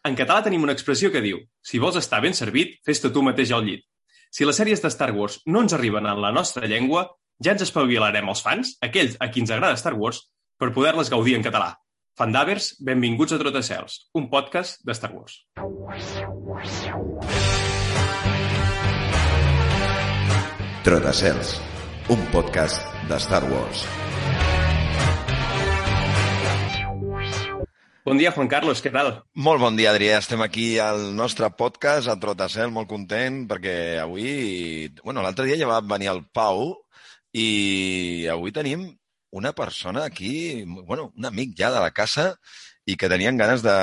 En 0.00 0.14
català 0.16 0.40
tenim 0.40 0.62
una 0.64 0.72
expressió 0.72 1.10
que 1.12 1.20
diu 1.20 1.42
si 1.60 1.78
vols 1.80 1.98
estar 2.00 2.22
ben 2.24 2.32
servit, 2.36 2.78
fes-te 2.88 3.10
tu 3.12 3.20
mateix 3.24 3.50
al 3.52 3.66
llit. 3.66 3.82
Si 4.32 4.46
les 4.48 4.56
sèries 4.56 4.80
de 4.80 4.88
Star 4.88 5.10
Wars 5.12 5.40
no 5.44 5.60
ens 5.60 5.74
arriben 5.76 6.06
en 6.08 6.22
la 6.22 6.30
nostra 6.32 6.68
llengua, 6.70 7.04
ja 7.44 7.52
ens 7.52 7.66
espavilarem 7.66 8.30
els 8.32 8.40
fans, 8.40 8.72
aquells 8.80 9.18
a 9.20 9.28
qui 9.28 9.44
ens 9.44 9.52
agrada 9.52 9.76
Star 9.76 9.92
Wars, 10.00 10.22
per 10.56 10.72
poder-les 10.72 11.12
gaudir 11.12 11.36
en 11.36 11.44
català. 11.44 11.74
Fandavers, 12.16 12.72
benvinguts 12.80 13.36
a 13.36 13.40
Trotacels, 13.42 13.98
un 14.16 14.30
podcast 14.32 14.80
de 14.84 14.96
Star 14.96 15.12
Wars. 15.12 15.36
Trotacels, 20.84 21.58
un 22.08 22.24
podcast 22.32 23.04
de 23.08 23.20
Star 23.20 23.44
Wars. 23.52 23.84
Bon 28.10 28.18
dia, 28.18 28.32
Juan 28.34 28.48
Carlos, 28.50 28.80
què 28.82 28.90
tal? 28.90 29.12
Molt 29.38 29.60
bon 29.62 29.76
dia, 29.78 29.92
Adrià. 29.92 30.16
Estem 30.18 30.40
aquí 30.42 30.64
al 30.82 31.12
nostre 31.14 31.46
podcast, 31.54 32.08
a 32.10 32.16
Trotacel, 32.18 32.72
molt 32.74 32.88
content, 32.90 33.44
perquè 33.46 33.74
avui... 34.02 34.88
Bueno, 35.04 35.22
l'altre 35.22 35.44
dia 35.46 35.58
ja 35.60 35.68
va 35.70 35.76
venir 35.78 36.08
el 36.10 36.24
Pau 36.34 36.72
i 37.30 38.26
avui 38.32 38.50
tenim 38.50 38.82
una 39.30 39.52
persona 39.54 40.02
aquí, 40.10 40.64
bueno, 40.88 41.12
un 41.14 41.28
amic 41.28 41.52
ja 41.60 41.70
de 41.70 41.78
la 41.84 41.92
casa 41.94 42.24
i 42.82 42.96
que 42.98 43.12
tenien 43.12 43.38
ganes 43.38 43.62
de, 43.62 43.76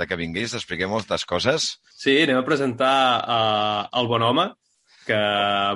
de 0.00 0.06
que 0.08 0.16
vingués, 0.16 0.56
d'expliquem 0.56 0.88
moltes 0.88 1.28
coses. 1.28 1.74
Sí, 1.92 2.16
anem 2.22 2.40
a 2.40 2.46
presentar 2.48 2.94
uh, 3.20 3.82
el 4.00 4.08
bon 4.08 4.24
home, 4.24 4.48
que 5.04 5.20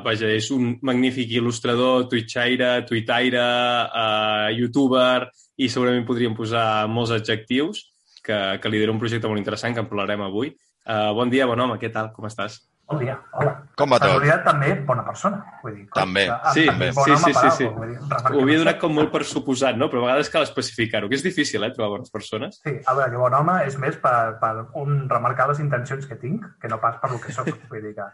vaja, 0.08 0.32
és 0.32 0.48
un 0.56 0.78
magnífic 0.80 1.36
il·lustrador, 1.42 2.08
twitchaire, 2.08 2.72
tuitaire, 2.88 3.44
uh, 3.84 4.48
youtuber, 4.56 5.28
i 5.60 5.68
segurament 5.68 6.08
podríem 6.08 6.40
posar 6.40 6.88
molts 6.88 7.12
adjectius, 7.12 7.84
que, 8.28 8.38
que 8.62 8.72
lidera 8.72 8.92
un 8.94 9.00
projecte 9.00 9.28
molt 9.30 9.40
interessant 9.40 9.74
que 9.76 9.80
en 9.84 9.88
parlarem 9.90 10.22
avui. 10.26 10.52
Uh, 10.88 11.12
bon 11.16 11.30
dia, 11.32 11.46
bon 11.48 11.60
home, 11.60 11.76
què 11.80 11.88
tal? 11.92 12.12
Com 12.16 12.28
estàs? 12.28 12.60
Bon 12.88 12.96
dia, 13.02 13.18
hola. 13.36 13.50
Com 13.76 13.90
va 13.92 13.98
tot? 14.00 14.14
Realitat, 14.14 14.46
també 14.46 14.70
bona 14.88 15.02
persona. 15.04 15.42
Vull 15.60 15.74
dir, 15.76 15.82
També, 15.92 16.22
que- 16.30 16.52
Sí, 16.54 16.62
també 16.64 16.86
sí, 16.96 17.16
sí, 17.24 17.32
sí, 17.36 17.50
sí. 17.58 17.66
vull 17.74 17.90
dir, 17.92 17.98
Ho 18.32 18.40
havia 18.46 18.58
donat 18.62 18.78
com 18.80 18.94
molt 18.96 19.12
per 19.12 19.20
suposat, 19.28 19.76
no? 19.76 19.90
Però 19.92 20.00
a 20.00 20.06
vegades 20.06 20.30
cal 20.32 20.46
especificar-ho, 20.46 21.10
que 21.10 21.18
és 21.18 21.24
difícil, 21.26 21.64
eh, 21.64 21.70
trobar 21.76 21.90
bones 21.98 22.08
persones. 22.14 22.62
Sí, 22.64 22.72
a 22.86 22.94
veure, 22.96 23.10
que 23.12 23.20
bon 23.20 23.36
home 23.36 23.58
és 23.66 23.76
més 23.82 23.98
per, 24.00 24.38
per 24.40 24.54
un 24.80 25.02
remarcar 25.10 25.50
les 25.52 25.60
intencions 25.60 26.08
que 26.08 26.16
tinc, 26.16 26.46
que 26.62 26.68
no 26.72 26.80
pas 26.80 26.96
per 27.02 27.12
lo 27.12 27.20
que 27.20 27.32
sóc. 27.36 27.48
Vull 27.74 27.82
dir 27.90 27.94
que... 27.98 28.08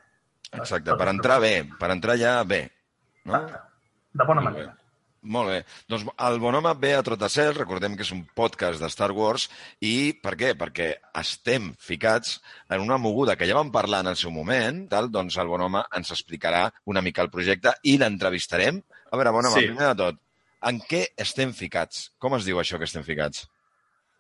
Exacte, 0.58 0.96
per 0.98 1.08
entrar 1.10 1.38
bé, 1.42 1.54
per 1.78 1.90
entrar 1.94 2.18
ja 2.18 2.40
bé. 2.42 2.64
No? 3.24 3.38
Exacte. 3.38 3.62
De 4.14 4.26
bona 4.26 4.42
manera. 4.42 4.74
Molt 5.24 5.48
bé. 5.48 5.60
Doncs 5.88 6.04
el 6.26 6.38
bon 6.40 6.54
home 6.58 6.74
ve 6.80 6.90
a 6.94 7.02
Trotacel, 7.04 7.54
recordem 7.56 7.94
que 7.96 8.04
és 8.04 8.12
un 8.12 8.26
podcast 8.36 8.82
de 8.82 8.90
Star 8.92 9.10
Wars, 9.16 9.46
i 9.80 10.12
per 10.22 10.34
què? 10.36 10.50
Perquè 10.60 10.90
estem 11.20 11.70
ficats 11.80 12.36
en 12.68 12.84
una 12.84 12.98
moguda 13.00 13.36
que 13.40 13.48
ja 13.48 13.56
vam 13.56 13.72
parlar 13.72 14.02
en 14.04 14.12
el 14.12 14.18
seu 14.20 14.30
moment, 14.34 14.84
tal? 14.92 15.08
doncs 15.14 15.38
el 15.40 15.48
bon 15.48 15.64
home 15.64 15.80
ens 15.96 16.12
explicarà 16.12 16.66
una 16.92 17.00
mica 17.00 17.24
el 17.24 17.32
projecte 17.32 17.72
i 17.88 17.96
l'entrevistarem. 17.96 18.82
A 19.10 19.16
veure, 19.16 19.32
bon 19.32 19.48
home, 19.48 19.60
Sí. 19.60 19.66
primer 19.72 19.94
de 19.94 19.98
tot, 20.02 20.20
en 20.62 20.80
què 20.80 21.06
estem 21.16 21.52
ficats? 21.56 22.10
Com 22.18 22.34
es 22.36 22.44
diu 22.44 22.58
això 22.60 22.78
que 22.78 22.84
estem 22.84 23.04
ficats? 23.04 23.48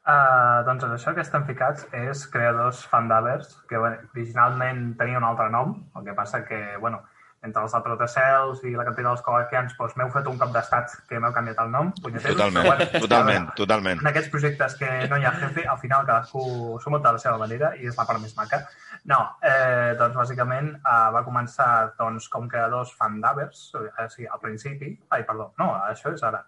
Uh, 0.04 0.60
doncs 0.66 0.84
això 0.84 1.14
que 1.16 1.22
estem 1.24 1.46
ficats 1.48 1.86
és 1.96 2.26
creadors 2.28 2.82
fandavers, 2.92 3.54
que 3.68 3.78
bueno, 3.80 3.96
originalment 4.14 4.96
tenia 4.98 5.16
un 5.16 5.24
altre 5.24 5.48
nom, 5.50 5.78
el 5.96 6.04
que 6.04 6.12
passa 6.16 6.44
que, 6.44 6.76
bueno, 6.80 7.02
entre 7.44 7.62
els 7.62 7.74
de 7.76 7.80
Protacels 7.84 8.62
i 8.64 8.72
la 8.74 8.86
capella 8.86 9.12
dels 9.12 9.22
col·loquians, 9.26 9.74
doncs 9.78 9.96
m'heu 9.98 10.10
fet 10.14 10.28
un 10.30 10.38
cop 10.40 10.52
d'estat 10.54 10.94
que 11.08 11.20
m'heu 11.20 11.34
canviat 11.36 11.60
el 11.64 11.70
nom. 11.74 11.92
punyeteros, 12.02 12.36
Totalment, 12.36 12.66
bueno, 12.66 12.86
totalment, 13.04 13.44
veure, 13.44 13.56
totalment. 13.60 14.00
En 14.02 14.10
aquests 14.10 14.32
projectes 14.32 14.76
que 14.80 14.90
no 15.10 15.18
hi 15.20 15.28
ha 15.28 15.34
jefe, 15.42 15.66
al 15.68 15.78
final 15.82 16.06
cadascú 16.08 16.44
s'ho 16.80 16.94
munta 16.94 17.10
de 17.10 17.18
la 17.18 17.24
seva 17.26 17.36
manera 17.44 17.74
i 17.76 17.90
és 17.90 18.00
la 18.00 18.08
part 18.08 18.22
més 18.22 18.34
maca. 18.38 18.64
No, 19.12 19.20
eh, 19.44 19.92
doncs 20.00 20.16
bàsicament 20.16 20.70
eh, 20.78 20.98
va 21.16 21.24
començar 21.26 21.70
doncs, 21.98 22.28
com 22.32 22.48
creadors 22.48 22.94
fandavers, 22.98 23.66
eh, 23.84 24.08
sí, 24.14 24.26
al 24.26 24.40
principi, 24.40 24.94
ai, 25.10 25.24
perdó, 25.28 25.52
no, 25.60 25.74
això 25.90 26.14
és 26.14 26.24
ara. 26.24 26.44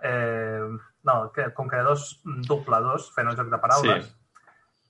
Eh, 0.00 0.64
no, 1.04 1.18
que, 1.34 1.50
com 1.56 1.68
creadors 1.68 2.14
dobladors, 2.48 3.10
fent 3.14 3.28
el 3.28 3.36
joc 3.36 3.52
de 3.52 3.60
paraules. 3.60 4.08
Sí. 4.08 4.14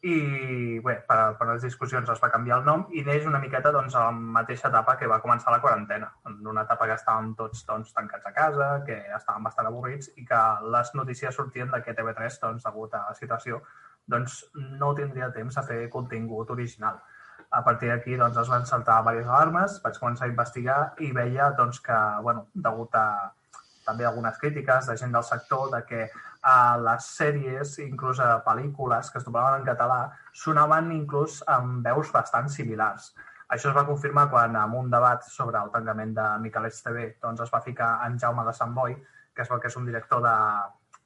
I 0.01 0.79
bé, 0.79 0.95
per, 1.09 1.17
per 1.35 1.47
les 1.49 1.65
discussions 1.65 2.11
es 2.13 2.21
va 2.23 2.31
canviar 2.31 2.61
el 2.61 2.67
nom 2.67 2.85
i 2.95 3.01
neix 3.03 3.25
una 3.27 3.41
miqueta 3.43 3.73
doncs, 3.75 3.97
a 3.99 4.05
la 4.07 4.35
mateixa 4.37 4.69
etapa 4.69 4.95
que 5.01 5.09
va 5.11 5.19
començar 5.25 5.51
la 5.51 5.59
quarantena, 5.65 6.13
en 6.31 6.37
una 6.47 6.63
etapa 6.63 6.87
que 6.87 6.95
estàvem 6.95 7.33
tots 7.41 7.65
doncs, 7.67 7.91
tancats 7.97 8.29
a 8.31 8.33
casa, 8.37 8.69
que 8.87 8.99
estàvem 9.17 9.49
bastant 9.49 9.67
avorrits 9.67 10.13
i 10.15 10.27
que 10.29 10.43
les 10.75 10.93
notícies 10.95 11.35
sortien 11.35 11.73
de 11.75 11.83
que 11.83 11.97
TV3, 11.99 12.39
doncs, 12.45 12.63
degut 12.69 12.95
a 12.95 13.09
la 13.09 13.17
situació, 13.19 13.59
doncs, 14.07 14.45
no 14.79 14.93
tindria 14.95 15.33
temps 15.35 15.59
a 15.59 15.67
fer 15.67 15.81
contingut 15.91 16.55
original. 16.55 17.03
A 17.51 17.65
partir 17.67 17.91
d'aquí 17.91 18.15
doncs, 18.21 18.39
es 18.39 18.55
van 18.55 18.71
saltar 18.71 19.01
diverses 19.03 19.27
alarmes, 19.27 19.81
vaig 19.83 19.99
començar 19.99 20.29
a 20.29 20.31
investigar 20.31 20.79
i 21.03 21.11
veia 21.17 21.51
doncs, 21.59 21.83
que, 21.83 21.99
bueno, 22.23 22.47
degut 22.55 22.95
a 22.95 23.09
també 23.89 24.05
algunes 24.05 24.39
crítiques 24.39 24.87
de 24.87 24.97
gent 25.01 25.15
del 25.17 25.25
sector 25.25 25.71
de 25.73 25.83
que 25.89 26.03
a 26.43 26.76
les 26.78 27.09
sèries, 27.19 27.78
inclús 27.82 28.21
a 28.21 28.38
pel·lícules 28.44 29.10
que 29.10 29.19
es 29.19 29.25
doblaven 29.26 29.60
en 29.60 29.66
català, 29.66 29.99
sonaven 30.32 30.93
inclús 30.93 31.43
amb 31.47 31.84
veus 31.84 32.12
bastant 32.15 32.49
similars. 32.49 33.15
Això 33.49 33.71
es 33.71 33.76
va 33.76 33.87
confirmar 33.88 34.28
quan, 34.31 34.56
en 34.56 34.75
un 34.76 34.91
debat 34.91 35.25
sobre 35.25 35.59
el 35.59 35.71
tancament 35.72 36.15
de 36.15 36.26
Miquelets 36.43 36.82
TV, 36.84 37.15
doncs 37.22 37.41
es 37.41 37.53
va 37.54 37.62
ficar 37.65 37.99
en 38.06 38.19
Jaume 38.19 38.44
de 38.44 38.53
Sant 38.53 38.75
Boi, 38.75 38.94
que 39.34 39.47
veu 39.49 39.60
que 39.60 39.69
és 39.69 39.76
un 39.76 39.87
director 39.87 40.21
de, 40.22 40.37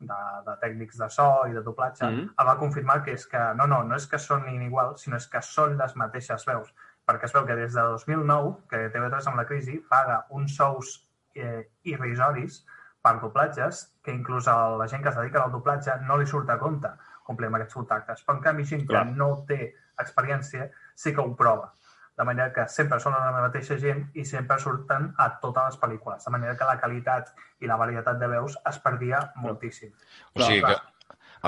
de, 0.01 0.21
de 0.47 0.57
tècnics 0.61 0.99
de 0.99 1.09
so 1.11 1.29
i 1.49 1.53
de 1.53 1.63
doblatge, 1.63 2.05
Mhm. 2.07 2.35
el 2.39 2.47
va 2.47 2.59
confirmar 2.59 3.03
que 3.05 3.13
és 3.13 3.27
que 3.27 3.43
no, 3.55 3.67
no, 3.67 3.83
no 3.85 3.97
és 3.97 4.07
que 4.07 4.19
sonin 4.19 4.63
igual, 4.63 4.97
sinó 4.99 5.17
és 5.17 5.29
que 5.29 5.41
són 5.43 5.79
les 5.79 5.97
mateixes 5.97 6.45
veus. 6.47 6.75
Perquè 7.07 7.25
es 7.25 7.33
veu 7.33 7.47
que 7.47 7.57
des 7.57 7.73
de 7.75 7.81
2009, 7.81 8.57
que 8.69 8.91
TV3 8.91 9.27
amb 9.27 9.37
la 9.37 9.47
crisi 9.47 9.79
paga 9.91 10.27
uns 10.31 10.57
sous 10.57 11.09
eh, 11.35 11.71
irrisoris 11.85 12.65
per 13.03 13.17
doblatges, 13.21 13.85
que 14.03 14.15
inclús 14.15 14.49
a 14.49 14.57
la 14.79 14.89
gent 14.89 15.03
que 15.03 15.11
es 15.11 15.19
dedica 15.19 15.43
al 15.43 15.53
doblatge 15.53 15.99
no 16.07 16.19
li 16.19 16.27
surt 16.31 16.51
a 16.51 16.59
compte 16.61 16.93
complir 17.27 17.49
amb 17.49 17.59
aquests 17.59 17.79
contractes. 17.79 18.25
Però 18.27 18.39
en 18.39 18.43
canvi, 18.45 18.67
gent 18.69 18.85
que 18.87 18.95
Clar. 18.95 19.07
no 19.19 19.31
té 19.49 19.61
experiència 20.03 20.69
sí 20.95 21.15
que 21.15 21.23
ho 21.23 21.35
prova. 21.39 21.73
De 22.19 22.27
manera 22.29 22.53
que 22.53 22.67
sempre 22.69 22.99
són 23.01 23.15
la 23.17 23.33
mateixa 23.33 23.79
gent 23.81 24.03
i 24.21 24.25
sempre 24.29 24.59
surten 24.61 25.13
a 25.19 25.29
totes 25.43 25.71
les 25.71 25.81
pel·lícules. 25.81 26.25
De 26.27 26.33
manera 26.35 26.57
que 26.59 26.69
la 26.69 26.79
qualitat 26.81 27.33
i 27.65 27.71
la 27.71 27.79
varietat 27.81 28.19
de 28.21 28.29
veus 28.35 28.59
es 28.69 28.81
perdia 28.85 29.23
moltíssim. 29.41 29.95
O 30.37 30.43
sigui 30.45 30.61
que 30.67 30.77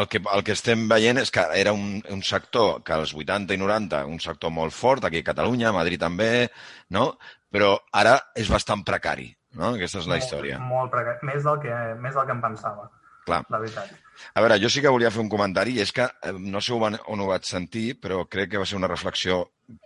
el 0.00 0.08
que, 0.10 0.18
el 0.18 0.42
que 0.42 0.54
estem 0.56 0.88
veient 0.90 1.20
és 1.20 1.30
que 1.30 1.44
era 1.54 1.74
un, 1.76 2.00
un 2.10 2.22
sector 2.26 2.80
que 2.82 2.96
als 2.96 3.12
80 3.14 3.54
i 3.54 3.60
90, 3.60 4.00
un 4.10 4.18
sector 4.24 4.50
molt 4.50 4.74
fort, 4.74 5.04
aquí 5.04 5.20
a 5.22 5.28
Catalunya, 5.28 5.68
a 5.70 5.76
Madrid 5.76 6.00
també, 6.02 6.48
no? 6.96 7.12
però 7.54 7.76
ara 7.94 8.16
és 8.34 8.50
bastant 8.50 8.82
precari. 8.82 9.28
No? 9.54 9.74
Aquesta 9.74 10.02
és 10.02 10.10
la 10.10 10.20
història. 10.20 10.58
Molt, 10.58 10.74
molt 10.74 10.94
precari. 10.94 11.30
Més 11.30 11.46
del, 11.46 11.60
que, 11.62 11.80
més 12.02 12.14
del 12.16 12.26
que 12.28 12.36
em 12.36 12.42
pensava, 12.44 12.88
Clar. 13.24 13.42
la 13.50 13.60
veritat. 13.62 13.94
A 14.34 14.42
veure, 14.44 14.58
jo 14.62 14.70
sí 14.70 14.82
que 14.82 14.92
volia 14.92 15.10
fer 15.14 15.22
un 15.24 15.32
comentari, 15.32 15.78
i 15.78 15.82
és 15.84 15.92
que 15.94 16.06
eh, 16.06 16.32
no 16.38 16.62
sé 16.64 16.74
on, 16.76 16.98
on 17.10 17.24
ho 17.24 17.30
vaig 17.32 17.46
sentir, 17.48 17.94
però 18.02 18.24
crec 18.30 18.52
que 18.52 18.62
va 18.62 18.68
ser 18.68 18.78
una 18.78 18.90
reflexió 18.90 19.42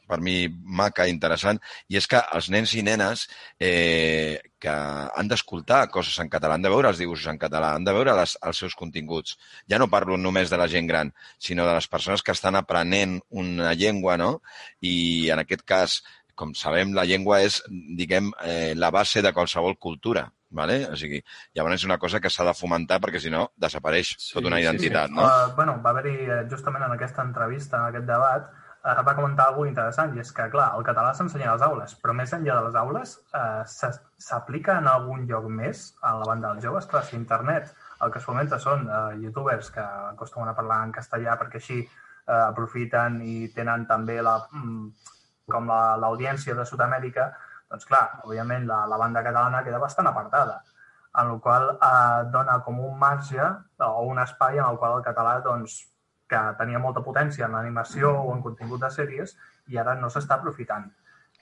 per 0.08 0.18
mi 0.24 0.48
maca, 0.50 1.06
interessant, 1.06 1.60
i 1.88 1.98
és 2.00 2.08
que 2.10 2.20
els 2.34 2.48
nens 2.50 2.72
i 2.74 2.82
nenes 2.82 3.26
eh, 3.62 4.40
que 4.58 4.72
han 4.72 5.28
d'escoltar 5.30 5.84
coses 5.94 6.16
en 6.22 6.30
català, 6.32 6.56
han 6.56 6.64
de 6.64 6.72
veure 6.72 6.90
els 6.90 6.98
dibuixos 6.98 7.28
en 7.30 7.38
català, 7.38 7.74
han 7.76 7.86
de 7.86 7.94
veure 7.94 8.16
les, 8.18 8.34
els 8.48 8.62
seus 8.64 8.74
continguts. 8.78 9.36
Ja 9.70 9.78
no 9.78 9.90
parlo 9.92 10.18
només 10.18 10.50
de 10.50 10.58
la 10.58 10.68
gent 10.72 10.88
gran, 10.90 11.12
sinó 11.38 11.66
de 11.68 11.76
les 11.76 11.88
persones 11.92 12.24
que 12.24 12.34
estan 12.34 12.58
aprenent 12.58 13.18
una 13.28 13.74
llengua, 13.78 14.16
no? 14.18 14.40
I 14.80 15.28
en 15.34 15.44
aquest 15.44 15.62
cas, 15.68 16.00
com 16.38 16.54
sabem, 16.54 16.94
la 16.96 17.04
llengua 17.08 17.42
és, 17.44 17.60
diguem, 17.98 18.30
eh, 18.46 18.74
la 18.78 18.92
base 18.94 19.22
de 19.24 19.32
qualsevol 19.34 19.78
cultura. 19.78 20.28
Vale? 20.50 20.78
O 20.88 20.94
sigui, 20.96 21.18
llavors 21.52 21.76
és 21.76 21.84
una 21.84 21.98
cosa 22.00 22.22
que 22.24 22.30
s'ha 22.32 22.46
de 22.46 22.54
fomentar 22.56 22.96
perquè 23.04 23.20
si 23.20 23.28
no 23.28 23.50
desapareix 23.60 24.14
Sí, 24.16 24.30
tota 24.32 24.48
una 24.48 24.56
sí, 24.56 24.62
sí. 24.62 24.68
identitat, 24.68 25.12
no? 25.12 25.26
Uh, 25.26 25.50
bueno, 25.58 25.74
va 25.84 25.92
haver-hi, 25.92 26.14
eh, 26.24 26.38
justament 26.48 26.86
en 26.86 26.94
aquesta 26.94 27.20
entrevista, 27.26 27.82
en 27.82 27.90
aquest 27.90 28.06
debat, 28.08 28.46
uh, 28.78 28.94
va 29.04 29.14
comentar 29.18 29.50
alguna 29.50 29.68
interessant, 29.74 30.16
i 30.16 30.24
és 30.24 30.32
que, 30.32 30.48
clar, 30.54 30.70
el 30.78 30.86
català 30.88 31.12
s'ensenya 31.12 31.50
a 31.50 31.58
les 31.58 31.66
aules, 31.68 31.92
però 32.00 32.16
més 32.16 32.32
enllà 32.32 32.56
de 32.56 32.64
les 32.70 32.80
aules, 32.80 33.14
uh, 33.36 33.92
s'aplica 34.30 34.78
en 34.80 34.88
algun 34.88 35.28
lloc 35.28 35.52
més 35.52 35.90
a 36.00 36.16
la 36.22 36.32
banda 36.32 36.54
dels 36.54 36.64
joves? 36.64 36.88
Clar, 36.88 37.04
si 37.04 37.20
internet 37.20 37.68
el 38.00 38.14
que 38.14 38.22
es 38.22 38.24
fomenta 38.24 38.56
són 38.62 38.88
uh, 38.88 39.12
youtubers 39.20 39.68
que 39.74 39.84
acostumen 39.84 40.48
a 40.48 40.56
parlar 40.56 40.80
en 40.86 40.96
castellà 40.96 41.36
perquè 41.36 41.60
així 41.60 41.82
eh, 42.28 42.42
aprofiten 42.48 43.20
i 43.24 43.48
tenen 43.54 43.86
també 43.88 44.20
la, 44.22 44.36
mm, 44.52 45.14
com 45.50 45.68
l'audiència 45.68 46.54
la, 46.54 46.62
de 46.62 46.70
Sud-amèrica, 46.70 47.28
doncs 47.68 47.88
clar, 47.88 48.04
òbviament 48.24 48.66
la, 48.68 48.84
la 48.88 48.98
banda 49.00 49.22
catalana 49.26 49.64
queda 49.66 49.80
bastant 49.82 50.08
apartada, 50.08 50.62
en 51.18 51.32
el 51.34 51.40
qual 51.44 51.70
eh, 51.74 52.24
dona 52.32 52.60
com 52.64 52.80
un 52.84 52.98
marge 52.98 53.42
o 53.84 54.02
un 54.06 54.20
espai 54.22 54.58
en 54.58 54.68
el 54.68 54.78
qual 54.78 54.98
el 54.98 55.06
català 55.06 55.38
doncs, 55.44 55.80
que 56.28 56.40
tenia 56.60 56.80
molta 56.80 57.00
potència 57.00 57.46
en 57.46 57.54
l'animació 57.56 58.12
o 58.20 58.32
en 58.34 58.42
contingut 58.44 58.82
de 58.84 58.90
sèries 58.92 59.32
i 59.72 59.78
ara 59.80 59.94
no 59.96 60.10
s'està 60.12 60.36
aprofitant. 60.36 60.90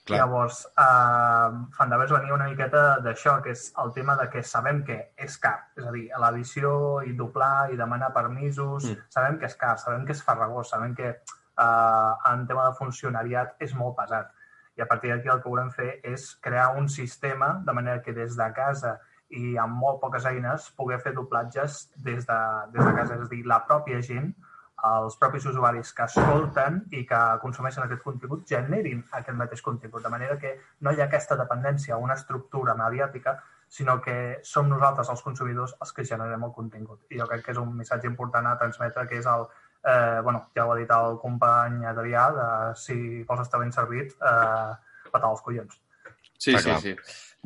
Clar. 0.06 0.20
Llavors, 0.20 0.60
eh, 0.78 1.62
Fandavers 1.74 2.12
venia 2.14 2.34
una 2.34 2.46
miqueta 2.46 2.82
d'això, 3.02 3.40
que 3.42 3.50
és 3.56 3.64
el 3.82 3.90
tema 3.96 4.14
de 4.20 4.28
que 4.30 4.42
sabem 4.46 4.84
que 4.86 4.98
és 5.18 5.38
car. 5.42 5.56
És 5.74 5.86
a 5.86 5.90
dir, 5.90 6.04
l'edició 6.22 6.70
i 7.02 7.16
doblar 7.18 7.72
i 7.72 7.80
demanar 7.80 8.12
permisos, 8.14 8.86
mm. 8.86 9.08
sabem 9.10 9.40
que 9.40 9.50
és 9.50 9.58
car, 9.58 9.74
sabem 9.82 10.06
que 10.06 10.14
és 10.14 10.22
farragós, 10.22 10.70
sabem 10.70 10.94
que 10.94 11.10
eh, 11.58 12.32
en 12.32 12.46
tema 12.46 12.68
de 12.68 12.76
funcionariat 12.78 13.54
és 13.60 13.74
molt 13.74 13.96
pesat. 13.98 14.32
I 14.76 14.82
a 14.84 14.86
partir 14.86 15.12
d'aquí 15.12 15.30
el 15.32 15.42
que 15.42 15.48
volem 15.48 15.70
fer 15.72 16.00
és 16.04 16.34
crear 16.44 16.74
un 16.76 16.88
sistema 16.88 17.54
de 17.64 17.72
manera 17.72 18.02
que 18.02 18.12
des 18.12 18.36
de 18.36 18.48
casa 18.56 18.98
i 19.28 19.56
amb 19.58 19.80
molt 19.80 20.00
poques 20.00 20.26
eines 20.28 20.68
poder 20.76 21.00
fer 21.00 21.14
doblatges 21.14 21.86
des 21.96 22.26
de, 22.26 22.40
des 22.74 22.84
de 22.84 22.92
casa. 22.92 23.16
És 23.16 23.24
a 23.24 23.30
dir, 23.30 23.46
la 23.46 23.62
pròpia 23.66 24.02
gent 24.02 24.34
els 24.86 25.16
propis 25.16 25.46
usuaris 25.48 25.92
que 25.96 26.04
escolten 26.04 26.82
i 26.92 27.02
que 27.08 27.18
consumeixen 27.42 27.84
aquest 27.86 28.02
contingut 28.04 28.44
generin 28.48 29.02
aquest 29.18 29.36
mateix 29.38 29.62
contingut, 29.64 30.02
de 30.04 30.12
manera 30.12 30.36
que 30.38 30.52
no 30.80 30.92
hi 30.92 31.00
ha 31.00 31.06
aquesta 31.08 31.38
dependència 31.40 31.94
a 31.94 31.98
una 31.98 32.14
estructura 32.14 32.74
mediàtica, 32.76 33.38
sinó 33.68 34.00
que 34.00 34.40
som 34.44 34.68
nosaltres, 34.68 35.08
els 35.10 35.22
consumidors, 35.22 35.74
els 35.80 35.92
que 35.92 36.04
generem 36.04 36.44
el 36.44 36.52
contingut. 36.52 37.00
I 37.10 37.18
jo 37.18 37.26
crec 37.26 37.46
que 37.46 37.54
és 37.56 37.58
un 37.58 37.72
missatge 37.76 38.06
important 38.06 38.46
a 38.46 38.58
transmetre, 38.60 39.06
que 39.08 39.18
és 39.18 39.26
el, 39.26 39.48
eh, 39.86 40.20
bueno, 40.22 40.48
ja 40.54 40.66
ho 40.66 40.72
ha 40.72 40.78
dit 40.78 40.90
el 40.90 41.18
company 41.22 41.84
Adrià, 41.86 42.26
de 42.34 42.48
si 42.80 42.98
vols 43.28 43.46
estar 43.46 43.60
ben 43.62 43.72
servit, 43.72 44.12
eh, 44.18 45.08
patar 45.12 45.30
els 45.30 45.44
collons. 45.46 45.78
Sí, 46.36 46.56
sí, 46.58 46.74
sí. 46.82 46.96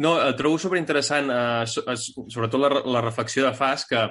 No, 0.01 0.17
trobo 0.39 0.59
superinteressant, 0.59 1.31
eh, 1.31 1.97
sobretot 2.01 2.61
la, 2.61 2.71
la 2.97 3.05
reflexió 3.05 3.45
de 3.47 3.55
Fas, 3.55 3.85
que 3.87 4.07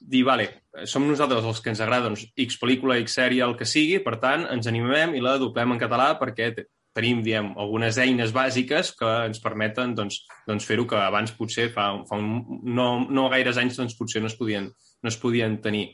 dir, 0.00 0.22
vale, 0.26 0.48
som 0.88 1.06
nosaltres 1.06 1.44
els 1.46 1.60
que 1.62 1.72
ens 1.72 1.82
agrada 1.82 2.08
doncs, 2.08 2.24
X 2.46 2.58
pel·lícula, 2.60 2.98
X 3.02 3.18
sèrie, 3.18 3.42
el 3.44 3.56
que 3.58 3.68
sigui, 3.68 3.98
per 4.04 4.18
tant, 4.22 4.46
ens 4.54 4.70
animem 4.70 5.16
i 5.18 5.24
la 5.24 5.36
doblem 5.40 5.74
en 5.74 5.82
català 5.82 6.12
perquè 6.20 6.52
tenim, 6.92 7.22
diem, 7.24 7.52
algunes 7.56 7.96
eines 8.02 8.34
bàsiques 8.36 8.92
que 8.98 9.10
ens 9.26 9.40
permeten 9.42 9.94
doncs, 9.96 10.22
doncs 10.48 10.66
fer-ho 10.68 10.84
que 10.88 10.98
abans 11.00 11.32
potser 11.38 11.70
fa, 11.72 11.88
fa 12.08 12.18
un, 12.20 12.60
no, 12.62 12.88
no 13.08 13.28
gaires 13.32 13.60
anys 13.60 13.80
doncs, 13.80 13.96
potser 13.98 14.20
no 14.20 14.28
es 14.28 14.36
podien, 14.36 14.68
no 15.02 15.12
es 15.12 15.18
podien 15.20 15.56
tenir. 15.64 15.86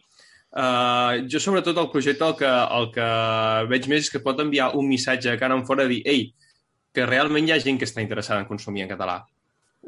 Uh, 0.49 1.29
jo, 1.29 1.41
sobretot, 1.41 1.77
el 1.77 1.91
projecte 1.93 2.25
el 2.25 2.37
que, 2.39 2.49
el 2.49 2.87
que 2.95 3.09
veig 3.69 3.89
més 3.93 4.07
és 4.07 4.13
que 4.13 4.23
pot 4.25 4.39
enviar 4.41 4.71
un 4.81 4.87
missatge 4.89 5.37
cara 5.41 5.57
en 5.59 5.67
fora 5.69 5.85
dir 5.91 6.01
ei, 6.09 6.31
que 6.95 7.05
realment 7.07 7.49
hi 7.49 7.53
ha 7.53 7.61
gent 7.61 7.77
que 7.79 7.89
està 7.89 8.01
interessada 8.01 8.41
en 8.41 8.49
consumir 8.49 8.87
en 8.87 8.95
català. 8.95 9.21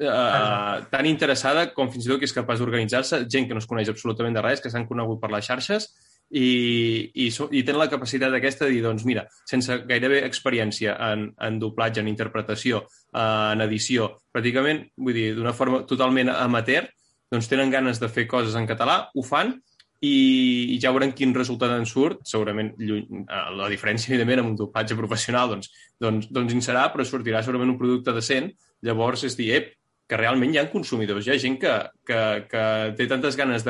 Uh, 0.01 0.85
tan 0.93 1.09
interessada 1.09 1.67
com 1.75 1.91
fins 1.93 2.07
i 2.07 2.13
tot 2.13 2.21
que 2.21 2.29
és 2.29 2.37
capaç 2.37 2.61
d'organitzar-se, 2.61 3.25
gent 3.33 3.49
que 3.49 3.57
no 3.57 3.63
es 3.65 3.69
coneix 3.69 3.91
absolutament 3.91 4.37
de 4.37 4.45
res, 4.45 4.61
que 4.61 4.71
s'han 4.73 4.87
conegut 4.89 5.21
per 5.21 5.33
les 5.33 5.49
xarxes 5.49 5.89
i, 6.31 7.11
i, 7.11 7.27
i 7.27 7.63
tenen 7.65 7.81
la 7.81 7.89
capacitat 7.91 8.37
aquesta 8.37 8.69
de 8.69 8.77
dir, 8.77 8.85
doncs 8.85 9.03
mira, 9.09 9.25
sense 9.51 9.81
gairebé 9.89 10.23
experiència 10.29 10.95
en, 11.09 11.27
en 11.41 11.59
doblatge, 11.61 12.05
en 12.05 12.13
interpretació, 12.13 12.85
uh, 12.85 13.51
en 13.57 13.65
edició, 13.67 14.13
pràcticament, 14.33 14.85
vull 15.01 15.17
dir, 15.17 15.27
d'una 15.41 15.57
forma 15.57 15.83
totalment 15.91 16.31
amateur, 16.37 16.87
doncs 17.33 17.51
tenen 17.51 17.73
ganes 17.73 17.99
de 17.99 18.13
fer 18.13 18.29
coses 18.31 18.55
en 18.59 18.69
català, 18.71 19.03
ho 19.11 19.27
fan 19.27 19.57
i, 20.01 20.79
ja 20.81 20.93
veurem 20.95 21.13
quin 21.17 21.35
resultat 21.37 21.73
en 21.75 21.87
surt. 21.89 22.23
Segurament 22.29 22.73
lluny, 22.81 23.25
la 23.57 23.69
diferència, 23.73 24.13
evidentment, 24.13 24.45
amb 24.45 24.53
un 24.53 24.59
doblatge 24.59 24.97
professional, 24.99 25.53
doncs, 25.53 25.71
doncs, 26.01 26.31
doncs 26.33 26.57
en 26.57 26.65
serà, 26.65 26.87
però 26.93 27.05
sortirà 27.05 27.43
segurament 27.45 27.75
un 27.75 27.81
producte 27.81 28.15
decent. 28.17 28.51
Llavors, 28.87 29.27
és 29.29 29.37
dir, 29.37 29.51
ep, 29.59 29.75
que 30.09 30.19
realment 30.19 30.55
hi 30.55 30.59
ha 30.59 30.71
consumidors, 30.73 31.27
hi 31.27 31.35
ha 31.35 31.43
gent 31.43 31.59
que, 31.63 31.75
que, 32.09 32.21
que 32.51 32.63
té 32.99 33.07
tantes 33.11 33.37
ganes 33.39 33.67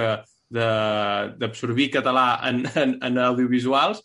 d'absorbir 0.51 1.91
català 1.99 2.29
en, 2.49 2.63
en, 2.79 2.95
en 3.05 3.19
audiovisuals 3.27 4.01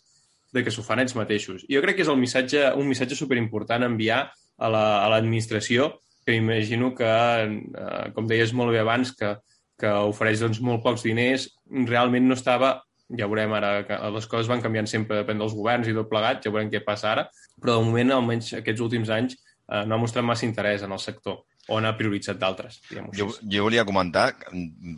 de 0.52 0.64
que 0.64 0.72
s'ho 0.72 0.84
fan 0.84 1.00
ells 1.02 1.16
mateixos. 1.16 1.64
Jo 1.70 1.80
crec 1.84 1.98
que 1.98 2.04
és 2.04 2.10
el 2.12 2.20
missatge, 2.20 2.66
un 2.76 2.90
missatge 2.90 3.16
superimportant 3.18 3.84
a 3.84 3.90
enviar 3.92 4.20
a 4.56 4.68
l'administració, 4.72 5.88
la, 5.88 6.02
que 6.26 6.34
imagino 6.34 6.90
que, 6.96 7.06
eh, 7.06 8.06
com 8.16 8.26
deies 8.26 8.52
molt 8.56 8.74
bé 8.74 8.80
abans, 8.82 9.12
que, 9.14 9.36
que 9.80 9.92
ofereix 10.08 10.40
doncs, 10.40 10.60
molt 10.64 10.82
pocs 10.84 11.04
diners, 11.06 11.50
realment 11.88 12.28
no 12.28 12.36
estava 12.38 12.78
ja 13.14 13.28
veurem 13.30 13.52
ara 13.54 13.84
que 13.86 13.96
les 14.14 14.26
coses 14.26 14.48
van 14.50 14.62
canviant 14.62 14.88
sempre, 14.90 15.20
depèn 15.20 15.38
dels 15.38 15.54
governs 15.54 15.86
i 15.86 15.94
tot 15.94 16.08
plegat, 16.10 16.40
ja 16.42 16.50
veurem 16.50 16.70
què 16.72 16.82
passa 16.84 17.12
ara, 17.12 17.26
però 17.60 17.76
de 17.76 17.86
moment, 17.86 18.16
almenys 18.16 18.52
aquests 18.58 18.82
últims 18.82 19.12
anys, 19.14 19.36
eh, 19.70 19.84
no 19.86 19.94
ha 19.94 20.00
mostrat 20.02 20.26
massa 20.26 20.46
interès 20.48 20.82
en 20.82 20.94
el 20.96 21.02
sector 21.02 21.44
o 21.68 21.78
n'ha 21.82 21.96
prioritzat 21.98 22.38
d'altres? 22.38 22.78
Jo, 23.14 23.28
jo 23.42 23.66
volia 23.66 23.86
comentar, 23.86 24.28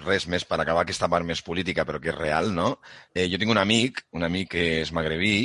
res 0.04 0.26
més 0.28 0.44
per 0.44 0.58
acabar 0.60 0.84
aquesta 0.84 1.08
part 1.08 1.24
més 1.24 1.40
política, 1.44 1.84
però 1.88 2.00
que 2.00 2.12
és 2.12 2.18
real, 2.18 2.50
no? 2.54 2.74
Eh, 3.14 3.28
jo 3.32 3.40
tinc 3.40 3.52
un 3.52 3.60
amic, 3.60 4.04
un 4.16 4.24
amic 4.28 4.52
que 4.56 4.66
és 4.82 4.92
magrebí, 4.92 5.36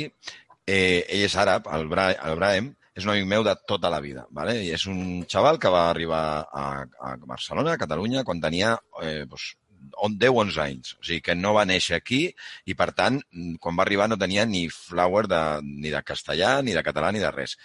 eh, 0.66 1.04
ell 1.08 1.24
és 1.28 1.36
àrab, 1.40 1.68
el, 1.72 1.88
Bra 1.88 2.10
el 2.12 2.36
Brahem, 2.40 2.72
és 2.94 3.04
un 3.04 3.10
amic 3.14 3.26
meu 3.26 3.42
de 3.42 3.54
tota 3.66 3.90
la 3.90 4.00
vida, 4.00 4.26
¿vale? 4.30 4.54
I 4.62 4.70
és 4.76 4.86
un 4.86 5.24
xaval 5.30 5.58
que 5.58 5.72
va 5.72 5.88
arribar 5.90 6.22
a, 6.46 6.64
a 6.84 7.16
Barcelona, 7.26 7.74
a 7.74 7.80
Catalunya, 7.80 8.22
quan 8.26 8.42
tenia 8.42 8.76
eh, 9.02 9.24
doncs, 9.26 9.54
10-11 9.94 10.60
anys. 10.62 10.94
O 10.98 11.04
sigui, 11.04 11.20
que 11.24 11.34
no 11.34 11.54
va 11.56 11.66
néixer 11.68 11.98
aquí 11.98 12.22
i, 12.64 12.76
per 12.78 12.90
tant, 12.96 13.20
quan 13.60 13.76
va 13.76 13.84
arribar 13.84 14.08
no 14.08 14.18
tenia 14.20 14.46
ni 14.46 14.66
flower 14.72 15.26
de, 15.30 15.42
ni 15.64 15.92
de 15.92 16.02
castellà, 16.06 16.56
ni 16.62 16.74
de 16.76 16.82
català, 16.86 17.12
ni 17.12 17.22
de 17.22 17.30
res. 17.34 17.56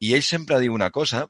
I 0.00 0.14
ell 0.16 0.24
sempre 0.26 0.60
diu 0.62 0.74
una 0.74 0.90
cosa 0.94 1.26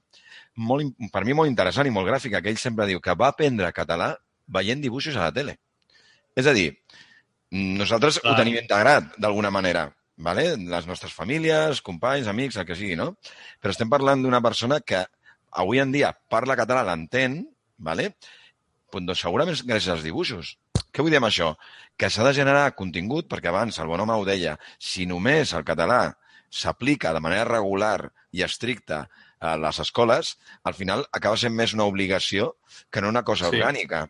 molt, 0.59 0.95
per 1.13 1.25
mi 1.25 1.37
molt 1.37 1.51
interessant 1.51 1.87
i 1.87 1.95
molt 1.95 2.09
gràfica, 2.09 2.43
que 2.43 2.51
ell 2.53 2.61
sempre 2.61 2.89
diu 2.89 3.01
que 3.01 3.15
va 3.19 3.33
aprendre 3.33 3.75
català 3.75 4.15
veient 4.49 4.83
dibuixos 4.83 5.17
a 5.17 5.29
la 5.29 5.35
tele. 5.35 5.59
És 6.39 6.47
a 6.47 6.55
dir, 6.57 6.71
nosaltres 7.51 8.19
Clar. 8.19 8.33
ho 8.33 8.39
tenim 8.39 8.59
integrat 8.61 9.15
d'alguna 9.19 9.53
manera, 9.55 9.89
vale? 10.19 10.51
les 10.59 10.89
nostres 10.91 11.15
famílies, 11.15 11.83
companys, 11.87 12.29
amics, 12.31 12.59
el 12.59 12.67
que 12.69 12.77
sigui, 12.79 12.97
no? 12.99 13.15
Però 13.63 13.75
estem 13.75 13.91
parlant 13.91 14.23
d'una 14.23 14.43
persona 14.45 14.81
que 14.81 15.05
avui 15.63 15.81
en 15.83 15.95
dia 15.95 16.13
parla 16.31 16.59
català, 16.59 16.85
l'entén, 16.87 17.41
vale? 17.79 18.13
Pues, 18.91 19.05
doncs 19.05 19.23
segurament 19.25 19.59
gràcies 19.65 19.95
als 19.95 20.07
dibuixos. 20.07 20.57
Què 20.93 21.05
vull 21.05 21.13
dir 21.13 21.21
amb 21.21 21.29
això? 21.29 21.53
Que 21.99 22.11
s'ha 22.11 22.25
de 22.27 22.35
generar 22.37 22.73
contingut, 22.77 23.29
perquè 23.31 23.51
abans 23.51 23.79
el 23.79 23.91
bon 23.91 24.01
home 24.03 24.17
ho 24.17 24.27
deia, 24.27 24.57
si 24.79 25.07
només 25.07 25.53
el 25.55 25.67
català 25.69 26.03
s'aplica 26.51 27.13
de 27.13 27.21
manera 27.21 27.49
regular 27.49 28.11
i 28.33 28.43
estricta 28.47 29.07
a 29.39 29.55
les 29.61 29.79
escoles, 29.85 30.37
al 30.65 30.75
final 30.75 31.05
acaba 31.13 31.39
sent 31.39 31.55
més 31.55 31.75
una 31.77 31.87
obligació 31.87 32.55
que 32.91 33.03
no 33.03 33.13
una 33.13 33.23
cosa 33.23 33.47
sí. 33.47 33.59
orgànica. 33.59 34.07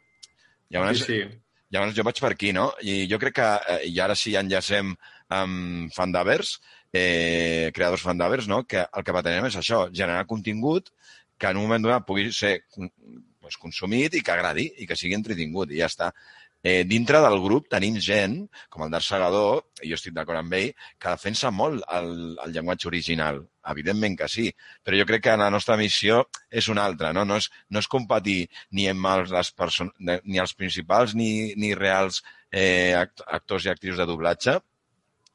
Llavors, 0.73 1.03
sí, 1.05 1.19
sí. 1.19 1.41
llavors 1.75 1.97
jo 1.97 2.05
vaig 2.07 2.21
per 2.23 2.33
aquí, 2.33 2.53
no? 2.57 2.71
I 2.81 3.07
jo 3.11 3.19
crec 3.21 3.37
que, 3.41 3.49
eh, 3.75 3.81
i 3.91 4.01
ara 4.05 4.17
sí 4.17 4.37
enllacem 4.39 4.95
amb 5.29 5.93
Fandavers, 5.95 6.57
eh, 6.93 7.71
creadors 7.75 8.03
Fandavers, 8.03 8.49
no? 8.49 8.65
que 8.67 8.85
el 8.85 9.05
que 9.05 9.15
pretenem 9.15 9.49
és 9.51 9.59
això, 9.61 9.87
generar 9.93 10.27
contingut 10.27 10.93
que 11.39 11.53
en 11.53 11.61
un 11.61 11.69
moment 11.69 11.85
donat 11.85 12.07
pugui 12.07 12.33
ser 12.35 12.59
pues, 12.75 13.57
consumit 13.61 14.19
i 14.19 14.25
que 14.25 14.35
agradi 14.35 14.67
i 14.83 14.89
que 14.89 14.97
sigui 14.99 15.17
entretingut 15.17 15.73
i 15.73 15.83
ja 15.83 15.89
està. 15.93 16.13
Eh, 16.61 16.83
dintre 16.83 17.21
del 17.23 17.39
grup 17.39 17.69
tenim 17.71 18.01
gent, 18.03 18.41
com 18.69 18.83
el 18.83 18.91
Dar 18.91 19.01
Segador, 19.07 19.61
i 19.79 19.93
jo 19.93 19.99
estic 19.99 20.15
d'acord 20.17 20.41
amb 20.41 20.57
ell, 20.59 20.73
que 20.99 21.13
defensa 21.13 21.53
molt 21.55 21.85
el, 21.95 22.11
el 22.45 22.55
llenguatge 22.57 22.89
original. 22.91 23.39
Evidentment 23.71 24.17
que 24.19 24.27
sí, 24.33 24.49
però 24.83 24.99
jo 24.99 25.07
crec 25.07 25.23
que 25.29 25.37
la 25.39 25.53
nostra 25.55 25.77
missió 25.79 26.25
és 26.51 26.67
una 26.73 26.89
altra, 26.91 27.13
no? 27.15 27.23
No 27.29 27.39
és, 27.39 27.47
no 27.71 27.79
és 27.79 27.91
competir 27.93 28.41
ni 28.75 28.89
amb 28.91 29.07
els, 29.13 29.31
les 29.31 29.79
ni 30.25 30.43
els 30.43 30.57
principals 30.59 31.15
ni, 31.15 31.55
ni 31.55 31.75
reals 31.79 32.25
eh, 32.51 32.97
actors 32.99 33.69
i 33.69 33.71
actrius 33.71 34.03
de 34.03 34.09
doblatge, 34.11 34.59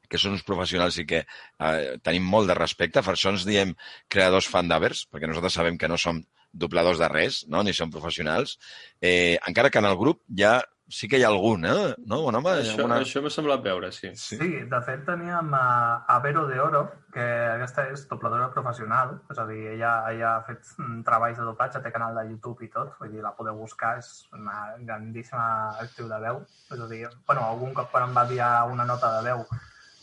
que 0.08 0.20
són 0.20 0.36
uns 0.36 0.46
professionals 0.46 0.98
i 1.00 1.06
que 1.08 1.24
eh, 1.24 1.96
tenim 2.04 2.26
molt 2.28 2.50
de 2.50 2.58
respecte. 2.58 3.02
Per 3.02 3.14
això 3.16 3.32
ens 3.34 3.46
diem 3.48 3.74
creadors 4.12 4.50
fandavers, 4.50 5.06
perquè 5.10 5.30
nosaltres 5.30 5.58
sabem 5.60 5.78
que 5.80 5.90
no 5.90 6.00
som 6.00 6.22
dobladors 6.54 7.00
de 7.02 7.08
res, 7.10 7.42
no? 7.50 7.64
ni 7.66 7.74
som 7.74 7.90
professionals, 7.90 8.58
eh, 9.00 9.36
encara 9.48 9.70
que 9.70 9.82
en 9.82 9.90
el 9.90 9.98
grup 9.98 10.22
ha 10.46 10.60
sí 10.88 11.08
que 11.08 11.18
hi 11.18 11.24
ha 11.24 11.30
algun, 11.32 11.64
eh? 11.64 11.94
No, 12.06 12.20
bon 12.26 12.36
home? 12.36 12.52
Això, 12.60 12.76
alguna... 12.76 12.98
això 13.02 13.22
m'ha 13.24 13.32
semblat 13.32 13.62
veure, 13.64 13.90
sí. 13.92 14.10
sí. 14.20 14.36
Sí, 14.40 14.50
de 14.70 14.80
fet 14.84 15.04
teníem 15.06 15.54
a, 15.56 15.64
a 16.06 16.18
Vero 16.24 16.44
de 16.50 16.60
Oro, 16.60 16.82
que 17.14 17.24
aquesta 17.54 17.86
és 17.92 18.04
dobladora 18.10 18.50
professional, 18.52 19.16
és 19.32 19.40
a 19.40 19.46
dir, 19.48 19.60
ella, 19.74 19.94
ella 20.12 20.34
ha 20.34 20.44
fet 20.46 20.74
treballs 21.08 21.40
de 21.40 21.48
doblatge, 21.48 21.82
té 21.82 21.92
canal 21.94 22.20
de 22.20 22.26
YouTube 22.30 22.66
i 22.66 22.70
tot, 22.72 22.94
vull 23.00 23.14
dir, 23.14 23.22
la 23.24 23.34
podeu 23.36 23.58
buscar, 23.64 23.96
és 24.02 24.26
una 24.36 24.58
grandíssima 24.80 25.46
actriu 25.82 26.10
de 26.12 26.20
veu. 26.26 26.42
És 26.70 26.80
a 26.80 26.90
dir, 26.90 27.06
bueno, 27.26 27.46
algun 27.48 27.76
cop 27.76 27.90
quan 27.94 28.10
em 28.10 28.18
va 28.18 28.28
dir 28.28 28.42
una 28.44 28.86
nota 28.88 29.16
de 29.18 29.30
veu 29.30 29.46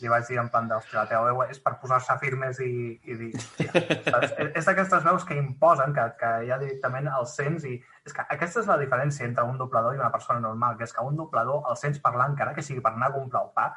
li 0.02 0.10
vaig 0.10 0.26
dir 0.28 0.40
en 0.42 0.50
plan 0.52 0.66
d'hòstia, 0.68 0.98
la 1.00 1.08
teva 1.10 1.28
veu 1.28 1.44
és 1.46 1.60
per 1.62 1.76
posar-se 1.82 2.16
firmes 2.20 2.58
i, 2.64 2.72
i 3.06 3.18
dir, 3.20 3.30
és, 4.22 4.34
és 4.50 4.68
d'aquestes 4.68 5.06
veus 5.06 5.24
que 5.28 5.38
imposen, 5.38 5.94
que, 5.96 6.08
que 6.20 6.32
ja 6.48 6.58
directament 6.60 7.08
el 7.12 7.28
sents 7.30 7.64
i 7.68 7.78
és 7.78 8.16
que 8.16 8.26
aquesta 8.34 8.62
és 8.64 8.68
la 8.70 8.80
diferència 8.80 9.26
entre 9.28 9.46
un 9.46 9.56
doblador 9.60 9.94
i 9.94 10.02
una 10.02 10.10
persona 10.14 10.42
normal, 10.42 10.76
que 10.76 10.88
és 10.88 10.94
que 10.94 11.06
un 11.06 11.16
doblador 11.16 11.70
el 11.70 11.78
sents 11.78 12.02
parlar 12.02 12.32
encara 12.32 12.54
que 12.56 12.66
sigui 12.66 12.82
per 12.84 12.94
anar 12.96 13.12
a 13.12 13.16
comprar 13.16 13.46
el 13.46 13.54
pa 13.56 13.70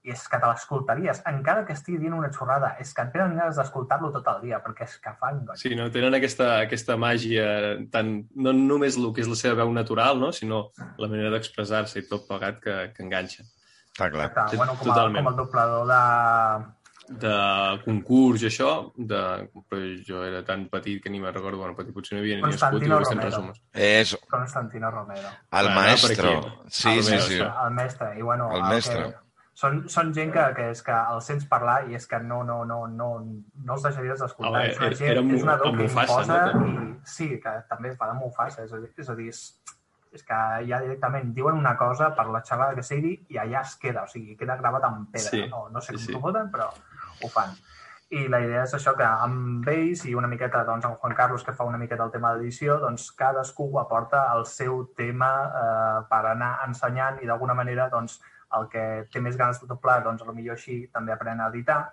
i 0.00 0.14
és 0.14 0.22
que 0.32 0.38
te 0.40 0.48
l'escoltaries, 0.48 1.20
encara 1.28 1.64
que 1.68 1.74
estigui 1.76 1.98
dient 2.00 2.14
una 2.16 2.30
xorrada, 2.32 2.70
és 2.80 2.92
que 2.96 3.04
et 3.04 3.10
tenen 3.12 3.34
ganes 3.36 3.58
d'escoltar-lo 3.60 4.08
tot 4.14 4.28
el 4.32 4.38
dia, 4.46 4.60
perquè 4.64 4.86
és 4.86 4.96
que 5.04 5.12
fan 5.20 5.42
goig. 5.44 5.60
Sí, 5.60 5.74
no? 5.76 5.90
Tenen 5.92 6.16
aquesta, 6.16 6.54
aquesta 6.64 6.96
màgia, 6.96 7.46
tant, 7.92 8.14
no 8.32 8.54
només 8.56 8.96
el 8.96 9.10
que 9.12 9.20
és 9.24 9.28
la 9.28 9.36
seva 9.36 9.58
veu 9.60 9.74
natural, 9.76 10.20
no? 10.22 10.32
sinó 10.32 10.70
la 10.96 11.08
manera 11.08 11.32
d'expressar-se 11.34 12.00
i 12.00 12.08
tot 12.08 12.24
plegat 12.30 12.62
que, 12.64 12.76
que 12.96 13.04
enganxa. 13.04 13.44
Està 13.92 14.10
clar. 14.10 14.28
Exacte. 14.30 14.56
Bueno, 14.56 14.76
com, 14.76 14.90
a, 14.90 14.92
Totalment. 14.92 15.24
com 15.24 15.32
el 15.32 15.40
doblador 15.40 15.88
de... 15.90 16.02
De 17.10 17.30
concurs 17.82 18.44
i 18.44 18.46
això, 18.46 18.68
de... 18.94 19.20
però 19.66 19.80
jo 20.06 20.20
era 20.22 20.44
tan 20.46 20.68
petit 20.70 21.00
que 21.02 21.10
ni 21.10 21.18
me'n 21.18 21.34
recordo, 21.34 21.58
bueno, 21.58 21.74
petit 21.74 21.90
potser 21.96 22.14
no 22.14 22.20
havia 22.22 22.36
ni 22.38 22.44
nascut 22.46 22.84
i 22.86 22.92
ho 22.92 23.00
estem 23.02 23.22
resumos. 23.24 23.58
És 23.74 24.12
Constantino 24.30 24.92
Romero. 24.94 25.26
el 25.26 25.72
Bueno, 25.72 25.74
maestro. 25.74 26.36
Sí, 26.68 26.92
El 26.92 27.02
sí, 27.02 27.18
sí. 27.26 27.40
El 27.40 27.74
mestre. 27.74 28.12
I, 28.16 28.22
bueno, 28.22 28.46
El 28.54 28.62
el 28.62 28.68
mestre. 28.76 29.08
Que, 29.08 29.24
són, 29.60 29.82
són 29.92 30.14
gent 30.16 30.30
que, 30.36 30.44
que 30.56 30.68
és 30.72 30.80
que 30.86 30.94
el 30.94 31.20
sents 31.24 31.48
parlar 31.50 31.80
i 31.90 31.98
és 31.98 32.06
que 32.08 32.20
no, 32.22 32.44
no, 32.46 32.62
no, 32.68 32.84
no, 32.86 33.10
no 33.26 33.74
els 33.76 33.88
deixaries 33.88 34.22
d'escoltar. 34.22 34.52
Home, 34.52 34.70
és 34.70 34.78
una 34.78 34.92
gent, 34.94 35.10
era 35.10 35.24
és 35.26 35.44
una 35.48 35.58
que 35.60 35.72
imposa 35.88 36.38
no? 36.54 36.62
i 36.70 37.10
sí, 37.16 37.28
que 37.42 37.56
també 37.68 37.92
fa 37.98 38.12
de 38.12 38.16
Mufasa. 38.20 38.64
És 38.68 38.72
a 38.72 38.80
dir, 38.80 38.92
és, 38.96 39.10
a 39.10 39.18
dir, 39.18 39.28
és, 39.34 39.42
és 40.12 40.24
que 40.26 40.38
ja 40.66 40.80
directament 40.82 41.34
diuen 41.34 41.58
una 41.58 41.76
cosa 41.78 42.10
per 42.16 42.26
la 42.34 42.42
xerrada 42.46 42.74
que 42.74 42.86
sigui 42.86 43.12
i 43.30 43.38
allà 43.38 43.62
es 43.62 43.76
queda, 43.78 44.04
o 44.04 44.10
sigui, 44.10 44.36
queda 44.36 44.56
gravat 44.58 44.88
en 44.88 45.04
pedra. 45.12 45.30
Sí, 45.30 45.44
No, 45.50 45.68
no 45.70 45.80
sé 45.80 45.94
com 45.94 46.02
sí, 46.02 46.12
sí, 46.12 46.22
foten, 46.22 46.50
però 46.50 46.70
ho 46.70 47.30
fan. 47.30 47.54
I 48.10 48.24
la 48.26 48.40
idea 48.42 48.64
és 48.66 48.72
això, 48.74 48.96
que 48.98 49.06
amb 49.06 49.68
ells 49.70 50.02
i 50.10 50.16
una 50.18 50.26
miqueta, 50.26 50.64
doncs, 50.66 50.86
amb 50.88 50.98
Juan 50.98 51.14
Carlos, 51.14 51.44
que 51.46 51.54
fa 51.54 51.66
una 51.68 51.78
miqueta 51.78 52.02
el 52.08 52.10
tema 52.10 52.32
d'edició, 52.34 52.80
doncs 52.82 53.12
cadascú 53.14 53.68
aporta 53.78 54.24
el 54.34 54.42
seu 54.50 54.80
tema 54.98 55.30
eh, 55.46 56.00
per 56.10 56.24
anar 56.32 56.56
ensenyant 56.66 57.20
i 57.22 57.30
d'alguna 57.30 57.54
manera, 57.54 57.86
doncs, 57.92 58.18
el 58.58 58.66
que 58.72 58.84
té 59.12 59.22
més 59.22 59.38
ganes 59.38 59.60
de 59.62 59.68
doblar, 59.70 60.00
doncs, 60.02 60.24
potser 60.26 60.50
així 60.56 60.80
també 60.90 61.14
aprèn 61.14 61.38
a 61.38 61.46
editar. 61.54 61.84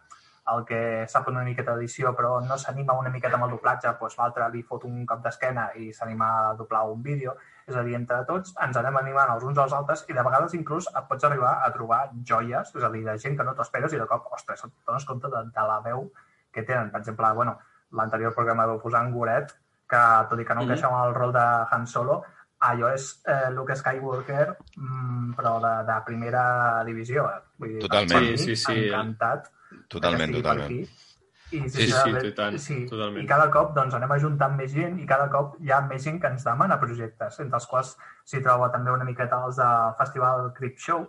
El 0.55 0.63
que 0.65 0.79
sap 1.11 1.27
una 1.29 1.43
miqueta 1.43 1.75
d'edició 1.75 2.13
però 2.15 2.37
no 2.41 2.57
s'anima 2.57 2.95
una 2.97 3.11
miqueta 3.13 3.35
amb 3.37 3.45
el 3.45 3.53
doblatge, 3.53 3.93
doncs 3.99 4.17
l'altre 4.17 4.47
li 4.49 4.63
fot 4.63 4.87
un 4.87 5.05
cop 5.05 5.21
d'esquena 5.21 5.69
i 5.75 5.91
s'anima 5.93 6.31
a 6.39 6.53
doblar 6.57 6.85
un 6.89 7.03
vídeo. 7.03 7.35
És 7.67 7.75
a 7.75 7.83
dir, 7.83 7.95
entre 7.97 8.21
tots 8.27 8.53
ens 8.63 8.77
anem 8.79 8.95
animant 9.01 9.33
els 9.33 9.43
uns 9.43 9.57
als 9.59 9.73
altres 9.75 10.05
i 10.07 10.15
de 10.15 10.23
vegades 10.23 10.53
inclús 10.55 10.87
et 10.87 11.07
pots 11.09 11.27
arribar 11.27 11.57
a 11.65 11.71
trobar 11.75 12.05
joies, 12.29 12.71
és 12.75 12.83
a 12.83 12.89
dir, 12.93 13.03
de 13.03 13.17
gent 13.19 13.35
que 13.35 13.43
no 13.43 13.53
t'ho 13.57 13.65
esperes 13.65 13.93
i 13.93 13.99
de 13.99 14.07
cop, 14.07 14.29
ostres, 14.37 14.63
et 14.63 14.71
dones 14.87 15.05
compte 15.09 15.27
de, 15.33 15.43
de 15.51 15.65
la 15.67 15.81
veu 15.83 16.05
que 16.53 16.63
tenen. 16.63 16.91
Per 16.93 17.01
exemple, 17.01 17.31
bueno, 17.35 17.57
l'anterior 17.91 18.33
programa 18.35 18.65
vau 18.69 18.79
posar 18.79 19.03
en 19.05 19.11
Goret, 19.11 19.51
que 19.87 20.03
tot 20.29 20.39
i 20.39 20.45
que 20.47 20.55
no 20.55 20.63
encaixava 20.63 21.01
amb 21.01 21.09
el 21.09 21.15
rol 21.19 21.33
de 21.35 21.43
Han 21.75 21.85
Solo, 21.87 22.21
allò 22.67 22.93
és 22.93 23.09
eh, 23.27 23.49
Luke 23.53 23.75
Skywalker, 23.75 24.47
mm, 24.77 25.35
però 25.37 25.57
de, 25.63 25.73
de 25.91 25.97
primera 26.07 26.45
divisió. 26.87 27.27
Eh? 27.29 27.43
Vull 27.59 27.75
dir, 27.75 27.83
Totalment. 27.83 28.15
per 28.15 28.21
mi, 28.23 28.37
Sí, 28.37 28.55
sí, 28.55 28.63
sí. 28.63 28.87
Encantat. 28.87 29.51
Totalment, 29.91 30.31
estigui 30.31 30.41
per 30.41 30.55
totalment. 30.55 30.71
aquí. 30.71 31.06
I, 31.47 31.61
Sí, 31.61 31.69
sí, 31.69 31.85
sincerament, 31.87 32.33
tant, 32.35 32.57
sí, 32.59 32.77
totalment. 32.89 33.23
I 33.23 33.27
cada 33.27 33.45
cop 33.53 33.69
doncs, 33.75 33.93
anem 33.95 34.11
ajuntant 34.17 34.57
més 34.59 34.73
gent 34.73 34.97
i 34.99 35.05
cada 35.07 35.29
cop 35.31 35.53
hi 35.63 35.71
ha 35.71 35.79
més 35.87 36.03
gent 36.03 36.17
que 36.19 36.27
ens 36.27 36.43
demana 36.43 36.75
projectes, 36.81 37.39
entre 37.39 37.61
els 37.61 37.67
quals 37.71 37.93
s'hi 38.27 38.41
troba 38.43 38.67
també 38.73 38.91
una 38.91 39.07
miqueta 39.07 39.39
els 39.47 39.61
del 39.61 39.95
Festival 40.01 40.49
Crip 40.57 40.75
Show, 40.83 41.05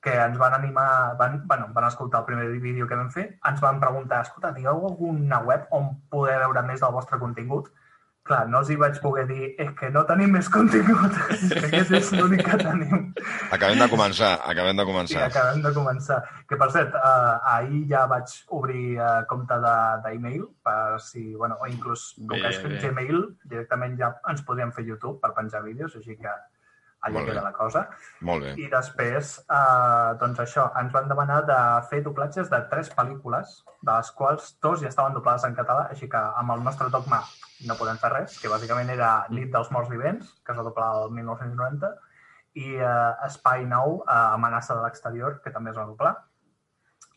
que 0.00 0.14
ens 0.14 0.38
van 0.38 0.54
animar, 0.54 1.16
van, 1.18 1.40
bueno, 1.46 1.66
van 1.74 1.88
escoltar 1.88 2.22
el 2.22 2.28
primer 2.30 2.46
vídeo 2.62 2.86
que 2.86 2.96
vam 2.96 3.10
fer, 3.10 3.26
ens 3.50 3.60
van 3.60 3.80
preguntar, 3.82 4.22
escolta, 4.22 4.54
tingueu 4.54 4.86
alguna 4.88 5.42
web 5.44 5.66
on 5.76 5.90
poder 6.08 6.38
veure 6.44 6.62
més 6.70 6.80
del 6.80 6.94
vostre 6.94 7.18
contingut? 7.18 7.68
Clar, 8.28 8.42
no 8.52 8.58
els 8.60 8.68
hi 8.70 8.76
vaig 8.76 8.98
poder 9.00 9.24
dir, 9.26 9.46
és 9.58 9.70
que 9.78 9.88
no 9.90 10.02
tenim 10.06 10.30
més 10.36 10.48
contingut, 10.52 11.14
és 11.34 11.40
que 11.50 11.62
aquest 11.66 11.90
és 11.98 12.10
l'únic 12.12 12.42
que 12.46 12.58
tenim. 12.60 13.06
Acabem 13.50 13.80
de 13.80 13.88
començar, 13.88 14.34
acabem 14.52 14.76
de 14.76 14.84
començar. 14.86 15.24
acabem 15.30 15.62
de 15.64 15.72
començar. 15.74 16.18
Que, 16.46 16.58
per 16.60 16.68
cert, 16.74 16.94
eh, 16.94 17.54
ahir 17.54 17.80
ja 17.90 18.04
vaig 18.12 18.34
obrir 18.60 18.98
eh, 19.00 19.08
compte 19.32 19.56
de- 19.64 19.96
d'e-mail 20.04 20.44
per 20.62 21.00
si, 21.00 21.24
bueno, 21.34 21.56
o 21.60 21.66
inclús, 21.72 22.14
com 22.20 22.28
Bé, 22.36 22.42
que 22.44 22.52
és 22.52 22.62
bé. 22.62 22.78
Gmail, 22.84 23.24
directament 23.48 23.96
ja 23.98 24.12
ens 24.28 24.44
podríem 24.46 24.70
fer 24.76 24.84
YouTube 24.84 25.18
per 25.24 25.32
penjar 25.34 25.64
vídeos, 25.64 25.96
així 25.96 26.14
que 26.20 26.28
allà 26.28 27.14
Molt 27.16 27.24
bé. 27.26 27.32
queda 27.32 27.42
la 27.48 27.52
cosa. 27.56 27.86
Molt 28.20 28.44
bé. 28.44 28.54
I 28.60 28.68
després, 28.68 29.38
eh, 29.48 30.14
doncs 30.20 30.38
això, 30.44 30.70
ens 30.78 30.92
van 30.92 31.08
demanar 31.08 31.40
de 31.48 31.58
fer 31.88 32.04
doblatges 32.04 32.50
de 32.52 32.60
tres 32.70 32.92
pel·lícules, 32.94 33.62
de 33.80 33.92
les 33.96 34.10
quals 34.12 34.58
dos 34.60 34.82
ja 34.84 34.88
estaven 34.92 35.14
doblades 35.16 35.48
en 35.48 35.56
català, 35.56 35.88
així 35.90 36.06
que 36.06 36.20
amb 36.20 36.52
el 36.52 36.62
nostre 36.62 36.90
dogma 36.92 37.24
no 37.68 37.76
podem 37.76 37.98
fer 38.00 38.10
res, 38.12 38.38
que 38.40 38.50
bàsicament 38.52 38.90
era 38.92 39.10
Nit 39.34 39.50
dels 39.52 39.70
morts 39.74 39.90
vivents, 39.92 40.30
que 40.44 40.52
es 40.54 40.58
va 40.58 40.64
doblar 40.66 40.90
el 41.02 41.12
1990, 41.16 41.90
i 42.60 42.74
eh, 42.76 43.26
Espai 43.26 43.66
Nou, 43.68 44.00
eh, 44.06 44.18
Amenaça 44.36 44.76
de 44.76 44.84
l'exterior, 44.84 45.40
que 45.44 45.52
també 45.54 45.70
es 45.74 45.78
va 45.78 45.86
doblar. 45.88 46.14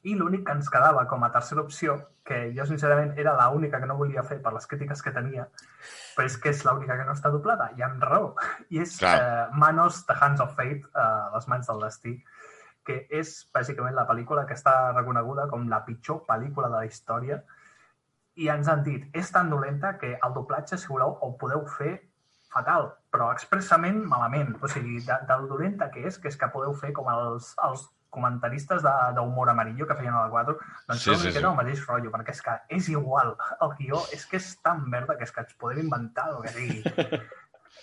I 0.03 0.17
l'únic 0.19 0.43
que 0.45 0.51
ens 0.51 0.67
quedava 0.69 1.05
com 1.07 1.23
a 1.23 1.31
tercera 1.31 1.63
opció, 1.63 1.95
que 2.27 2.49
jo 2.55 2.65
sincerament 2.67 3.13
era 3.19 3.33
l'única 3.39 3.79
que 3.79 3.87
no 3.87 3.95
volia 3.99 4.23
fer 4.27 4.41
per 4.43 4.51
les 4.55 4.67
crítiques 4.67 5.01
que 5.01 5.13
tenia, 5.15 5.47
però 6.15 6.27
és 6.27 6.35
que 6.37 6.51
és 6.51 6.63
l'única 6.67 6.97
que 6.99 7.07
no 7.07 7.15
està 7.15 7.31
doblada, 7.31 7.69
i 7.79 7.83
amb 7.83 8.03
raó. 8.03 8.33
I 8.69 8.83
és 8.83 8.97
Clar. 8.99 9.15
eh, 9.19 9.45
Manos, 9.59 10.03
The 10.07 10.17
Hands 10.19 10.43
of 10.43 10.55
Fate, 10.59 10.91
eh, 10.91 11.29
Les 11.35 11.47
mans 11.47 11.71
del 11.71 11.79
destí, 11.87 12.17
que 12.83 13.07
és 13.09 13.31
bàsicament 13.55 13.95
la 13.95 14.07
pel·lícula 14.07 14.45
que 14.45 14.57
està 14.59 14.91
reconeguda 14.91 15.47
com 15.47 15.69
la 15.71 15.85
pitjor 15.85 16.25
pel·lícula 16.27 16.67
de 16.67 16.81
la 16.81 16.85
història 16.85 17.39
i 18.35 18.47
ens 18.49 18.67
han 18.67 18.83
dit, 18.83 19.05
és 19.13 19.31
tan 19.31 19.49
dolenta 19.49 19.97
que 19.97 20.15
el 20.15 20.33
doblatge, 20.33 20.77
si 20.77 20.87
voleu, 20.89 21.17
ho 21.21 21.31
podeu 21.37 21.65
fer 21.77 21.95
fatal, 22.53 22.91
però 23.11 23.31
expressament 23.33 24.03
malament. 24.09 24.55
O 24.61 24.67
sigui, 24.69 24.99
de, 25.05 25.17
del 25.29 25.47
dolenta 25.49 25.89
que 25.91 26.07
és, 26.07 26.17
que 26.21 26.27
és 26.29 26.37
que 26.37 26.49
podeu 26.53 26.73
fer 26.77 26.91
com 26.93 27.09
els, 27.09 27.53
els 27.65 27.87
comentaristes 28.13 28.83
de- 28.85 29.13
d'humor 29.15 29.49
amarillo 29.49 29.87
que 29.89 29.95
feien 29.97 30.13
a 30.13 30.25
la 30.25 30.29
4, 30.29 30.57
doncs 30.87 31.01
Sí, 31.01 31.15
sí, 31.15 31.21
sí, 31.21 31.31
sí, 31.31 31.43
el 31.43 31.55
mateix 31.57 31.85
rotllo, 31.87 32.11
perquè 32.13 32.29
és 32.35 32.41
que 32.45 32.57
és 32.77 32.89
igual. 32.89 33.35
El 33.61 33.71
guió 33.79 34.01
és 34.13 34.25
que 34.29 34.37
és 34.37 34.51
tan 34.61 34.83
merda 34.89 35.17
que 35.17 35.23
és 35.25 35.31
que 35.31 35.41
ens 35.41 35.55
podem 35.57 35.79
inventar 35.87 36.27
el 36.29 36.41
que 36.43 36.49
sigui. 36.49 36.83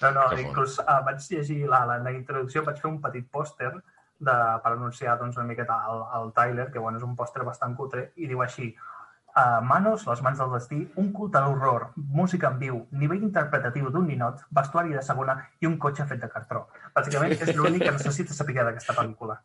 No, 0.00 0.10
no, 0.12 0.28
Que 0.30 0.42
inclús 0.42 0.78
uh, 0.78 1.00
vaig 1.04 1.18
llegir 1.30 1.66
la, 1.68 1.84
la, 1.84 1.98
la 1.98 2.12
introducció, 2.14 2.62
vaig 2.64 2.78
fer 2.80 2.88
un 2.90 3.00
petit 3.02 3.26
pòster 3.30 3.72
de, 3.74 4.36
per 4.62 4.70
anunciar 4.72 5.18
doncs, 5.18 5.36
una 5.36 5.46
miqueta 5.48 5.76
el, 5.90 6.04
el 6.20 6.32
Tyler, 6.32 6.70
que 6.70 6.78
bueno, 6.78 6.98
és 6.98 7.04
un 7.04 7.16
pòster 7.18 7.42
bastant 7.44 7.74
cutre, 7.76 8.12
i 8.16 8.28
diu 8.30 8.40
així, 8.46 8.70
uh, 9.40 9.60
Manos, 9.66 10.06
les 10.06 10.22
mans 10.26 10.38
del 10.38 10.52
destí, 10.56 10.80
un 11.02 11.12
culte 11.16 11.40
a 11.40 11.46
l'horror, 11.46 11.88
música 11.96 12.50
en 12.52 12.58
viu, 12.60 12.82
nivell 12.92 13.22
interpretatiu 13.26 13.88
d'un 13.94 14.06
ninot, 14.06 14.44
vestuari 14.60 14.92
de 14.96 15.02
segona 15.06 15.38
i 15.60 15.70
un 15.70 15.78
cotxe 15.78 16.06
fet 16.10 16.20
de 16.26 16.28
cartró. 16.34 16.66
Bàsicament 16.96 17.36
és 17.38 17.56
l'únic 17.56 17.86
que 17.86 17.96
necessita 17.96 18.36
saber 18.36 18.58
d'aquesta 18.60 18.96
pel·lícula. 18.98 19.40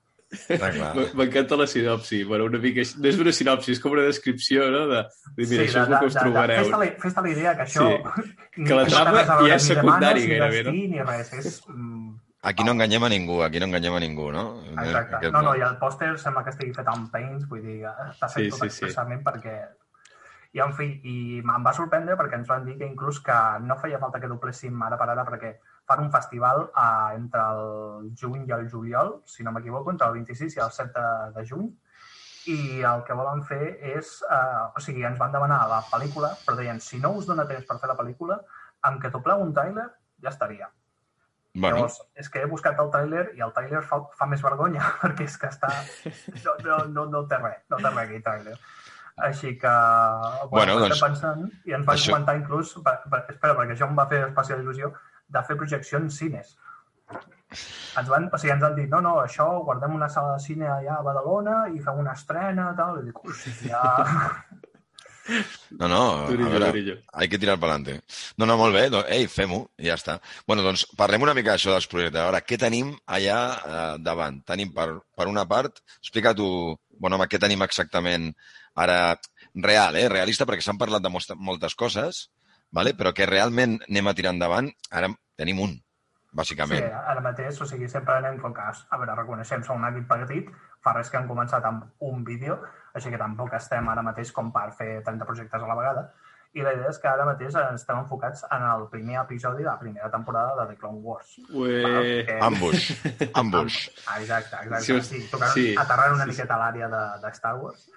M'encanta 1.16 1.56
la 1.56 1.68
sinopsi. 1.68 2.24
Bueno, 2.24 2.46
una 2.50 2.60
mica... 2.60 2.84
No 2.98 3.10
és 3.10 3.20
una 3.22 3.32
sinopsi, 3.36 3.72
és 3.76 3.80
com 3.80 3.94
una 3.96 4.06
descripció, 4.08 4.66
no? 4.74 4.86
De, 4.90 5.04
de 5.38 5.48
mira, 5.48 5.64
això 5.68 5.84
és 5.84 5.90
el 5.90 5.98
que 6.00 6.10
us 6.10 6.18
trobareu. 6.18 6.64
Fes-te 6.64 6.82
la, 6.82 6.92
fes 7.04 7.18
la 7.22 7.32
idea 7.32 7.56
que 7.56 7.66
això... 7.68 7.88
Que 8.56 8.78
la 8.82 8.86
trama 8.90 9.22
a 9.22 9.40
ja 9.46 9.56
és 9.56 9.68
secundari, 9.70 10.26
Manos, 10.26 10.26
ni 10.26 10.32
gairebé, 10.34 10.64
no? 10.66 10.76
Ni 10.76 11.06
res, 11.06 11.34
és... 11.40 11.62
mm, 11.70 12.14
Aquí 12.46 12.64
no 12.64 12.76
enganyem 12.76 13.04
a 13.04 13.10
ningú, 13.10 13.40
aquí 13.42 13.62
no 13.62 13.66
enganyem 13.66 13.96
a 13.98 14.00
ningú, 14.04 14.28
no? 14.34 14.44
Exacte. 14.76 15.16
Aquest 15.18 15.34
No, 15.34 15.42
no, 15.48 15.56
i 15.58 15.64
el 15.66 15.80
pòster 15.82 16.12
sembla 16.22 16.44
que 16.46 16.54
estigui 16.54 16.76
fet 16.76 16.92
amb 16.92 17.08
paints, 17.14 17.48
vull 17.50 17.64
dir, 17.66 17.80
està 18.10 18.30
fet 18.30 18.46
Sí, 18.46 18.52
tot 18.54 18.60
sí, 18.60 18.68
sí. 18.68 18.74
expressament 18.74 19.24
perquè... 19.26 19.56
I, 20.56 20.62
en 20.64 20.72
fi, 20.76 20.86
i 21.04 21.16
em 21.44 21.64
va 21.66 21.74
sorprendre 21.76 22.16
perquè 22.16 22.38
ens 22.40 22.48
van 22.48 22.64
dir 22.64 22.78
que 22.80 22.88
inclús 22.88 23.18
que 23.24 23.36
no 23.68 23.76
feia 23.82 24.00
falta 24.00 24.22
que 24.24 24.30
dobléssim 24.32 24.84
ara 24.88 24.96
per 25.00 25.10
ara 25.12 25.26
perquè 25.28 25.50
fan 25.86 26.06
un 26.06 26.12
festival 26.14 26.70
eh, 26.70 27.16
entre 27.18 27.42
el 27.56 28.14
juny 28.22 28.46
i 28.48 28.56
el 28.56 28.70
juliol, 28.72 29.18
si 29.28 29.44
no 29.44 29.52
m'equivoco, 29.52 29.92
entre 29.92 30.08
el 30.08 30.22
26 30.22 30.56
i 30.56 30.64
el 30.64 30.72
7 30.78 30.94
de, 30.96 31.34
de 31.36 31.44
juny, 31.50 31.68
i 32.54 32.82
el 32.86 33.04
que 33.04 33.18
volen 33.18 33.44
fer 33.44 33.76
és... 33.98 34.16
Eh, 34.32 34.64
o 34.78 34.86
sigui, 34.88 35.04
ens 35.08 35.20
van 35.20 35.36
demanar 35.36 35.60
la 35.70 35.82
pel·lícula, 35.90 36.32
però 36.46 36.58
deien, 36.62 36.80
si 36.80 37.02
no 37.04 37.12
us 37.20 37.28
dona 37.28 37.48
temps 37.50 37.68
per 37.68 37.80
fer 37.82 37.92
la 37.92 38.00
pel·lícula, 38.00 38.40
amb 38.88 39.02
que 39.02 39.12
dobleu 39.14 39.44
un 39.44 39.54
tràiler 39.54 39.88
ja 40.24 40.32
estaria. 40.32 40.72
Bueno, 41.56 41.78
Llavors, 41.78 42.02
és 42.20 42.28
que 42.32 42.42
he 42.44 42.48
buscat 42.52 42.80
el 42.84 42.90
tràiler 42.92 43.30
i 43.38 43.44
el 43.44 43.54
tràiler 43.56 43.84
fa, 43.88 44.02
fa 44.16 44.28
més 44.28 44.44
vergonya 44.44 44.88
perquè 45.04 45.28
és 45.28 45.38
que 45.40 45.52
està... 45.52 45.72
No, 46.44 46.58
no, 46.64 46.82
no, 46.96 47.06
no 47.14 47.24
té 47.32 47.40
res, 47.44 47.64
no 47.72 47.80
té 47.80 47.92
res 47.92 48.02
aquell 48.08 48.26
tràiler. 48.26 48.58
Així 49.16 49.54
que, 49.58 49.72
bueno, 49.72 50.50
Bueno, 50.52 50.80
doncs, 50.82 51.00
pensant, 51.02 51.46
i 51.66 51.72
ens 51.78 51.86
van 51.88 51.96
això- 51.96 52.12
comentar 52.12 52.36
inclús, 52.38 52.74
per, 52.84 52.98
per, 53.10 53.22
espera, 53.32 53.56
perquè 53.56 53.76
això 53.78 53.88
em 53.88 53.96
va 53.96 54.08
fer 54.12 54.26
especial 54.28 54.60
il·lusió, 54.64 54.92
de 55.30 55.44
fer 55.48 55.56
projeccions 55.56 56.18
cines. 56.20 56.58
Ens 57.96 58.10
van, 58.12 58.28
o 58.34 58.38
sigui, 58.38 58.52
ens 58.52 58.64
han 58.68 58.76
dit, 58.76 58.90
no, 58.92 59.00
no, 59.02 59.16
això, 59.24 59.46
guardem 59.64 59.96
una 59.96 60.10
sala 60.10 60.34
de 60.36 60.44
cine 60.44 60.68
allà 60.68 60.98
a 61.00 61.04
Badalona 61.06 61.58
i 61.72 61.80
fem 61.80 62.00
una 62.04 62.12
estrena, 62.18 62.74
tal, 62.76 63.00
i 63.00 63.06
dic, 63.08 63.24
hòstia... 63.24 63.82
no, 65.80 65.88
no, 65.88 66.02
a 66.26 66.28
veure, 66.30 66.68
durillo. 66.68 66.98
hay 67.14 67.28
que 67.30 67.40
tirar 67.40 67.58
pa'lante. 67.58 68.02
No, 68.38 68.46
no, 68.46 68.58
molt 68.60 68.76
bé, 68.76 68.90
doncs, 68.94 69.08
ei, 69.10 69.26
fem-ho, 69.32 69.62
i 69.82 69.88
ja 69.88 69.96
està. 69.98 70.20
Bueno, 70.46 70.62
doncs 70.62 70.84
parlem 70.98 71.24
una 71.26 71.34
mica 71.34 71.56
d'això 71.56 71.72
dels 71.74 71.88
projectes. 71.90 72.20
A 72.22 72.28
veure, 72.28 72.44
què 72.46 72.60
tenim 72.62 72.92
allà 73.08 73.40
eh, 73.56 73.98
davant? 74.06 74.42
Tenim, 74.46 74.74
per, 74.76 74.90
per 75.18 75.28
una 75.32 75.48
part, 75.50 75.82
explica 75.98 76.36
tu, 76.38 76.48
bueno, 77.00 77.18
home, 77.18 77.28
què 77.32 77.40
tenim 77.42 77.64
exactament 77.66 78.32
ara 78.76 79.16
real, 79.56 79.96
eh? 79.96 80.08
realista, 80.12 80.46
perquè 80.46 80.64
s'han 80.66 80.80
parlat 80.82 81.04
de 81.04 81.12
moltes 81.12 81.76
coses, 81.76 82.30
vale? 82.72 82.94
però 82.98 83.14
que 83.16 83.28
realment 83.30 83.80
anem 83.90 84.08
a 84.08 84.16
tirar 84.18 84.36
endavant, 84.36 84.72
ara 84.92 85.12
tenim 85.40 85.62
un, 85.64 85.76
Sí, 86.36 86.40
bàsicament. 86.42 86.90
ara 86.92 87.22
mateix, 87.24 87.62
o 87.62 87.66
sigui, 87.66 87.88
sempre 87.88 88.18
anem 88.18 88.42
com 88.42 88.54
que, 88.54 88.60
a 88.60 88.98
veure, 89.00 89.14
reconeixem, 89.16 89.62
som 89.64 89.80
un 89.80 89.88
equip 89.88 90.10
petit, 90.10 90.50
fa 90.84 90.92
res 90.92 91.10
que 91.10 91.16
han 91.16 91.30
començat 91.30 91.64
amb 91.64 91.86
un 92.04 92.26
vídeo, 92.28 92.58
així 92.94 93.10
que 93.10 93.18
tampoc 93.22 93.54
estem 93.56 93.88
ara 93.88 94.04
mateix 94.04 94.34
com 94.36 94.52
per 94.52 94.74
fer 94.76 95.02
30 95.06 95.24
projectes 95.30 95.64
a 95.64 95.70
la 95.70 95.78
vegada. 95.80 96.04
I 96.56 96.64
la 96.64 96.72
idea 96.72 96.88
és 96.88 96.98
que 97.04 97.10
ara 97.12 97.26
mateix 97.28 97.56
estem 97.60 97.98
enfocats 98.00 98.46
en 98.56 98.64
el 98.64 98.86
primer 98.92 99.18
episodi 99.22 99.64
de 99.64 99.68
la 99.68 99.78
primera 99.80 100.08
temporada 100.12 100.54
de 100.62 100.70
The 100.70 100.78
Clone 100.80 101.02
Wars. 101.04 101.34
Ué. 101.52 101.82
Que- 102.30 102.38
Ambush. 102.42 102.86
Ambush. 103.42 103.90
Ah, 104.08 104.22
Exacte, 104.22 104.56
exacte. 104.64 104.82
Sí, 104.86 105.02
Sí, 105.02 105.20
sí, 105.22 105.28
tocant, 105.32 105.52
sí. 105.52 105.66
sí. 105.72 105.76
aterrant 105.78 106.16
una 106.16 106.26
miqueta 106.30 106.56
a 106.56 106.62
l'àrea 106.62 106.88
de, 106.88 107.02
de 107.26 107.32
Star 107.36 107.56
Wars. 107.60 107.90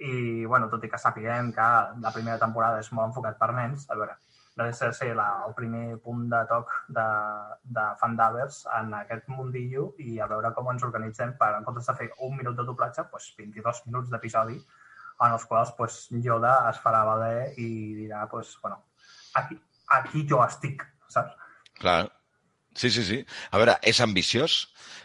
I, 0.00 0.44
bueno, 0.46 0.66
tot 0.72 0.82
i 0.84 0.88
que 0.90 0.98
sapiguem 0.98 1.52
que 1.52 1.68
la 2.02 2.10
primera 2.12 2.38
temporada 2.40 2.80
és 2.82 2.90
molt 2.96 3.10
enfocat 3.12 3.38
per 3.38 3.50
nens, 3.54 3.86
a 3.92 3.94
veure, 4.00 4.14
no 4.56 4.64
deixa 4.66 4.88
de 4.90 4.96
ser 4.96 5.10
la, 5.14 5.28
el 5.46 5.54
primer 5.54 5.98
punt 6.02 6.24
de 6.32 6.40
toc 6.50 6.70
de, 6.88 7.04
de 7.78 7.84
fandavers 8.00 8.62
en 8.80 8.94
aquest 9.04 9.28
mundillo 9.28 9.90
i 10.02 10.18
a 10.18 10.26
veure 10.26 10.50
com 10.56 10.72
ens 10.72 10.82
organitzem 10.88 11.36
per, 11.38 11.52
en 11.60 11.64
comptes 11.68 11.86
de 11.86 11.94
fer 12.00 12.08
un 12.26 12.34
minut 12.36 12.56
de 12.58 12.64
doblatge, 12.66 13.04
doncs 13.12 13.30
22 13.38 13.84
minuts 13.86 14.10
d'episodi 14.10 14.58
en 15.20 15.34
els 15.36 15.44
quals 15.48 15.72
pues, 15.78 15.98
Yoda 16.24 16.54
es 16.70 16.80
farà 16.84 17.02
valer 17.08 17.52
i 17.60 17.68
dirà, 17.98 18.24
pues, 18.30 18.54
bueno, 18.62 18.80
aquí, 19.40 19.58
aquí 19.98 20.24
jo 20.30 20.40
estic, 20.44 20.86
saps? 21.08 21.36
Clar. 21.80 22.04
Sí, 22.76 22.88
sí, 22.90 23.02
sí. 23.04 23.18
A 23.50 23.58
veure, 23.58 23.74
és 23.82 23.98
ambiciós, 24.00 24.60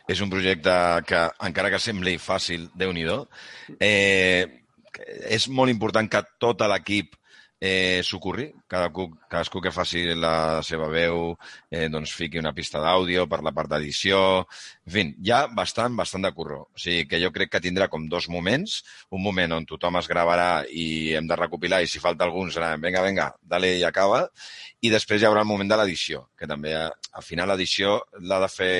és 0.07 0.21
un 0.21 0.29
projecte 0.29 0.75
que, 1.09 1.21
encara 1.47 1.71
que 1.73 1.81
sembli 1.81 2.15
fàcil, 2.21 2.69
déu 2.77 2.93
nhi 2.93 3.07
eh, 3.79 4.45
és 5.35 5.47
molt 5.49 5.73
important 5.73 6.07
que 6.07 6.21
tot 6.39 6.61
l'equip 6.61 7.15
eh, 7.65 8.01
s'ocorri, 8.05 8.45
cadascú, 8.69 9.07
cadascú 9.31 9.61
que 9.63 9.71
faci 9.73 10.03
la 10.13 10.61
seva 10.65 10.87
veu, 10.91 11.31
eh, 11.71 11.87
doncs 11.89 12.13
fiqui 12.13 12.37
una 12.41 12.53
pista 12.53 12.81
d'àudio 12.83 13.25
per 13.31 13.41
la 13.45 13.53
part 13.55 13.71
d'edició... 13.73 14.19
En 14.85 14.93
fi, 14.93 15.03
hi 15.25 15.31
ha 15.33 15.39
bastant, 15.59 15.95
bastant 15.97 16.27
de 16.27 16.31
curro. 16.37 16.59
O 16.69 16.81
sigui, 16.81 17.07
que 17.09 17.19
jo 17.23 17.31
crec 17.33 17.55
que 17.55 17.63
tindrà 17.63 17.89
com 17.89 18.05
dos 18.11 18.29
moments. 18.29 18.77
Un 19.17 19.23
moment 19.25 19.57
on 19.57 19.65
tothom 19.65 19.97
es 20.01 20.09
gravarà 20.11 20.49
i 20.69 21.15
hem 21.17 21.25
de 21.31 21.39
recopilar, 21.41 21.81
i 21.81 21.89
si 21.89 22.03
falta 22.03 22.27
algun 22.27 22.53
serà 22.53 22.75
vinga, 22.77 23.01
vinga, 23.07 23.31
dale 23.41 23.73
i 23.79 23.83
acaba. 23.87 24.27
I 24.85 24.93
després 24.93 25.21
hi 25.21 25.29
haurà 25.29 25.41
el 25.41 25.49
moment 25.49 25.71
de 25.71 25.81
l'edició, 25.81 26.27
que 26.37 26.49
també 26.49 26.75
eh, 26.77 26.89
al 27.17 27.25
final 27.25 27.49
l'edició 27.49 28.01
l'ha 28.21 28.43
de 28.45 28.51
fer 28.51 28.75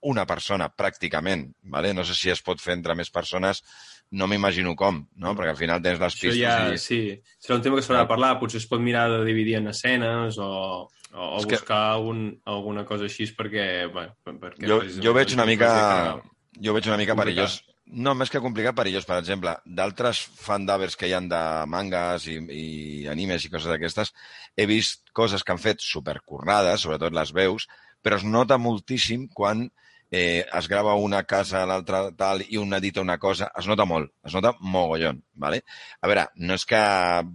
una 0.00 0.24
persona, 0.26 0.68
pràcticament. 0.70 1.52
¿vale? 1.62 1.94
No 1.94 2.04
sé 2.04 2.14
si 2.14 2.30
es 2.30 2.42
pot 2.42 2.60
fer 2.62 2.74
entre 2.78 2.94
més 2.98 3.10
persones, 3.10 3.62
no 4.10 4.26
m'imagino 4.26 4.74
com, 4.78 5.02
no? 5.20 5.34
perquè 5.36 5.50
al 5.52 5.58
final 5.60 5.82
tens 5.84 5.98
les 6.00 6.14
Això 6.14 6.22
pistes 6.28 6.38
ja, 6.40 6.72
i... 6.72 6.78
sí. 6.80 7.00
Serà 7.42 7.58
un 7.58 7.64
tema 7.66 7.76
que 7.76 7.82
s'haurà 7.84 8.06
de 8.06 8.10
parlar. 8.10 8.34
Potser 8.40 8.62
es 8.62 8.68
pot 8.70 8.80
mirar 8.80 9.08
de 9.12 9.24
dividir 9.26 9.58
en 9.58 9.68
escenes 9.68 10.38
o, 10.40 10.48
o, 10.88 11.22
o 11.22 11.38
És 11.40 11.46
que- 11.46 11.58
buscar 11.58 11.82
algun, 11.92 12.22
alguna 12.48 12.86
cosa 12.88 13.04
així 13.04 13.28
perquè... 13.36 13.88
Bueno, 13.92 14.16
perquè 14.24 14.68
Jo, 14.70 14.80
jo 15.04 15.12
veig 15.16 15.34
una 15.36 15.44
un 15.44 15.52
mica, 15.52 15.72
projecte 15.72 16.62
jo 16.64 16.72
veig 16.78 16.88
una 16.88 16.96
mica 17.00 17.16
perillós. 17.18 17.58
No, 17.88 18.12
més 18.12 18.28
que 18.28 18.40
complicat, 18.44 18.74
perillós. 18.76 19.06
Per 19.08 19.16
exemple, 19.16 19.54
d'altres 19.64 20.18
fandavers 20.40 20.96
que 20.96 21.08
hi 21.08 21.14
han 21.16 21.28
de 21.30 21.38
mangas 21.72 22.26
i, 22.28 22.34
i 22.52 22.64
animes 23.08 23.44
i 23.46 23.50
coses 23.52 23.70
d'aquestes, 23.70 24.10
he 24.56 24.66
vist 24.68 25.06
coses 25.16 25.40
que 25.44 25.54
han 25.54 25.60
fet 25.62 25.80
supercornades, 25.84 26.82
sobretot 26.84 27.14
les 27.16 27.32
veus, 27.32 27.64
però 28.04 28.18
es 28.20 28.24
nota 28.28 28.58
moltíssim 28.60 29.24
quan 29.32 29.64
eh, 29.64 29.70
es 30.10 30.68
grava 30.68 30.94
una 30.96 31.22
casa, 31.28 31.66
l'altra 31.68 32.10
tal, 32.16 32.40
i 32.48 32.56
un 32.56 32.72
edita 32.72 33.02
una 33.02 33.18
cosa, 33.18 33.50
es 33.58 33.66
nota 33.68 33.84
molt, 33.84 34.10
es 34.24 34.32
nota 34.32 34.54
mogollon, 34.60 35.20
¿vale? 35.34 35.62
A 36.00 36.08
veure, 36.08 36.24
no 36.36 36.56
és 36.56 36.64
que 36.64 36.80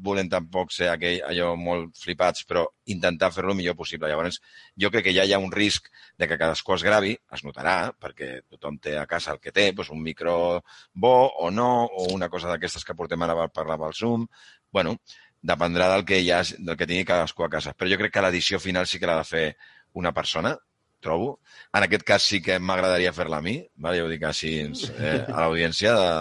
volem 0.07 0.29
tampoc 0.29 0.73
ser 0.73 0.89
aquell, 0.89 1.19
allò 1.27 1.53
molt 1.55 1.93
flipats, 2.01 2.47
però 2.49 2.65
intentar 2.89 3.31
fer-lo 3.31 3.53
el 3.53 3.59
millor 3.59 3.77
possible. 3.77 4.09
Llavors, 4.09 4.41
jo 4.79 4.89
crec 4.89 5.05
que 5.07 5.13
ja 5.13 5.25
hi 5.25 5.35
ha 5.35 5.41
un 5.41 5.53
risc 5.53 5.91
de 6.17 6.27
que 6.27 6.39
cadascú 6.41 6.73
es 6.73 6.87
gravi, 6.87 7.13
es 7.13 7.45
notarà, 7.45 7.93
perquè 7.93 8.41
tothom 8.49 8.79
té 8.81 8.97
a 8.97 9.05
casa 9.05 9.37
el 9.37 9.39
que 9.43 9.53
té, 9.53 9.69
doncs 9.71 9.93
un 9.93 10.01
micro 10.01 10.63
bo 10.93 11.15
o 11.45 11.51
no, 11.51 11.85
o 11.85 12.09
una 12.13 12.29
cosa 12.29 12.49
d'aquestes 12.49 12.83
que 12.83 12.97
portem 12.97 13.21
ara 13.21 13.37
per 13.37 13.51
parlar 13.53 13.77
pel 13.77 13.93
Zoom. 13.93 14.27
bueno, 14.73 14.97
dependrà 15.43 15.87
del 15.91 16.05
que, 16.05 16.17
ha, 16.33 16.41
del 16.41 16.77
que 16.77 16.87
tingui 16.87 17.05
cadascú 17.05 17.43
a 17.43 17.49
casa. 17.49 17.73
Però 17.77 17.89
jo 17.91 17.97
crec 17.99 18.13
que 18.15 18.21
l'edició 18.25 18.59
final 18.59 18.87
sí 18.87 18.99
que 18.99 19.05
l'ha 19.05 19.19
de 19.19 19.27
fer 19.27 19.47
una 19.93 20.13
persona, 20.13 20.55
trobo. 21.03 21.37
En 21.75 21.83
aquest 21.85 22.03
cas 22.07 22.23
sí 22.25 22.41
que 22.41 22.57
m'agradaria 22.59 23.13
fer-la 23.13 23.37
a 23.41 23.45
mi, 23.45 23.59
vale? 23.75 23.99
ja 24.01 24.05
ho 24.07 24.11
dic 24.11 24.23
així 24.29 24.53
eh, 24.63 25.25
a 25.27 25.43
l'audiència 25.43 25.93
de, 25.99 26.11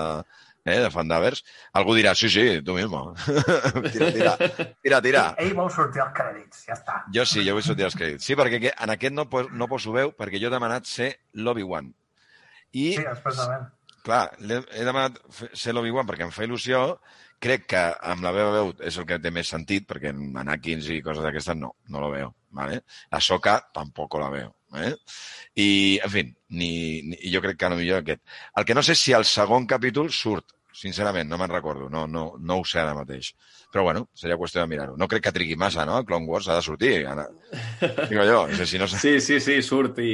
eh, 0.66 0.78
de 0.84 0.90
Fandavers. 0.94 1.42
Algú 1.78 1.94
dirà, 1.98 2.14
sí, 2.18 2.28
sí, 2.32 2.44
tu 2.66 2.74
mismo. 2.76 3.14
tira, 3.92 4.10
tira, 4.12 4.36
tira, 4.82 5.00
tira. 5.04 5.24
Ell 5.42 5.54
vol 5.58 5.70
sortir 5.74 6.02
als 6.04 6.14
crèdits, 6.18 6.64
ja 6.68 6.76
està. 6.78 7.00
Jo 7.14 7.24
sí, 7.28 7.46
jo 7.46 7.54
vull 7.58 7.66
sortir 7.66 7.86
als 7.88 7.96
crèdits. 7.98 8.26
Sí, 8.26 8.36
perquè 8.38 8.60
en 8.72 8.94
aquest 8.96 9.14
no, 9.16 9.28
pos- 9.30 9.50
no 9.52 9.68
poso 9.70 9.94
veu 9.94 10.12
perquè 10.18 10.40
jo 10.42 10.50
he 10.50 10.54
demanat 10.58 10.86
ser 10.90 11.12
l'Obi-Wan. 11.38 11.92
I, 12.72 12.86
Sí, 12.96 13.02
expressament. 13.04 13.66
clar, 14.02 14.30
he 14.40 14.84
demanat 14.86 15.18
ser 15.52 15.74
l'Obi-Wan 15.76 16.06
perquè 16.08 16.24
em 16.28 16.32
fa 16.34 16.46
il·lusió. 16.48 16.86
Crec 17.42 17.64
que 17.72 17.80
amb 18.06 18.22
la 18.22 18.30
meva 18.30 18.52
veu 18.54 18.68
és 18.86 18.94
el 19.00 19.04
que 19.08 19.16
té 19.18 19.32
més 19.34 19.48
sentit, 19.50 19.82
perquè 19.90 20.12
en 20.14 20.36
Anakins 20.38 20.86
i 20.94 21.00
coses 21.02 21.24
d'aquestes 21.26 21.56
no, 21.58 21.72
no 21.90 22.00
lo 22.00 22.10
veo. 22.12 22.28
¿vale? 22.54 22.82
A 23.10 23.18
Soca 23.20 23.56
tampoc 23.74 24.14
la 24.20 24.28
veo. 24.30 24.52
Eh? 24.80 24.94
I, 25.56 25.68
en 26.02 26.10
fi, 26.10 26.22
ni, 26.56 26.72
ni, 27.02 27.18
jo 27.32 27.42
crec 27.44 27.58
que 27.60 27.68
no 27.68 27.76
millor 27.76 28.00
aquest. 28.02 28.22
El 28.56 28.64
que 28.64 28.74
no 28.74 28.82
sé 28.82 28.94
si 28.96 29.12
el 29.12 29.24
segon 29.28 29.66
capítol 29.66 30.10
surt, 30.12 30.54
sincerament, 30.72 31.28
no 31.28 31.36
me'n 31.36 31.50
recordo, 31.52 31.90
no, 31.92 32.06
no, 32.08 32.32
no 32.40 32.54
ho 32.58 32.64
sé 32.64 32.78
ara 32.80 32.94
mateix. 32.96 33.34
Però 33.72 33.82
bueno, 33.84 34.06
seria 34.16 34.38
qüestió 34.40 34.62
de 34.62 34.66
mirar-ho. 34.70 34.94
No 34.96 35.06
crec 35.08 35.22
que 35.26 35.32
trigui 35.32 35.54
massa, 35.56 35.84
no? 35.88 35.98
Clone 36.04 36.26
Wars 36.26 36.48
ha 36.48 36.56
de 36.56 36.62
sortir. 36.64 37.06
Ara. 37.06 37.26
Digo 38.08 38.24
jo, 38.24 38.38
a 38.44 38.48
dir, 38.48 38.66
si 38.66 38.78
no... 38.80 38.88
sé- 38.88 38.98
Sí, 38.98 39.12
sí, 39.20 39.38
sí, 39.40 39.58
surt 39.62 40.00
i, 40.00 40.08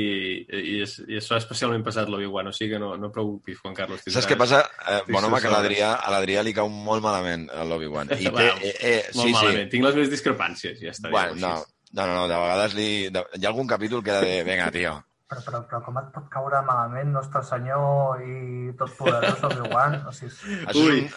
i, 0.46 0.80
és, 0.82 0.96
i 1.06 1.18
això 1.18 1.36
ha 1.36 1.40
especialment 1.42 1.82
passat 1.86 2.10
l'Obi-Wan, 2.10 2.50
o 2.50 2.52
sigui 2.54 2.72
que 2.74 2.82
no, 2.82 2.92
no 2.98 3.10
preocupis, 3.14 3.58
Juan 3.62 3.74
Carlos. 3.78 4.02
Saps 4.06 4.26
què 4.30 4.36
passa? 4.38 4.64
Eh, 4.88 5.00
Sí, 5.06 5.12
bon 5.14 5.24
home, 5.24 5.38
sí, 5.40 5.46
que 5.46 5.54
sí. 5.54 5.80
a 5.86 6.12
l'Adrià 6.14 6.42
li 6.44 6.54
cau 6.58 6.68
molt 6.68 7.02
malament 7.06 7.48
a 7.54 7.64
l'Obi-Wan. 7.66 8.10
I 8.18 8.30
té, 8.30 8.46
eh, 8.58 8.74
eh, 8.82 9.00
Molt 9.14 9.26
sí, 9.28 9.32
malament. 9.38 9.64
sí. 9.66 9.72
Tinc 9.76 9.88
les 9.88 9.98
meves 10.02 10.10
discrepàncies, 10.14 10.78
ja 10.82 10.90
està. 10.94 11.10
Bueno, 11.14 11.38
no, 11.38 11.54
així. 11.62 11.74
No, 11.94 12.06
no, 12.06 12.14
no, 12.14 12.24
de 12.28 12.36
vegades 12.36 12.74
li... 12.76 12.88
De, 13.12 13.22
hi 13.38 13.44
ha 13.46 13.52
algun 13.52 13.66
capítol 13.70 14.02
que 14.04 14.10
era 14.16 14.20
de... 14.24 14.42
Vinga, 14.44 14.70
tio. 14.74 14.96
Però, 15.28 15.42
però, 15.44 15.58
però 15.68 15.78
com 15.84 15.96
et 16.00 16.06
pot 16.14 16.28
caure 16.32 16.62
malament 16.64 17.10
Nostre 17.12 17.42
Senyor 17.44 18.22
i 18.24 18.70
tot 18.80 18.94
poderós 18.96 19.42
Obi-Wan? 19.44 19.98
O 20.08 20.12
sigui, 20.16 20.32
Ui. 20.32 20.62
és 20.64 20.78
un... 20.80 21.10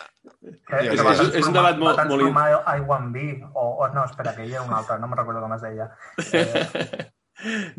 que, 0.67 0.81
Sí, 0.81 0.87
que 0.89 0.95
és- 0.97 0.99
és- 0.99 0.99
és 0.99 1.47
un 1.47 1.55
transformar- 1.55 1.55
debat 1.55 1.79
molt- 1.79 2.01
va 2.01 2.05
molt- 2.09 2.11
transformar 2.11 2.75
I-1B, 2.75 3.23
o, 3.53 3.65
o 3.85 3.87
no, 3.95 4.03
espera, 4.09 4.33
que 4.35 4.45
hi 4.49 4.55
ha 4.59 4.65
un 4.67 4.73
altre, 4.75 4.99
no 4.99 5.07
me'n 5.07 5.21
recordo 5.21 5.43
com 5.45 5.55
es 5.55 5.63
deia. 5.63 5.89
Eh, 6.31 7.07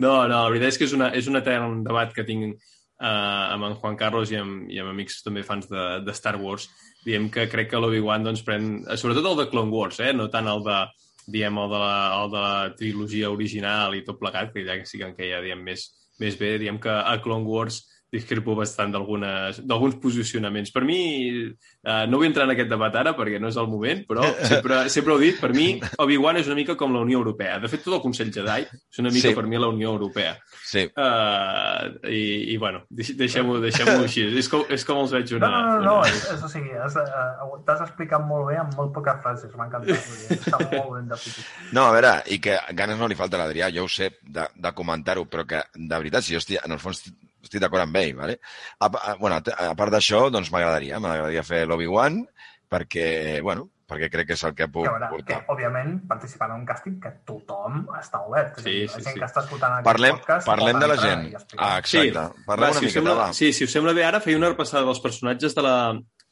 No, 0.03 0.15
no, 0.27 0.39
la 0.43 0.49
veritat 0.51 0.73
és 0.73 0.79
que 0.81 0.87
és, 0.89 0.93
una, 0.97 1.13
és 1.15 1.29
un 1.31 1.39
etern 1.39 1.83
debat 1.87 2.11
que 2.17 2.25
tinc 2.27 2.49
uh, 2.57 3.53
amb 3.55 3.69
en 3.69 3.77
Juan 3.79 3.95
Carlos 4.01 4.33
i 4.35 4.39
amb, 4.41 4.65
i 4.75 4.81
amb 4.83 4.91
amics 4.91 5.21
també 5.23 5.45
fans 5.47 5.69
de, 5.71 5.85
de 6.03 6.15
Star 6.19 6.35
Wars. 6.41 6.65
Diem 7.05 7.29
que 7.31 7.45
crec 7.53 7.71
que 7.71 7.79
l'Obi-Wan 7.79 8.25
doncs, 8.27 8.43
pren... 8.47 8.73
eh, 8.89 8.97
Sobretot 8.99 9.29
el 9.31 9.37
de 9.45 9.47
Clone 9.53 9.71
Wars, 9.71 10.01
eh? 10.03 10.11
no 10.19 10.27
tant 10.35 10.49
el 10.51 10.65
de, 10.67 10.81
diem, 11.27 11.59
el 11.59 11.71
de, 11.71 11.79
la, 11.79 11.97
el 12.19 12.31
de 12.33 12.43
la 12.43 12.75
trilogia 12.79 13.31
original 13.31 13.95
i 13.95 14.05
tot 14.07 14.19
plegat, 14.21 14.53
que 14.55 14.65
ja 14.67 14.79
que 14.81 14.89
sí 14.89 14.99
que 15.01 15.09
en 15.11 15.17
queia 15.19 15.43
diem, 15.45 15.63
més, 15.63 15.89
més 16.23 16.39
bé. 16.39 16.57
Diem 16.63 16.81
que 16.83 16.93
a 16.93 17.17
Clone 17.23 17.49
Wars 17.49 17.83
discrepo 18.13 18.55
bastant 18.59 18.93
d'algunes- 18.93 19.63
d'alguns 19.65 19.97
posicionaments. 20.03 20.71
Per 20.71 20.83
mi, 20.85 20.99
eh, 21.49 22.07
no 22.07 22.19
vull 22.21 22.27
entrar 22.29 22.45
en 22.45 22.53
aquest 22.53 22.69
debat 22.69 22.95
ara 23.01 23.15
perquè 23.17 23.41
no 23.41 23.49
és 23.49 23.57
el 23.57 23.67
moment, 23.73 24.03
però 24.07 24.23
sempre, 24.53 24.83
sempre 24.93 25.15
ho 25.15 25.19
he 25.21 25.31
dit, 25.31 25.41
per 25.41 25.53
mi 25.57 25.81
Obi-Wan 26.05 26.37
és 26.43 26.47
una 26.51 26.59
mica 26.59 26.77
com 26.77 26.93
la 26.93 27.01
Unió 27.01 27.19
Europea. 27.23 27.59
De 27.63 27.71
fet, 27.73 27.83
tot 27.87 27.95
el 27.97 28.03
Consell 28.05 28.31
Jedi 28.35 28.67
és 28.69 29.01
una 29.01 29.11
mica 29.11 29.31
Sí. 29.31 29.35
per 29.35 29.47
mi 29.49 29.57
la 29.59 29.69
Unió 29.73 29.91
Europea. 29.97 30.37
Sí, 30.73 30.87
Uh, 30.97 31.89
i, 32.09 32.53
I, 32.53 32.57
bueno, 32.59 32.83
deix- 32.91 33.15
deixem-ho 33.17 33.59
deixem 33.63 33.89
així. 34.03 34.25
És 34.39 34.49
com, 34.51 34.63
és 34.73 34.85
com 34.89 34.99
els 35.03 35.13
veig 35.15 35.31
no, 35.33 35.39
una... 35.39 35.49
no, 35.51 35.63
no, 35.63 35.81
no, 35.85 35.95
una... 36.01 36.09
és, 36.09 36.23
és, 36.35 36.43
o 36.45 36.49
sigui, 36.51 36.73
has, 36.81 36.97
eh, 37.01 37.59
t'has 37.67 37.83
explicat 37.87 38.25
molt 38.29 38.49
bé 38.51 38.57
amb 38.61 38.75
molt 38.79 38.93
poques 38.97 39.21
frases, 39.25 39.53
m'ha 39.57 39.67
encantat. 39.69 40.13
Està 40.37 40.61
molt 40.61 40.93
ben 40.97 41.11
definit. 41.13 41.51
No, 41.77 41.87
a 41.89 41.93
veure, 41.97 42.13
i 42.35 42.39
que 42.43 42.57
ganes 42.77 42.99
no 43.01 43.09
li 43.09 43.17
falta 43.19 43.39
a 43.39 43.45
l'Adrià, 43.45 43.71
jo 43.73 43.87
ho 43.87 43.91
sé 43.93 44.11
de, 44.23 44.45
de 44.55 44.73
comentar-ho, 44.77 45.25
però 45.31 45.47
que, 45.49 45.63
de 45.77 45.93
veritat, 46.03 46.25
si 46.27 46.35
jo 46.37 46.41
estic, 46.43 46.61
en 46.65 46.77
el 46.77 46.81
fons 46.83 47.05
estic 47.43 47.61
d'acord 47.61 47.83
amb 47.85 47.97
ell, 48.01 48.15
¿vale? 48.17 48.39
A, 48.79 48.87
a, 48.89 49.15
bueno, 49.21 49.37
a, 49.39 49.71
a 49.71 49.75
part 49.79 49.93
d'això, 49.95 50.29
doncs 50.31 50.51
m'agradaria, 50.55 51.01
m'agradaria 51.03 51.43
fer 51.47 51.65
l'Obi-Wan, 51.67 52.23
perquè, 52.73 53.41
bueno, 53.45 53.69
perquè 53.93 54.09
crec 54.09 54.31
que 54.31 54.37
és 54.39 54.45
el 54.49 54.55
que 54.57 54.69
puc 54.73 54.87
veure, 54.87 55.05
que, 55.05 55.17
portar. 55.19 55.41
òbviament, 55.53 55.99
participar 56.09 56.49
en 56.49 56.63
un 56.63 56.65
càsting 56.69 56.95
que 57.03 57.11
tothom 57.29 57.83
està 57.99 58.23
obert. 58.25 58.63
Sí, 58.63 58.71
dir, 58.71 58.87
sí, 58.89 58.95
la 58.97 59.03
gent 59.05 59.13
sí. 59.13 59.21
que 59.21 59.29
està 59.29 59.43
escoltant 59.45 59.75
aquest 59.77 59.89
Parlem, 59.91 60.17
podcast... 60.23 60.47
parlem 60.49 60.79
de 60.81 60.89
la 60.89 60.97
gent. 61.03 61.27
Ah, 61.59 61.75
exacte. 61.83 62.25
Parlem 62.47 62.71
va, 62.71 62.73
una 62.73 62.79
si 62.79 62.87
us 62.87 62.89
miqueta, 62.89 62.97
sembla, 62.97 63.17
va. 63.19 63.27
Sí, 63.37 63.53
si 63.53 63.67
us 63.69 63.75
sembla 63.77 63.93
bé, 63.99 64.07
ara 64.09 64.23
feia 64.25 64.41
una 64.41 64.49
repassada 64.55 64.87
dels 64.89 65.03
personatges 65.05 65.55
de 65.59 65.67
la 65.67 65.77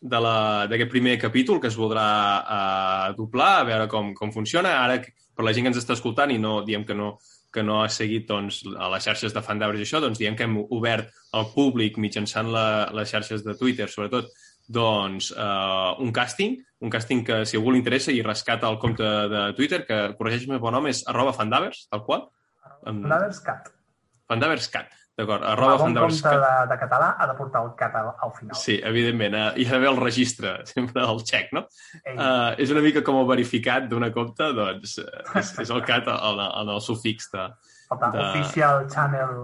de 0.00 0.20
la- 0.24 0.66
d'aquest 0.70 0.88
primer 0.88 1.18
capítol 1.20 1.58
que 1.60 1.68
es 1.68 1.76
voldrà 1.76 2.06
uh, 2.40 3.10
doblar, 3.18 3.50
a 3.60 3.64
veure 3.68 3.88
com, 3.92 4.14
com 4.16 4.32
funciona. 4.32 4.78
Ara, 4.86 4.96
per 5.36 5.44
la 5.44 5.52
gent 5.52 5.66
que 5.66 5.74
ens 5.74 5.82
està 5.82 5.92
escoltant 5.92 6.32
i 6.32 6.38
no 6.40 6.62
diem 6.64 6.86
que 6.88 6.96
no, 6.96 7.18
que 7.52 7.62
no 7.66 7.80
ha 7.82 7.88
seguit 7.90 8.28
doncs, 8.28 8.62
a 8.78 8.88
les 8.92 9.04
xarxes 9.04 9.34
de 9.34 9.42
Fandabres 9.42 9.80
i 9.80 9.86
això, 9.86 10.00
doncs 10.02 10.18
diem 10.20 10.36
que 10.38 10.46
hem 10.46 10.56
obert 10.62 11.10
al 11.34 11.48
públic 11.54 11.98
mitjançant 11.98 12.50
la, 12.52 12.90
les 12.94 13.10
xarxes 13.10 13.42
de 13.46 13.56
Twitter, 13.58 13.88
sobretot, 13.90 14.30
doncs, 14.70 15.32
uh, 15.34 15.96
un 15.98 16.12
càsting, 16.14 16.60
un 16.80 16.92
càsting 16.94 17.24
que 17.26 17.40
si 17.44 17.58
algú 17.58 17.72
li 17.74 17.80
interessa 17.82 18.12
i 18.14 18.22
rescata 18.22 18.70
el 18.70 18.78
compte 18.78 19.02
de 19.02 19.42
Twitter, 19.58 19.82
que 19.86 19.98
corregeix-me 20.18 20.54
el 20.58 20.62
bon 20.62 20.72
nom, 20.78 20.86
és 20.86 21.02
arroba 21.10 21.34
fandavers, 21.34 21.88
tal 21.90 22.04
qual. 22.06 22.28
Amb- 22.86 23.02
Fandavers 24.30 24.68
Cat. 24.70 24.92
D'acord, 25.20 25.44
arroba 25.44 25.76
bon 25.76 25.90
Fandavers... 25.90 26.20
compte 26.22 26.40
de, 26.40 26.52
de 26.72 26.80
català 26.80 27.10
ha 27.20 27.28
de 27.28 27.36
portar 27.38 27.62
el 27.66 27.70
català 27.78 28.14
al 28.24 28.32
final. 28.38 28.56
Sí, 28.56 28.78
evidentment, 28.90 29.36
eh, 29.36 29.46
hi 29.60 29.68
ha 29.68 29.74
d'haver 29.76 29.90
el 29.92 30.00
registre, 30.00 30.56
sempre 30.72 31.04
el 31.04 31.22
xec, 31.28 31.52
no? 31.56 31.66
Ei, 32.02 32.16
Uh, 32.20 32.50
és 32.60 32.72
una 32.72 32.82
mica 32.84 33.04
com 33.06 33.16
el 33.20 33.28
verificat 33.28 33.86
d'una 33.90 34.10
compte, 34.14 34.50
doncs 34.56 34.98
eh, 35.02 35.22
és, 35.40 35.54
és 35.64 35.70
el 35.72 35.80
cat 35.86 36.08
en, 36.12 36.42
en 36.48 36.74
el 36.76 36.80
sufix 36.84 37.30
de... 37.32 37.48
falta 37.88 38.12
de- 38.16 38.26
official 38.28 38.86
channel... 38.92 39.40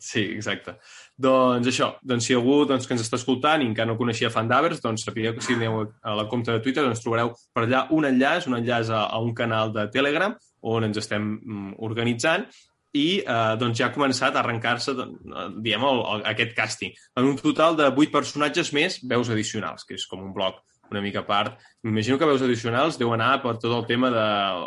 Sí, 0.00 0.22
exacte. 0.32 0.78
Doncs 1.20 1.68
això, 1.68 1.90
doncs 2.08 2.24
si 2.24 2.32
algú 2.32 2.62
doncs, 2.64 2.86
que 2.88 2.94
ens 2.96 3.02
està 3.04 3.18
escoltant 3.20 3.60
i 3.60 3.66
encara 3.68 3.90
no 3.90 3.98
coneixia 3.98 4.30
Fandavers, 4.32 4.80
doncs 4.80 5.04
sapigueu 5.04 5.34
que 5.36 5.44
si 5.44 5.58
aneu 5.58 5.82
a 5.84 6.14
la 6.16 6.24
compte 6.30 6.54
de 6.54 6.62
Twitter 6.64 6.86
doncs 6.86 7.02
trobareu 7.04 7.34
per 7.52 7.66
allà 7.66 7.82
un 7.92 8.08
enllaç, 8.08 8.46
un 8.48 8.56
enllaç 8.56 8.88
a, 8.88 9.02
a 9.12 9.20
un 9.20 9.34
canal 9.36 9.74
de 9.76 9.84
Telegram 9.92 10.32
on 10.72 10.88
ens 10.88 10.96
estem 11.02 11.26
mm, 11.36 11.74
organitzant 11.84 12.48
i 12.96 13.20
eh, 13.20 13.54
doncs 13.60 13.78
ja 13.78 13.88
ha 13.88 13.94
començat 13.94 14.34
a 14.34 14.42
arrencar-se 14.42 14.96
eh, 14.96 15.46
diguem, 15.62 15.86
el, 15.86 16.02
el, 16.14 16.26
aquest 16.32 16.56
càsting. 16.56 16.96
En 17.20 17.30
un 17.30 17.38
total 17.38 17.78
de 17.78 17.90
vuit 17.94 18.10
personatges 18.12 18.72
més 18.76 18.98
veus 19.06 19.30
addicionals, 19.30 19.86
que 19.86 19.98
és 19.98 20.06
com 20.10 20.24
un 20.24 20.34
bloc 20.36 20.62
una 20.90 21.00
mica 21.00 21.20
a 21.20 21.26
part. 21.26 21.58
M'imagino 21.86 22.18
que 22.18 22.26
veus 22.26 22.42
addicionals 22.42 22.98
deu 22.98 23.12
anar 23.14 23.36
per 23.44 23.56
tot 23.62 23.72
el 23.76 23.86
tema 23.86 24.10
de 24.10 24.26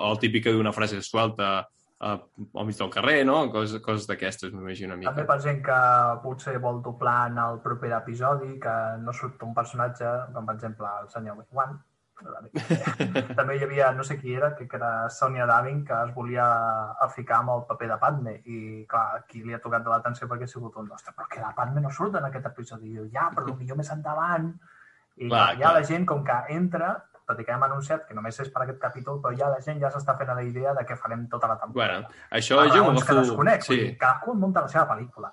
el 0.10 0.20
típic 0.22 0.48
d'una 0.48 0.72
frase 0.72 1.02
suelta 1.04 1.50
eh, 2.00 2.16
al 2.16 2.68
mig 2.68 2.78
del 2.80 2.92
carrer, 2.94 3.24
no? 3.28 3.40
Coses, 3.52 3.82
coses 3.84 4.08
d'aquestes, 4.10 4.54
m'imagino 4.54 4.94
una 4.94 5.02
També 5.10 5.24
mica. 5.24 5.34
per 5.34 5.40
gent 5.44 5.64
que 5.66 5.80
potser 6.24 6.58
vol 6.64 6.82
doblar 6.86 7.30
en 7.32 7.42
el 7.44 7.60
proper 7.66 7.92
episodi, 8.00 8.56
que 8.60 8.76
no 9.04 9.14
surt 9.14 9.44
un 9.44 9.54
personatge, 9.54 10.14
com 10.34 10.48
per 10.48 10.56
exemple 10.56 10.94
el 11.02 11.10
senyor 11.12 11.44
Wan. 11.52 11.76
També 13.38 13.58
hi 13.58 13.64
havia, 13.66 13.92
no 13.98 14.06
sé 14.08 14.18
qui 14.20 14.36
era, 14.36 14.54
que 14.56 14.68
era 14.72 15.10
Sonia 15.10 15.46
Davin, 15.50 15.84
que 15.86 15.94
es 15.94 16.14
volia 16.16 16.48
ficar 17.16 17.42
amb 17.42 17.56
el 17.56 17.64
paper 17.70 17.90
de 17.94 17.98
Padme. 18.02 18.36
I, 18.46 18.60
clar, 18.90 19.06
aquí 19.22 19.44
li 19.44 19.56
ha 19.56 19.62
tocat 19.64 19.86
de 19.86 19.94
l'atenció 19.94 20.30
perquè 20.32 20.50
ha 20.50 20.54
sigut 20.54 20.78
un, 20.82 20.92
ostres, 20.92 21.16
però 21.16 21.30
que 21.30 21.42
la 21.44 21.54
Padme 21.58 21.84
no 21.84 21.92
surt 21.92 22.20
en 22.20 22.30
aquest 22.30 22.52
episodi. 22.52 22.92
I 22.92 23.00
diu, 23.00 23.10
ja, 23.14 23.30
però 23.36 23.56
millor 23.58 23.80
més 23.80 23.92
endavant. 23.96 24.54
I 25.16 25.28
Clar, 25.28 25.40
clar, 25.40 25.50
ja 25.60 25.66
clar. 25.68 25.74
la 25.78 25.90
gent, 25.92 26.08
com 26.10 26.24
que 26.26 26.40
entra, 26.56 26.94
tot 27.28 27.40
i 27.40 27.46
que 27.48 27.54
hem 27.56 27.64
anunciat 27.66 28.08
que 28.08 28.16
només 28.18 28.40
és 28.44 28.50
per 28.52 28.64
aquest 28.64 28.80
capítol, 28.82 29.20
però 29.24 29.36
ja 29.38 29.52
la 29.52 29.62
gent 29.64 29.80
ja 29.82 29.92
s'està 29.94 30.18
fent 30.20 30.32
a 30.34 30.36
la 30.40 30.44
idea 30.44 30.74
de 30.76 30.84
què 30.88 30.98
farem 31.00 31.28
tota 31.32 31.52
la 31.52 31.60
temporada. 31.62 32.02
Bueno, 32.02 32.26
això 32.40 32.60
per 32.60 32.72
jo 32.74 32.82
que 32.84 32.96
m'agafo... 32.98 33.20
desconec. 33.22 33.64
Sí. 33.68 33.80
Sí. 33.80 33.94
Cadascú 34.02 34.36
munta 34.40 34.66
la 34.66 34.72
seva 34.74 34.88
pel·lícula. 34.90 35.32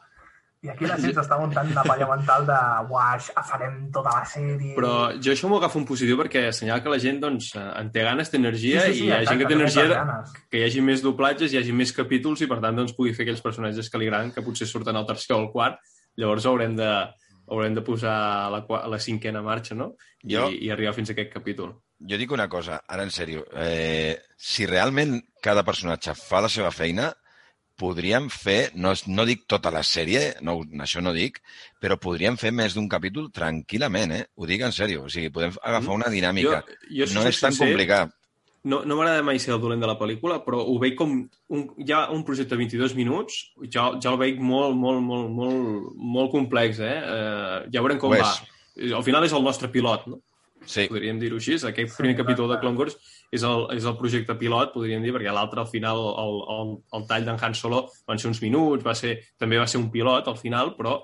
I 0.62 0.68
aquí 0.68 0.84
la 0.84 0.96
gent 1.00 1.14
s'està 1.16 1.38
muntant 1.40 1.70
una 1.72 1.82
palla 1.86 2.06
mental 2.10 2.42
de 2.44 2.56
uaix, 2.92 3.30
farem 3.48 3.76
tota 3.94 4.10
la 4.18 4.24
sèrie... 4.28 4.74
Però 4.76 4.90
jo 5.16 5.32
això 5.32 5.48
m'ho 5.48 5.56
agafo 5.56 5.80
en 5.80 5.86
positiu 5.88 6.18
perquè 6.20 6.42
assenyala 6.50 6.82
que 6.84 6.92
la 6.92 6.98
gent 7.00 7.20
doncs, 7.22 7.46
eh, 7.56 7.62
en 7.80 7.88
té 7.94 8.02
ganes, 8.04 8.28
té 8.28 8.36
energia 8.36 8.82
Sí, 8.84 8.92
sí, 8.92 8.98
sí, 8.98 9.06
i 9.06 9.08
hi 9.08 9.14
ha 9.16 9.22
gent 9.24 9.40
que 9.40 9.48
té 9.48 9.56
energia 9.56 9.86
de- 9.88 10.42
que 10.52 10.60
hi 10.60 10.66
hagi 10.66 10.82
més 10.84 11.00
doblatges, 11.06 11.54
hi 11.54 11.60
hagi 11.62 11.72
més 11.72 11.94
capítols 11.96 12.42
i 12.44 12.48
per 12.50 12.58
tant 12.60 12.76
doncs, 12.76 12.92
pugui 12.98 13.14
fer 13.16 13.24
aquells 13.24 13.40
personatges 13.46 13.88
que 13.88 14.02
li 14.02 14.10
agraden 14.10 14.34
que 14.36 14.44
potser 14.44 14.68
surten 14.68 15.00
al 15.00 15.06
tercer 15.08 15.32
o 15.34 15.40
al 15.40 15.48
quart. 15.54 15.80
Llavors 16.20 16.44
haurem 16.50 16.76
de, 16.76 16.90
haurem 17.48 17.74
de 17.80 17.86
posar 17.86 18.18
la, 18.52 18.60
la 18.92 18.98
cinquena 19.00 19.40
marxa, 19.40 19.74
no? 19.74 19.94
I, 20.26 20.34
Jo- 20.36 20.50
I 20.52 20.68
arribar 20.76 20.92
fins 20.98 21.08
a 21.08 21.16
aquest 21.16 21.32
capítol. 21.38 21.72
Jo 22.04 22.16
dic 22.20 22.36
una 22.36 22.50
cosa, 22.52 22.82
ara 22.88 23.02
en 23.08 23.10
sèrio. 23.16 23.46
Eh, 23.56 24.18
si 24.36 24.68
realment 24.68 25.16
cada 25.40 25.64
personatge 25.64 26.12
fa 26.20 26.44
la 26.44 26.52
seva 26.52 26.68
feina, 26.72 27.08
podríem 27.80 28.28
fer, 28.32 28.70
no, 28.76 28.92
no 29.08 29.26
dic 29.28 29.46
tota 29.48 29.72
la 29.72 29.82
sèrie, 29.86 30.36
no, 30.44 30.58
això 30.84 31.02
no 31.04 31.14
dic, 31.16 31.40
però 31.80 31.96
podríem 32.00 32.36
fer 32.40 32.52
més 32.52 32.76
d'un 32.76 32.88
capítol 32.92 33.30
tranquil·lament, 33.34 34.16
eh? 34.18 34.22
Ho 34.36 34.48
dic 34.48 34.64
en 34.66 34.74
sèrio. 34.76 35.06
O 35.08 35.12
sigui, 35.12 35.32
podem 35.34 35.56
agafar 35.62 35.96
una 35.96 36.12
dinàmica. 36.12 36.62
jo, 36.90 37.08
si 37.08 37.16
no 37.16 37.26
és 37.28 37.40
tan 37.40 37.56
sincer, 37.56 37.70
complicat. 37.70 38.16
No, 38.68 38.82
no 38.84 38.96
m'agrada 38.98 39.24
mai 39.24 39.40
ser 39.40 39.54
el 39.54 39.60
dolent 39.62 39.80
de 39.80 39.88
la 39.88 39.96
pel·lícula, 39.96 40.42
però 40.44 40.60
ho 40.60 40.76
veig 40.82 40.96
com 40.98 41.14
un, 41.24 41.62
ja 41.88 42.02
un 42.12 42.24
projecte 42.28 42.52
de 42.52 42.60
22 42.60 42.96
minuts, 42.98 43.38
ja, 43.72 43.86
ja 43.96 44.12
el 44.12 44.18
veig 44.20 44.42
molt, 44.44 44.76
molt, 44.76 45.00
molt, 45.00 45.30
molt, 45.32 45.94
molt 45.96 46.32
complex, 46.34 46.82
eh? 46.84 46.98
eh 47.00 47.70
ja 47.72 47.80
veurem 47.80 48.02
com 48.02 48.12
Ho 48.12 48.20
va. 48.20 48.34
Al 48.96 49.04
final 49.04 49.24
és 49.24 49.32
el 49.36 49.44
nostre 49.44 49.72
pilot, 49.72 50.04
no? 50.12 50.20
Sí, 50.68 50.84
podríem 50.90 51.18
dir-ho 51.20 51.38
així. 51.40 51.56
Aquest 51.56 51.94
Sí, 51.94 51.96
primer 52.02 52.16
capítol 52.18 52.50
de. 52.50 52.58
Clone 52.60 52.76
Wars 52.76 52.98
és 53.30 53.42
el, 53.46 53.66
és 53.76 53.84
el 53.86 53.94
projecte 53.98 54.34
pilot, 54.34 54.72
podríem 54.74 55.02
dir, 55.04 55.12
perquè 55.14 55.30
l'altre, 55.32 55.60
al 55.62 55.70
final, 55.70 56.00
el, 56.18 56.40
el, 56.56 56.72
el 56.98 57.06
tall 57.06 57.24
d'en 57.28 57.38
Han 57.40 57.54
Solo 57.54 57.84
van 58.08 58.18
ser 58.18 58.28
uns 58.32 58.42
minuts, 58.42 58.84
va 58.86 58.94
ser, 58.98 59.16
també 59.38 59.58
va 59.60 59.68
ser 59.70 59.78
un 59.78 59.90
pilot 59.90 60.28
al 60.28 60.36
final, 60.40 60.74
però 60.78 60.96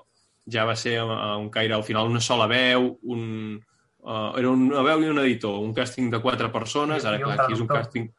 ja 0.51 0.65
va 0.67 0.75
ser 0.75 0.97
uh, 1.03 1.37
un 1.39 1.49
caire, 1.51 1.73
al 1.75 1.83
final, 1.87 2.07
una 2.11 2.19
sola 2.23 2.47
veu, 2.51 2.93
un, 3.03 3.57
uh, 4.03 4.29
era 4.39 4.51
una 4.51 4.83
veu 4.83 5.03
i 5.03 5.09
un 5.11 5.19
editor, 5.23 5.59
un 5.63 5.73
càsting 5.75 6.11
de 6.11 6.21
quatre 6.23 6.51
persones, 6.51 7.03
I- 7.03 7.07
ara 7.07 7.23
clar, 7.23 7.39
aquí 7.39 7.55
és 7.55 7.63
un 7.63 7.71
càsting 7.71 8.11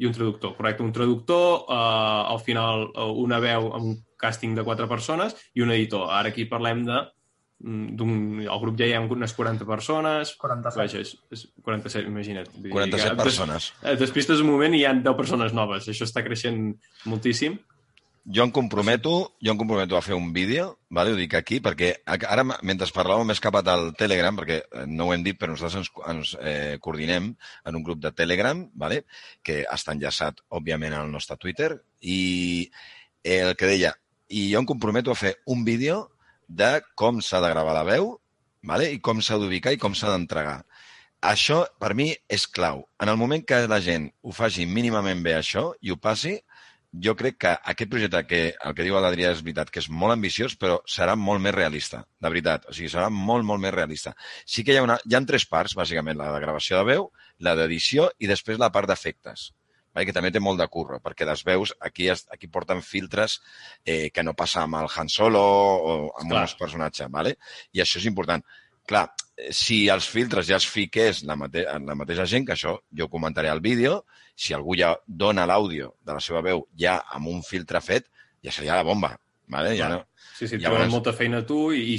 i 0.00 0.08
un 0.08 0.12
traductor, 0.16 0.54
correcte, 0.56 0.82
un 0.82 0.92
traductor, 0.96 1.64
uh, 1.68 2.32
al 2.32 2.40
final 2.40 2.86
uh, 2.94 3.10
una 3.20 3.38
veu 3.44 3.70
amb 3.76 3.90
un 3.92 3.96
càsting 4.20 4.54
de 4.56 4.64
quatre 4.64 4.88
persones 4.88 5.36
i 5.52 5.60
un 5.64 5.72
editor. 5.72 6.08
Ara 6.12 6.32
aquí 6.32 6.46
parlem 6.48 6.86
de 6.88 7.02
d'un... 7.60 8.44
Al 8.48 8.60
grup 8.62 8.78
ja 8.80 8.88
hi 8.88 8.94
ha 8.96 9.00
unes 9.04 9.34
40 9.36 9.66
persones, 9.68 10.34
47. 10.40 10.80
Vaja, 10.80 11.02
és, 11.04 11.14
és 11.32 11.46
47, 11.66 12.08
imagina't. 12.08 12.52
Vull 12.56 12.70
dir 12.70 12.76
47 12.76 13.16
que 13.16 13.26
persones. 13.26 13.72
Des, 13.82 13.98
despistes 14.00 14.44
un 14.44 14.50
moment 14.50 14.76
i 14.76 14.82
hi 14.82 14.86
ha 14.88 14.94
10 14.96 15.18
persones 15.18 15.56
noves. 15.56 15.88
Això 15.92 16.08
està 16.08 16.24
creixent 16.26 16.72
moltíssim. 17.10 17.58
Jo 18.30 18.44
em 18.44 18.50
comprometo, 18.52 19.32
jo 19.40 19.52
em 19.52 19.58
comprometo 19.58 19.96
a 19.96 20.02
fer 20.04 20.14
un 20.14 20.28
vídeo, 20.32 20.74
vale? 20.92 21.14
ho 21.14 21.18
dic 21.18 21.32
aquí, 21.34 21.56
perquè 21.64 21.94
ara, 22.04 22.44
mentre 22.44 22.86
parlàvem, 22.94 23.24
m'he 23.26 23.34
escapat 23.34 23.70
al 23.72 23.94
Telegram, 23.98 24.36
perquè 24.36 24.58
eh, 24.60 24.84
no 24.86 25.08
ho 25.08 25.14
hem 25.14 25.24
dit, 25.24 25.38
però 25.40 25.54
nosaltres 25.54 25.80
ens, 25.80 25.90
ens 26.12 26.34
eh, 26.38 26.76
coordinem 26.84 27.32
en 27.64 27.80
un 27.80 27.86
grup 27.86 28.02
de 28.04 28.12
Telegram, 28.12 28.60
vale? 28.76 29.02
que 29.42 29.62
està 29.64 29.96
enllaçat, 29.96 30.44
òbviament, 30.52 30.94
al 30.94 31.10
nostre 31.10 31.38
Twitter, 31.40 31.72
i 32.04 32.68
el 33.24 33.56
que 33.56 33.72
deia, 33.72 33.94
i 34.28 34.50
jo 34.52 34.60
em 34.60 34.68
comprometo 34.68 35.10
a 35.10 35.18
fer 35.18 35.38
un 35.50 35.64
vídeo 35.64 36.04
de 36.50 36.70
com 36.98 37.20
s'ha 37.22 37.40
de 37.44 37.50
gravar 37.52 37.76
la 37.76 37.86
veu, 37.86 38.16
vale? 38.66 38.90
i 38.90 38.98
com 39.00 39.22
s'ha 39.22 39.38
d'ubicar 39.38 39.72
i 39.76 39.78
com 39.78 39.94
s'ha 39.94 40.10
d'entregar. 40.12 40.58
Això, 41.30 41.62
per 41.78 41.92
mi, 41.94 42.08
és 42.32 42.46
clau. 42.48 42.86
En 42.98 43.12
el 43.12 43.18
moment 43.20 43.44
que 43.46 43.66
la 43.68 43.80
gent 43.84 44.08
ho 44.24 44.32
faci 44.32 44.66
mínimament 44.66 45.22
bé 45.22 45.36
això 45.36 45.70
i 45.84 45.92
ho 45.92 45.98
passi, 46.00 46.38
jo 47.06 47.14
crec 47.14 47.36
que 47.44 47.52
aquest 47.72 47.90
projecte, 47.92 48.24
que 48.26 48.40
el 48.50 48.74
que 48.74 48.86
diu 48.86 48.96
l'Adrià 48.98 49.30
és 49.30 49.44
veritat, 49.44 49.70
que 49.70 49.78
és 49.84 49.90
molt 50.02 50.16
ambiciós, 50.16 50.56
però 50.58 50.80
serà 50.90 51.14
molt 51.14 51.44
més 51.44 51.54
realista, 51.54 52.02
de 52.18 52.32
veritat. 52.32 52.66
O 52.66 52.74
sigui, 52.74 52.90
serà 52.90 53.12
molt, 53.14 53.46
molt 53.46 53.62
més 53.62 53.76
realista. 53.76 54.16
Sí 54.46 54.64
que 54.64 54.74
hi 54.74 54.80
ha, 54.80 54.86
una, 54.88 54.98
hi 55.04 55.14
ha 55.14 55.22
tres 55.28 55.46
parts, 55.46 55.76
bàsicament, 55.78 56.18
la 56.18 56.32
de 56.34 56.42
gravació 56.42 56.80
de 56.80 56.88
veu, 56.90 57.10
la 57.38 57.54
d'edició 57.54 58.10
i 58.18 58.32
després 58.32 58.58
la 58.58 58.72
part 58.74 58.90
d'efectes 58.90 59.50
vale? 59.94 60.06
que 60.06 60.12
també 60.12 60.30
té 60.30 60.40
molt 60.40 60.58
de 60.60 60.66
curro, 60.68 61.00
perquè 61.00 61.26
les 61.26 61.42
veus 61.44 61.74
aquí, 61.80 62.08
es- 62.08 62.26
aquí 62.30 62.46
porten 62.48 62.82
filtres 62.82 63.40
eh, 63.84 64.10
que 64.10 64.22
no 64.22 64.34
passa 64.34 64.62
amb 64.62 64.76
el 64.80 64.88
Han 64.96 65.08
Solo 65.08 65.40
o 65.42 65.94
amb 66.20 66.30
Clar. 66.30 66.42
uns 66.42 66.54
personatges, 66.54 67.10
vale? 67.10 67.36
i 67.72 67.80
això 67.80 67.98
és 67.98 68.06
important. 68.06 68.44
Clar, 68.86 69.04
eh, 69.36 69.52
si 69.52 69.88
els 69.88 70.06
filtres 70.08 70.46
ja 70.48 70.56
es 70.56 70.66
fiqués 70.66 71.22
la, 71.24 71.36
mate 71.36 71.64
la 71.64 71.94
mateixa 71.94 72.26
gent, 72.26 72.46
que 72.46 72.52
això 72.56 72.78
jo 72.90 73.04
ho 73.06 73.08
comentaré 73.12 73.48
al 73.50 73.60
vídeo, 73.60 74.04
si 74.34 74.54
algú 74.54 74.74
ja 74.78 74.94
dona 75.06 75.44
l'àudio 75.46 75.94
de 76.00 76.14
la 76.16 76.20
seva 76.20 76.40
veu 76.40 76.66
ja 76.78 76.98
amb 77.12 77.28
un 77.28 77.42
filtre 77.42 77.80
fet, 77.84 78.06
ja 78.42 78.50
seria 78.52 78.76
la 78.78 78.82
bomba. 78.86 79.16
Vale? 79.50 79.76
Ja 79.76 79.88
no... 79.90 80.04
Sí, 80.40 80.46
sí, 80.48 80.56
et 80.56 80.62
Llavors- 80.62 80.88
molta 80.88 81.12
feina 81.12 81.42
a 81.42 81.44
tu 81.44 81.56
i, 81.76 81.82
i, 81.94 81.96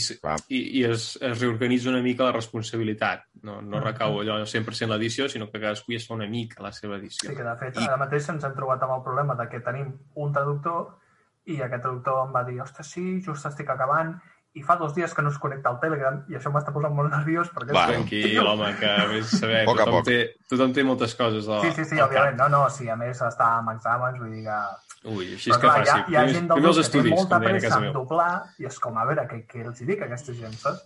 i, 0.50 0.60
i 0.80 0.84
es, 0.88 1.12
es 1.22 1.40
reorganitza 1.40 1.92
una 1.92 2.00
mica 2.02 2.24
la 2.26 2.32
responsabilitat. 2.34 3.28
No, 3.44 3.60
no 3.62 3.78
Mhm. 3.78 3.84
recau 3.84 4.18
allò 4.22 4.40
100% 4.50 4.90
l'edició, 4.90 5.28
sinó 5.30 5.52
que 5.52 5.60
cadascú 5.62 5.92
ja 5.94 5.98
es 5.98 6.08
fa 6.08 6.16
una 6.16 6.26
mica 6.28 6.64
la 6.64 6.72
seva 6.74 6.96
edició. 6.98 7.30
Sí, 7.30 7.36
que 7.36 7.44
de 7.44 7.56
fet, 7.60 7.78
I- 7.78 7.84
ara 7.86 7.98
mateix 8.02 8.28
ens 8.34 8.44
hem 8.44 8.56
trobat 8.58 8.82
amb 8.82 8.96
el 8.98 9.04
problema 9.06 9.36
de 9.36 9.48
que 9.48 9.60
tenim 9.60 9.94
un 10.16 10.34
traductor 10.34 10.98
i 11.46 11.62
aquest 11.62 11.84
traductor 11.84 12.26
em 12.28 12.34
va 12.34 12.44
dir, 12.44 12.60
ostres, 12.62 12.88
sí, 12.88 13.22
just 13.24 13.46
estic 13.46 13.70
acabant, 13.70 14.16
i 14.54 14.64
fa 14.64 14.76
dos 14.76 14.94
dies 14.96 15.14
que 15.14 15.22
no 15.22 15.30
es 15.30 15.38
connecta 15.38 15.70
al 15.70 15.80
Telegram 15.80 16.26
i 16.28 16.34
això 16.36 16.50
m'està 16.52 16.74
posant 16.74 16.94
molt 16.94 17.12
nerviós 17.14 17.48
perquè... 17.54 17.72
Va, 17.78 17.86
Tranquil, 17.88 18.40
home, 18.46 18.74
que 18.80 18.86
a 18.90 19.24
saber, 19.24 19.66
Poc 19.66 19.80
a 19.80 19.86
tothom, 19.86 20.00
poc. 20.02 20.06
té, 20.10 20.36
tothom 20.50 20.74
té 20.74 20.84
moltes 20.84 21.14
coses 21.16 21.48
al, 21.48 21.62
Sí, 21.62 21.72
sí, 21.78 21.86
sí, 21.86 21.96
òbviament. 22.02 22.36
No, 22.42 22.50
no, 22.50 22.70
sí, 22.70 22.90
a 22.90 22.96
més 22.98 23.22
està 23.22 23.58
amb 23.60 23.70
exàmens, 23.78 24.18
vull 24.20 24.32
dir 24.34 24.44
que... 24.50 24.60
Ui, 25.04 25.34
així 25.34 25.50
Però 25.50 25.58
és 25.58 25.62
que 25.62 25.68
clar, 25.68 25.84
hi 25.84 25.90
ha, 25.90 26.00
hi 26.12 26.18
ha 26.20 26.26
gent 26.30 26.48
del 26.52 26.62
que 26.62 26.72
té 26.78 26.82
estudis, 26.86 27.14
molta 27.16 27.38
com 27.38 27.46
deien 27.48 27.56
a 27.58 27.62
pressa 27.62 27.78
en 27.82 27.94
doblar 27.96 28.32
i 28.62 28.68
és 28.70 28.82
com, 28.84 28.98
a 28.98 29.06
veure, 29.10 29.24
què, 29.32 29.40
què 29.50 29.64
els 29.66 29.80
dic 29.88 30.02
a 30.04 30.10
aquesta 30.10 30.36
gent, 30.38 30.58
saps? 30.62 30.84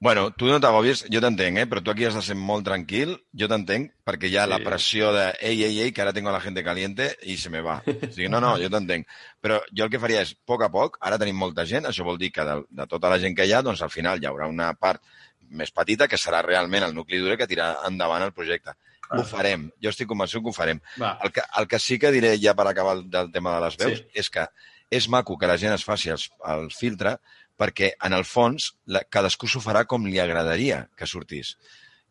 Bueno, 0.00 0.28
tu 0.30 0.46
no 0.46 0.60
t'agobis, 0.62 1.00
jo 1.10 1.18
t'entenc, 1.18 1.58
eh? 1.58 1.64
però 1.66 1.80
tu 1.82 1.90
aquí 1.90 2.04
has 2.06 2.14
de 2.14 2.20
ser 2.22 2.36
molt 2.38 2.62
tranquil, 2.68 3.16
jo 3.34 3.48
t'entenc, 3.50 3.88
perquè 4.06 4.28
hi 4.30 4.36
ha 4.38 4.44
Sí. 4.46 4.50
la 4.52 4.58
pressió 4.62 5.08
de 5.16 5.24
ei, 5.40 5.64
ei, 5.66 5.80
ei, 5.82 5.92
que 5.92 6.04
ara 6.04 6.12
tengo 6.12 6.30
a 6.30 6.32
la 6.36 6.40
gente 6.44 6.62
caliente 6.62 7.16
i 7.24 7.36
se 7.36 7.50
me 7.50 7.60
va. 7.60 7.80
O 7.88 8.12
sigui, 8.12 8.28
no, 8.28 8.38
no, 8.38 8.52
jo 8.62 8.68
t'entenc. 8.70 9.08
Però 9.42 9.58
jo 9.72 9.88
el 9.88 9.90
que 9.90 9.98
faria 9.98 10.20
és, 10.22 10.36
a 10.36 10.46
poc 10.46 10.62
a 10.62 10.68
poc, 10.70 11.00
ara 11.00 11.18
tenim 11.18 11.34
molta 11.36 11.64
gent, 11.66 11.88
això 11.88 12.06
vol 12.06 12.20
dir 12.20 12.30
que 12.30 12.44
de, 12.46 12.60
de 12.70 12.86
tota 12.86 13.10
la 13.10 13.18
gent 13.18 13.34
que 13.34 13.48
hi 13.48 13.56
ha, 13.56 13.62
doncs 13.62 13.82
al 13.82 13.90
final 13.90 14.22
hi 14.22 14.28
haurà 14.30 14.46
una 14.46 14.70
part 14.78 15.02
més 15.50 15.72
petita 15.72 16.06
que 16.06 16.20
serà 16.20 16.44
realment 16.44 16.84
el 16.84 16.94
nucli 16.94 17.18
dur 17.18 17.34
que 17.40 17.48
tirarà 17.50 17.88
endavant 17.88 18.22
el 18.22 18.32
projecte. 18.36 18.76
Ho 19.16 19.24
farem, 19.24 19.70
jo 19.82 19.88
estic 19.88 20.08
convençut 20.10 20.42
que 20.42 20.50
ho 20.50 20.52
farem. 20.52 20.80
Va, 21.00 21.14
El 21.24 21.32
que, 21.32 21.42
el 21.60 21.66
que 21.68 21.78
sí 21.80 21.98
que 21.98 22.10
diré 22.12 22.34
ja 22.42 22.54
per 22.54 22.66
acabar 22.68 22.96
el, 22.98 23.04
del 23.10 23.30
tema 23.32 23.54
de 23.56 23.64
les 23.64 23.76
veus 23.80 23.98
Sí. 23.98 24.06
és 24.14 24.28
que 24.30 24.46
és 24.90 25.08
maco 25.08 25.36
que 25.38 25.46
la 25.46 25.56
gent 25.60 25.72
es 25.74 25.84
faci 25.84 26.10
els, 26.10 26.30
el 26.48 26.70
filtre 26.70 27.18
perquè, 27.58 27.92
en 28.04 28.12
el 28.14 28.24
fons, 28.24 28.74
la, 28.86 29.02
cadascú 29.08 29.48
s'ho 29.48 29.60
farà 29.60 29.84
com 29.84 30.04
li 30.06 30.18
agradaria 30.22 30.88
que 30.96 31.06
sortís. 31.06 31.56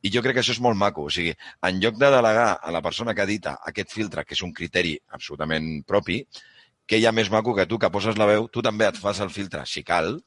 I 0.04 0.12
jo 0.14 0.22
crec 0.22 0.36
que 0.36 0.42
això 0.44 0.52
és 0.54 0.60
molt 0.62 0.78
maco. 0.78 1.06
O 1.08 1.10
sigui, 1.10 1.32
en 1.64 1.80
lloc 1.82 1.96
de 1.98 2.10
delegar 2.12 2.60
a 2.62 2.72
la 2.72 2.82
persona 2.82 3.16
que 3.16 3.24
edita 3.24 3.58
aquest 3.66 3.92
filtre, 3.96 4.26
que 4.26 4.36
és 4.36 4.42
un 4.44 4.52
criteri 4.54 4.98
absolutament 5.10 5.84
propi, 5.88 6.20
que 6.86 7.00
hi 7.00 7.06
ha 7.06 7.12
més 7.12 7.32
maco 7.32 7.56
que 7.56 7.66
tu, 7.66 7.80
que 7.80 7.90
poses 7.90 8.18
la 8.18 8.28
veu, 8.30 8.48
tu 8.48 8.62
també 8.62 8.86
et 8.88 8.98
fas 9.00 9.20
el 9.24 9.30
filtre, 9.34 9.66
si 9.66 9.84
cal, 9.84 10.20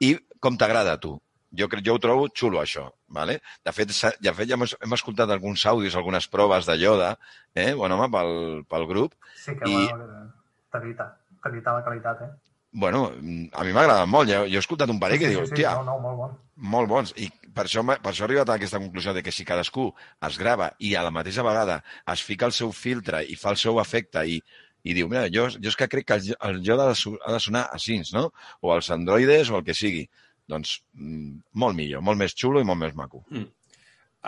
i 0.00 0.16
com 0.40 0.56
t'agrada 0.56 0.94
a 0.96 1.00
tu. 1.02 1.20
Jo, 1.56 1.66
crec, 1.68 1.82
jo 1.86 1.94
ho 1.96 1.98
trobo 2.02 2.28
xulo, 2.30 2.60
això. 2.62 2.84
Vale? 3.08 3.40
De 3.66 3.72
fet, 3.74 3.90
de 4.22 4.32
fet 4.36 4.48
ja 4.48 4.54
hem, 4.58 4.62
hem 4.66 4.92
escoltat 4.94 5.30
alguns 5.34 5.64
àudios, 5.66 5.96
algunes 5.98 6.28
proves 6.30 6.66
de 6.68 6.76
Yoda, 6.78 7.16
eh? 7.54 7.72
bon 7.74 7.90
home, 7.92 8.06
pel, 8.12 8.62
pel 8.70 8.86
grup. 8.86 9.16
Sí 9.34 9.56
que, 9.58 9.66
I- 9.68 9.88
bueno, 9.88 10.30
t'evita, 10.70 11.08
t'evita 11.42 11.74
la 11.74 11.82
qualitat, 11.84 12.22
eh? 12.22 12.30
Bueno, 12.72 13.08
a 13.10 13.64
mi 13.66 13.72
m'ha 13.74 13.82
agradat 13.82 14.06
molt. 14.06 14.28
Jo, 14.30 14.44
jo 14.46 14.60
he 14.60 14.62
escoltat 14.62 14.90
un 14.92 15.00
parell 15.02 15.18
que 15.18 15.26
diu, 15.32 15.40
sí, 15.42 15.48
sí, 15.48 15.52
hòstia, 15.56 15.72
no, 15.80 15.88
no, 15.88 15.98
molt 16.04 16.18
bon. 16.20 16.36
molt 16.70 16.88
bons. 16.92 17.12
I 17.18 17.26
per 17.50 17.64
això, 17.66 17.82
per 17.82 18.12
això 18.12 18.22
he 18.22 18.28
arribat 18.28 18.52
a 18.52 18.54
aquesta 18.60 18.78
conclusió 18.78 19.10
de 19.16 19.24
que 19.26 19.32
si 19.34 19.42
cadascú 19.44 19.88
es 20.28 20.38
grava 20.38 20.68
i 20.78 20.94
a 20.94 21.02
la 21.02 21.10
mateixa 21.10 21.42
vegada 21.42 21.80
es 22.14 22.22
fica 22.22 22.46
el 22.46 22.52
seu 22.54 22.70
filtre 22.70 23.24
i 23.26 23.34
fa 23.34 23.50
el 23.50 23.58
seu 23.58 23.80
efecte 23.82 24.22
i, 24.22 24.38
i 24.86 24.94
diu, 24.94 25.08
mira, 25.10 25.24
jo, 25.34 25.48
jo 25.50 25.66
és 25.72 25.74
que 25.76 25.88
crec 25.90 26.06
que 26.06 26.20
el, 26.20 26.30
el 26.46 26.62
Yoda 26.62 26.86
ha 26.86 26.94
de, 26.94 27.16
ha 27.26 27.32
de 27.34 27.40
sonar 27.42 27.64
així, 27.74 27.98
no? 28.14 28.28
O 28.62 28.70
els 28.76 28.88
androides 28.94 29.50
o 29.50 29.58
el 29.58 29.64
que 29.66 29.74
sigui. 29.74 30.06
Doncs 30.50 30.76
mm, 30.98 31.32
molt 31.62 31.78
millor, 31.78 32.04
molt 32.06 32.20
més 32.20 32.34
xulo 32.36 32.62
i 32.62 32.66
molt 32.68 32.82
més 32.82 32.96
maco. 32.98 33.24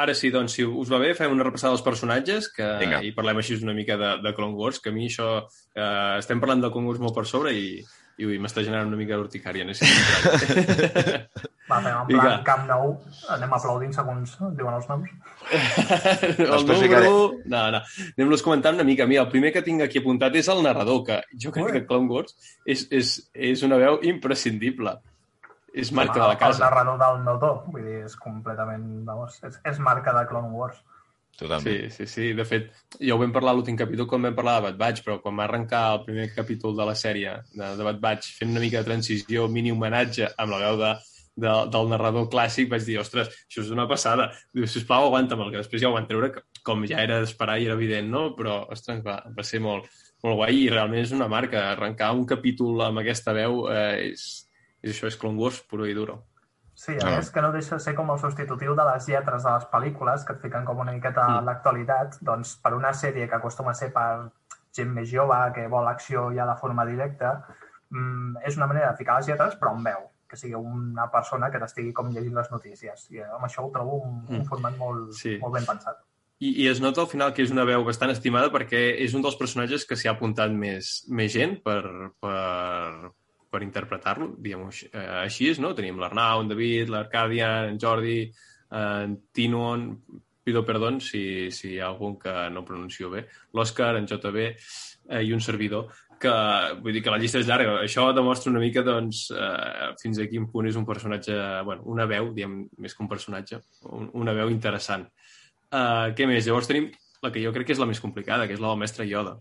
Ara 0.03 0.15
sí, 0.17 0.31
doncs, 0.33 0.55
si 0.57 0.65
us 0.65 0.89
va 0.89 0.99
bé, 1.03 1.11
fem 1.13 1.35
una 1.35 1.45
repassada 1.45 1.75
dels 1.75 1.85
personatges 1.85 2.47
que, 2.57 2.65
Vinga. 2.81 3.03
i 3.05 3.11
parlem 3.13 3.43
així 3.43 3.59
una 3.61 3.75
mica 3.77 3.99
de, 4.01 4.15
de 4.25 4.33
Clone 4.39 4.57
Wars, 4.57 4.81
que 4.81 4.89
a 4.89 4.95
mi 4.97 5.11
això... 5.11 5.35
Eh, 5.75 6.15
estem 6.17 6.41
parlant 6.41 6.63
de 6.65 6.71
Clone 6.73 6.89
Wars 6.89 7.03
molt 7.03 7.17
per 7.19 7.27
sobre 7.29 7.53
i, 7.53 7.75
i 8.17 8.29
ui, 8.29 8.39
m'està 8.41 8.65
generant 8.65 8.89
una 8.89 8.97
mica 8.97 9.19
d'urticària. 9.21 9.67
Va, 11.69 11.79
fem 11.79 11.93
en 11.93 12.09
Vinga. 12.09 12.23
plan 12.23 12.43
Camp 12.47 12.65
Nou, 12.69 12.97
anem 13.37 13.53
aplaudint 13.57 13.93
segons 13.97 14.35
diuen 14.57 14.75
els 14.79 14.89
noms. 14.91 15.13
el 16.41 16.41
Després 16.41 16.83
ficaré. 16.87 17.07
número... 17.07 17.45
No, 17.53 17.63
no. 17.77 17.85
Anem-los 18.17 18.45
comentant 18.45 18.81
una 18.81 18.89
mica. 18.89 19.07
Mira, 19.09 19.27
el 19.27 19.33
primer 19.33 19.53
que 19.55 19.65
tinc 19.67 19.85
aquí 19.85 20.01
apuntat 20.03 20.37
és 20.41 20.49
el 20.53 20.65
narrador, 20.65 21.05
que 21.07 21.21
jo 21.37 21.53
crec 21.55 21.69
Ui. 21.69 21.73
que 21.77 21.87
Clone 21.89 22.11
Wars 22.13 22.37
és, 22.65 22.89
és, 22.91 23.15
és 23.53 23.65
una 23.69 23.81
veu 23.81 24.01
imprescindible. 24.09 24.97
És 25.73 25.93
marca 25.93 26.19
de 26.19 26.27
la 26.27 26.33
El 26.35 26.39
casa. 26.39 26.65
narrador 26.67 26.99
del 27.01 27.23
Nodo, 27.25 27.53
vull 27.73 27.85
dir, 27.87 28.03
és 28.07 28.17
completament... 28.21 28.89
Vamos, 29.07 29.39
és, 29.49 29.61
és 29.65 29.79
marca 29.81 30.13
de 30.13 30.27
Clone 30.29 30.53
Wars. 30.53 30.83
Totalment. 31.39 31.65
Sí, 31.65 31.91
sí, 31.91 32.07
sí. 32.07 32.33
De 32.37 32.45
fet, 32.45 32.69
ja 33.01 33.15
ho 33.15 33.21
vam 33.23 33.33
parlar 33.33 33.55
l'últim 33.57 33.79
capítol 33.79 34.07
quan 34.11 34.27
vam 34.27 34.37
parlar 34.37 34.59
de 34.59 34.67
Bad 34.67 34.83
Batch, 34.83 35.05
però 35.07 35.17
quan 35.23 35.39
va 35.41 35.47
arrencar 35.47 35.87
el 35.95 36.03
primer 36.05 36.29
capítol 36.35 36.77
de 36.77 36.85
la 36.91 36.97
sèrie 36.99 37.39
de, 37.55 37.71
de 37.79 37.87
Bad 37.89 38.03
Batch 38.03 38.35
fent 38.37 38.53
una 38.53 38.61
mica 38.61 38.83
de 38.83 38.91
transició, 38.91 39.49
mini 39.49 39.73
homenatge 39.73 40.29
amb 40.37 40.53
la 40.53 40.61
veu 40.67 40.77
de, 40.83 40.93
de, 41.47 41.55
del 41.73 41.91
narrador 41.95 42.29
clàssic, 42.33 42.69
vaig 42.71 42.85
dir, 42.85 42.99
ostres, 43.01 43.33
això 43.49 43.65
és 43.65 43.73
una 43.73 43.89
passada. 43.89 44.29
Diu, 44.53 44.69
sisplau, 44.69 45.09
aguanta'm, 45.09 45.47
que 45.49 45.63
després 45.63 45.83
ja 45.83 45.89
ho 45.89 45.97
van 45.97 46.09
treure, 46.11 46.35
que, 46.37 46.45
com 46.69 46.85
ja 46.89 47.01
era 47.01 47.23
d'esperar 47.23 47.59
i 47.59 47.67
era 47.71 47.79
evident, 47.81 48.13
no? 48.13 48.27
Però, 48.37 48.61
ostres, 48.77 49.01
va, 49.07 49.19
va 49.33 49.47
ser 49.47 49.63
molt, 49.65 49.89
molt 50.23 50.37
guai 50.43 50.67
i 50.67 50.71
realment 50.71 51.03
és 51.07 51.17
una 51.17 51.33
marca. 51.33 51.71
Arrencar 51.73 52.13
un 52.13 52.27
capítol 52.29 52.85
amb 52.91 53.03
aquesta 53.03 53.33
veu 53.37 53.65
eh, 53.73 54.13
és, 54.13 54.29
és 54.83 54.91
això, 54.97 55.07
és 55.09 55.17
Clone 55.17 55.39
Wars 55.39 55.61
puro 55.63 55.87
i 55.87 55.95
duro. 55.95 56.23
Sí, 56.75 56.93
a 56.97 57.07
Ah. 57.07 57.17
més 57.17 57.31
que 57.31 57.41
no 57.43 57.53
deixa 57.53 57.77
de 57.77 57.81
ser 57.81 57.95
com 57.95 58.11
el 58.11 58.19
substitutiu 58.19 58.75
de 58.75 58.85
les 58.93 59.07
lletres 59.07 59.43
de 59.45 59.51
les 59.53 59.65
pel·lícules, 59.71 60.25
que 60.27 60.33
et 60.33 60.41
fiquen 60.41 60.65
com 60.65 60.79
una 60.79 60.93
miqueta 60.93 61.21
a 61.25 61.41
Mm. 61.41 61.45
l'actualitat, 61.45 62.17
doncs 62.23 62.57
per 62.57 62.73
una 62.75 62.93
sèrie 62.93 63.29
que 63.29 63.35
acostuma 63.37 63.71
a 63.73 63.75
ser 63.75 63.93
per 63.93 64.31
gent 64.75 64.89
més 64.91 65.09
jove, 65.11 65.53
que 65.55 65.67
vol 65.69 65.87
acció 65.87 66.31
ja 66.35 66.47
de 66.47 66.57
forma 66.59 66.87
directa, 66.87 67.45
mm, 67.91 68.39
és 68.47 68.57
una 68.57 68.67
manera 68.67 68.91
de 68.91 68.97
ficar 68.97 69.17
les 69.19 69.27
lletres, 69.29 69.55
però 69.61 69.73
amb 69.73 69.85
veu, 69.85 70.09
que 70.27 70.37
sigui 70.37 70.55
una 70.55 71.11
persona 71.11 71.51
que 71.51 71.59
t'estigui 71.59 71.93
com 71.93 72.09
llegint 72.09 72.35
les 72.35 72.51
notícies. 72.51 73.11
I 73.11 73.19
eh, 73.19 73.25
amb 73.35 73.45
això 73.45 73.67
ho 73.67 73.71
trobo 73.71 73.97
un, 74.03 74.25
un 74.29 74.39
Mm. 74.41 74.45
format 74.47 74.77
molt, 74.79 75.13
Sí. 75.13 75.39
molt 75.39 75.53
ben 75.55 75.67
pensat. 75.67 75.99
I, 76.41 76.65
I 76.65 76.69
es 76.69 76.81
nota 76.81 77.03
al 77.03 77.07
final 77.07 77.33
que 77.35 77.43
és 77.43 77.51
una 77.53 77.65
veu 77.65 77.85
bastant 77.85 78.11
estimada 78.11 78.51
perquè 78.51 78.99
és 78.99 79.13
un 79.15 79.21
dels 79.23 79.37
personatges 79.37 79.85
que 79.87 79.95
s'hi 79.95 80.09
ha 80.09 80.13
apuntat 80.13 80.51
més, 80.51 81.05
més 81.09 81.31
gent 81.33 81.63
per, 81.63 81.83
per, 82.19 83.13
per 83.53 83.63
interpretar-lo, 83.67 84.33
diguem-ho 84.41 84.71
així, 84.73 85.51
eh, 85.51 85.61
no? 85.61 85.75
Tenim 85.77 86.01
l'Arnau, 86.01 86.41
en 86.43 86.51
David, 86.51 86.93
l'Arcadian, 86.93 87.69
en 87.73 87.81
Jordi, 87.81 88.21
en 88.73 89.19
Tinuon, 89.37 89.91
pido 90.43 90.65
perdó 90.65 90.89
si, 91.01 91.51
si 91.51 91.75
hi 91.75 91.81
ha 91.81 91.91
algun 91.91 92.17
que 92.19 92.33
no 92.51 92.65
pronuncio 92.65 93.11
bé, 93.11 93.27
l'Òscar, 93.55 93.95
en 93.99 94.09
JB 94.11 94.47
eh, 94.47 95.23
i 95.23 95.33
un 95.37 95.45
servidor, 95.45 95.93
que 96.23 96.33
vull 96.81 96.95
dir 96.95 97.03
que 97.03 97.13
la 97.13 97.19
llista 97.19 97.41
és 97.43 97.49
llarga. 97.49 97.77
Això 97.83 98.09
demostra 98.15 98.51
una 98.53 98.63
mica 98.63 98.85
doncs, 98.87 99.27
eh, 99.35 99.93
fins 100.03 100.23
a 100.23 100.29
quin 100.31 100.49
punt 100.51 100.71
és 100.71 100.79
un 100.79 100.87
personatge, 100.89 101.37
bueno, 101.67 101.87
una 101.95 102.07
veu, 102.11 102.33
diguem, 102.35 102.61
més 102.79 102.95
que 102.95 103.05
un 103.05 103.11
personatge, 103.11 103.63
un, 103.91 104.11
una 104.23 104.35
veu 104.39 104.51
interessant. 104.55 105.09
Uh, 105.73 106.13
què 106.17 106.27
més? 106.29 106.45
Llavors 106.45 106.69
tenim 106.69 106.91
la 107.25 107.31
que 107.33 107.41
jo 107.43 107.53
crec 107.55 107.71
que 107.71 107.75
és 107.77 107.81
la 107.81 107.89
més 107.89 108.01
complicada, 108.03 108.47
que 108.47 108.57
és 108.57 108.61
la 108.61 108.73
del 108.73 108.83
mestre 108.83 109.07
Yoda. 109.09 109.39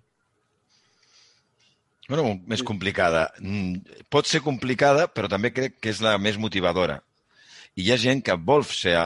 Bueno, 2.12 2.36
més 2.52 2.62
complicada. 2.67 3.30
Mm, 3.39 3.80
Pot 4.12 4.28
ser 4.28 4.41
complicada, 4.43 5.08
però 5.08 5.30
també 5.32 5.54
crec 5.56 5.80
que 5.80 5.93
és 5.93 6.02
la 6.04 6.17
més 6.19 6.38
motivadora. 6.41 7.00
I 7.80 7.86
hi 7.86 7.91
ha 7.93 7.97
gent 8.04 8.19
que 8.28 8.34
vol 8.36 8.65
ser... 8.67 8.97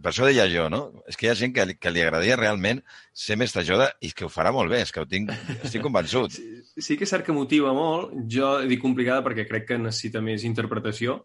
Per 0.00 0.08
això 0.08 0.24
deia 0.24 0.46
jo, 0.48 0.64
no? 0.72 0.78
És 1.10 1.18
que 1.20 1.26
hi 1.26 1.30
ha 1.30 1.34
gent 1.36 1.52
que, 1.52 1.66
li- 1.68 1.74
que 1.76 1.90
li 1.92 2.00
agradaria 2.00 2.38
realment 2.40 2.80
ser 3.12 3.36
mestre 3.36 3.66
Yoda 3.68 3.90
i 4.00 4.14
que 4.16 4.24
ho 4.24 4.30
farà 4.32 4.48
molt 4.56 4.72
bé, 4.72 4.80
és 4.86 4.92
que 4.94 5.02
ho 5.04 5.08
tinc, 5.10 5.28
estic 5.60 5.84
convençut. 5.84 6.32
Sí, 6.32 6.46
sí 6.86 6.96
que 6.96 7.04
és 7.04 7.12
cert 7.12 7.26
que 7.26 7.36
motiva 7.36 7.74
molt. 7.76 8.14
Jo 8.32 8.54
dic 8.64 8.80
complicada 8.80 9.20
perquè 9.26 9.44
crec 9.50 9.68
que 9.68 9.78
necessita 9.82 10.24
més 10.24 10.46
interpretació 10.48 11.18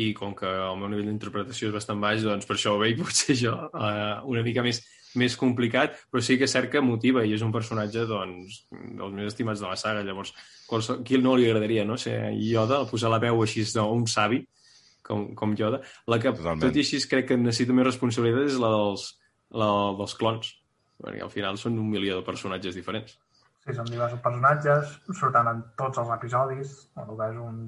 i 0.00 0.10
com 0.16 0.32
que 0.36 0.48
el 0.48 0.80
meu 0.80 0.88
nivell 0.92 1.10
d'interpretació 1.10 1.68
és 1.68 1.76
bastant 1.76 2.00
baix, 2.00 2.24
doncs 2.24 2.48
per 2.48 2.56
això 2.56 2.74
ho 2.76 2.80
veig 2.80 2.96
potser 3.02 3.36
jo 3.44 3.52
uh, 3.52 4.24
una 4.28 4.42
mica 4.44 4.64
més, 4.64 4.80
més 5.20 5.36
complicat, 5.40 5.96
però 6.12 6.22
sí 6.24 6.36
que 6.38 6.46
és 6.48 6.52
cert 6.52 6.70
que 6.72 6.82
motiva 6.84 7.24
i 7.24 7.34
és 7.36 7.44
un 7.44 7.54
personatge 7.54 8.06
doncs, 8.08 8.62
dels 8.70 9.16
més 9.16 9.30
estimats 9.32 9.62
de 9.62 9.70
la 9.70 9.78
saga. 9.80 10.04
Llavors, 10.06 10.34
qualsevol, 10.68 11.02
qui 11.06 11.20
no 11.22 11.36
li 11.36 11.48
agradaria 11.48 11.86
no? 11.88 11.98
ser 12.00 12.32
Yoda, 12.36 12.84
posar 12.90 13.12
la 13.12 13.22
veu 13.22 13.42
així 13.42 13.64
d'un 13.74 14.06
savi 14.10 14.42
com, 15.06 15.28
com 15.38 15.54
Yoda. 15.58 15.82
La 16.10 16.20
que, 16.22 16.32
Totalment. 16.34 16.64
tot 16.66 16.78
i 16.78 16.84
així, 16.84 17.00
crec 17.10 17.30
que 17.30 17.40
necessita 17.40 17.76
més 17.76 17.88
responsabilitat 17.88 18.50
és 18.50 18.58
la 18.62 18.72
dels, 18.74 19.06
la 19.62 19.70
dels 20.00 20.16
clons, 20.18 20.50
perquè 21.02 21.22
al 21.26 21.32
final 21.32 21.60
són 21.60 21.78
un 21.82 21.92
milió 21.92 22.18
de 22.18 22.26
personatges 22.26 22.78
diferents. 22.78 23.16
Sí, 23.66 23.74
són 23.74 23.88
diversos 23.90 24.20
personatges, 24.22 24.98
surten 25.18 25.48
en 25.50 25.62
tots 25.78 26.02
els 26.02 26.10
episodis, 26.18 26.74
que 26.94 27.30
és 27.30 27.40
un... 27.42 27.62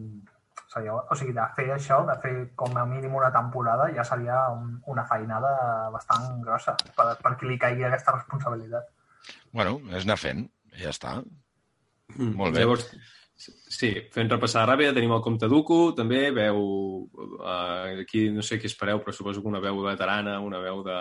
Seria, 0.68 0.92
o 0.92 1.16
sigui, 1.16 1.32
de 1.32 1.44
fer 1.56 1.70
això, 1.72 2.02
de 2.04 2.14
fer 2.20 2.32
com 2.60 2.74
a 2.76 2.84
mínim 2.88 3.14
una 3.16 3.30
temporada, 3.32 3.86
ja 3.96 4.04
seria 4.04 4.42
un, 4.52 4.74
una 4.92 5.04
feinada 5.08 5.52
bastant 5.94 6.42
grossa 6.44 6.74
per, 6.96 7.14
per 7.22 7.36
qui 7.40 7.48
li 7.48 7.56
caigui 7.60 7.86
aquesta 7.88 8.12
responsabilitat. 8.18 8.90
Bueno, 9.56 9.78
és 9.96 10.04
anar 10.04 10.18
fent, 10.20 10.42
ja 10.76 10.92
està. 10.92 11.14
Mm. 12.16 12.34
Molt 12.36 12.52
bé. 12.52 12.66
Llavors, 12.66 12.84
sí, 13.38 13.94
fent 14.12 14.28
repassar 14.28 14.66
ràpida, 14.68 14.92
tenim 14.96 15.14
el 15.16 15.24
Comte 15.24 15.48
Duco, 15.48 15.78
també 15.96 16.26
veu... 16.36 16.60
Uh, 17.16 18.02
aquí 18.04 18.26
no 18.34 18.44
sé 18.44 18.60
què 18.60 18.68
espereu, 18.68 19.00
però 19.00 19.16
suposo 19.16 19.40
que 19.40 19.48
una 19.48 19.62
veu 19.64 19.80
veterana, 19.86 20.36
una 20.44 20.60
veu 20.64 20.84
de... 20.84 20.98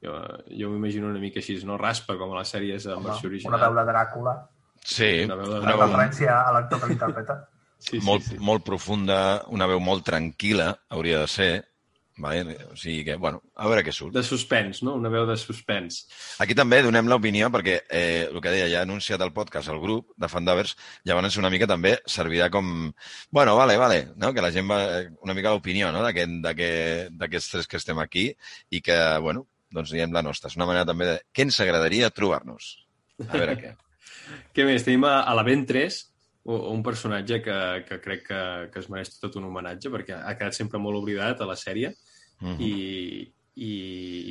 Jo, 0.00 0.16
jo 0.48 0.72
m'imagino 0.72 1.12
una 1.12 1.20
mica 1.20 1.42
així, 1.42 1.58
no? 1.68 1.76
Raspa, 1.76 2.16
com 2.16 2.32
a 2.32 2.40
les 2.40 2.56
sèries 2.56 2.88
en 2.88 3.04
versió 3.04 3.28
una 3.28 3.34
original. 3.34 3.66
veu 3.66 3.76
de 3.76 3.86
Dràcula, 3.90 4.34
Sí, 4.84 5.24
Una 5.26 5.36
veu 5.36 5.50
de 5.52 5.60
una 5.60 5.76
referència 5.76 6.36
a 6.40 6.52
l'actor 6.56 6.80
que 6.80 6.88
l'interpreta. 6.90 7.36
Sí, 7.80 7.98
molt, 8.04 8.28
sí. 8.28 8.38
molt 8.44 8.64
profunda, 8.66 9.18
una 9.48 9.68
veu 9.70 9.80
molt 9.82 10.04
tranquil·la, 10.06 10.70
hauria 10.92 11.24
de 11.24 11.28
ser. 11.32 11.52
Vale? 12.20 12.56
O 12.68 12.76
sigui 12.76 13.00
que, 13.06 13.14
bueno, 13.16 13.38
a 13.56 13.68
veure 13.70 13.80
què 13.80 13.94
surt. 13.96 14.12
De 14.12 14.20
suspens, 14.26 14.82
no? 14.84 14.92
Una 14.98 15.08
veu 15.08 15.24
de 15.24 15.38
suspens. 15.40 16.02
Aquí 16.44 16.52
també 16.58 16.82
donem 16.84 17.08
l'opinió 17.08 17.48
perquè 17.54 17.78
eh, 17.88 18.26
el 18.26 18.36
que 18.44 18.52
deia, 18.52 18.66
ja 18.68 18.82
ha 18.82 18.84
anunciat 18.84 19.24
el 19.24 19.32
podcast 19.32 19.72
el 19.72 19.80
grup 19.80 20.10
de 20.20 20.28
Fandavers, 20.28 20.74
llavors 21.08 21.38
una 21.40 21.48
mica 21.52 21.68
també 21.70 21.94
servirà 22.04 22.50
com... 22.52 22.90
Bueno, 23.32 23.56
vale, 23.56 23.78
vale, 23.80 24.02
no? 24.20 24.34
que 24.36 24.44
la 24.44 24.52
gent 24.52 24.68
va... 24.68 24.82
una 25.24 25.36
mica 25.38 25.54
l'opinió 25.54 25.88
no? 25.96 26.04
d'aquests 26.04 26.50
aquest, 26.52 27.16
d'aquests 27.16 27.50
tres 27.54 27.70
que 27.70 27.80
estem 27.80 28.04
aquí 28.04 28.28
i 28.68 28.84
que, 28.84 29.00
bueno, 29.24 29.46
doncs 29.72 29.94
diem 29.96 30.12
la 30.12 30.26
nostra. 30.26 30.52
És 30.52 30.60
una 30.60 30.68
manera 30.68 30.84
també 30.92 31.08
de... 31.08 31.18
Què 31.32 31.48
ens 31.48 31.62
agradaria 31.64 32.12
trobar-nos? 32.12 32.74
A 33.30 33.32
veure 33.32 33.56
què. 33.56 33.76
Què 34.54 34.68
més? 34.68 34.84
Tenim 34.86 35.08
a, 35.08 35.22
a 35.24 35.32
la 35.34 35.42
Ben 35.46 35.64
3, 35.66 35.96
un 36.70 36.82
personatge 36.82 37.40
que, 37.44 37.58
que 37.88 38.00
crec 38.04 38.26
que, 38.26 38.40
que 38.72 38.78
es 38.82 38.88
mereix 38.90 39.14
tot 39.20 39.36
un 39.38 39.48
homenatge 39.48 39.90
perquè 39.92 40.16
ha 40.18 40.36
quedat 40.38 40.56
sempre 40.56 40.80
molt 40.82 40.98
oblidat 41.02 41.40
a 41.40 41.48
la 41.48 41.58
sèrie 41.58 41.94
Mm 42.40 42.56
-hmm. 42.56 42.60
i, 42.60 43.34
i, 43.54 43.72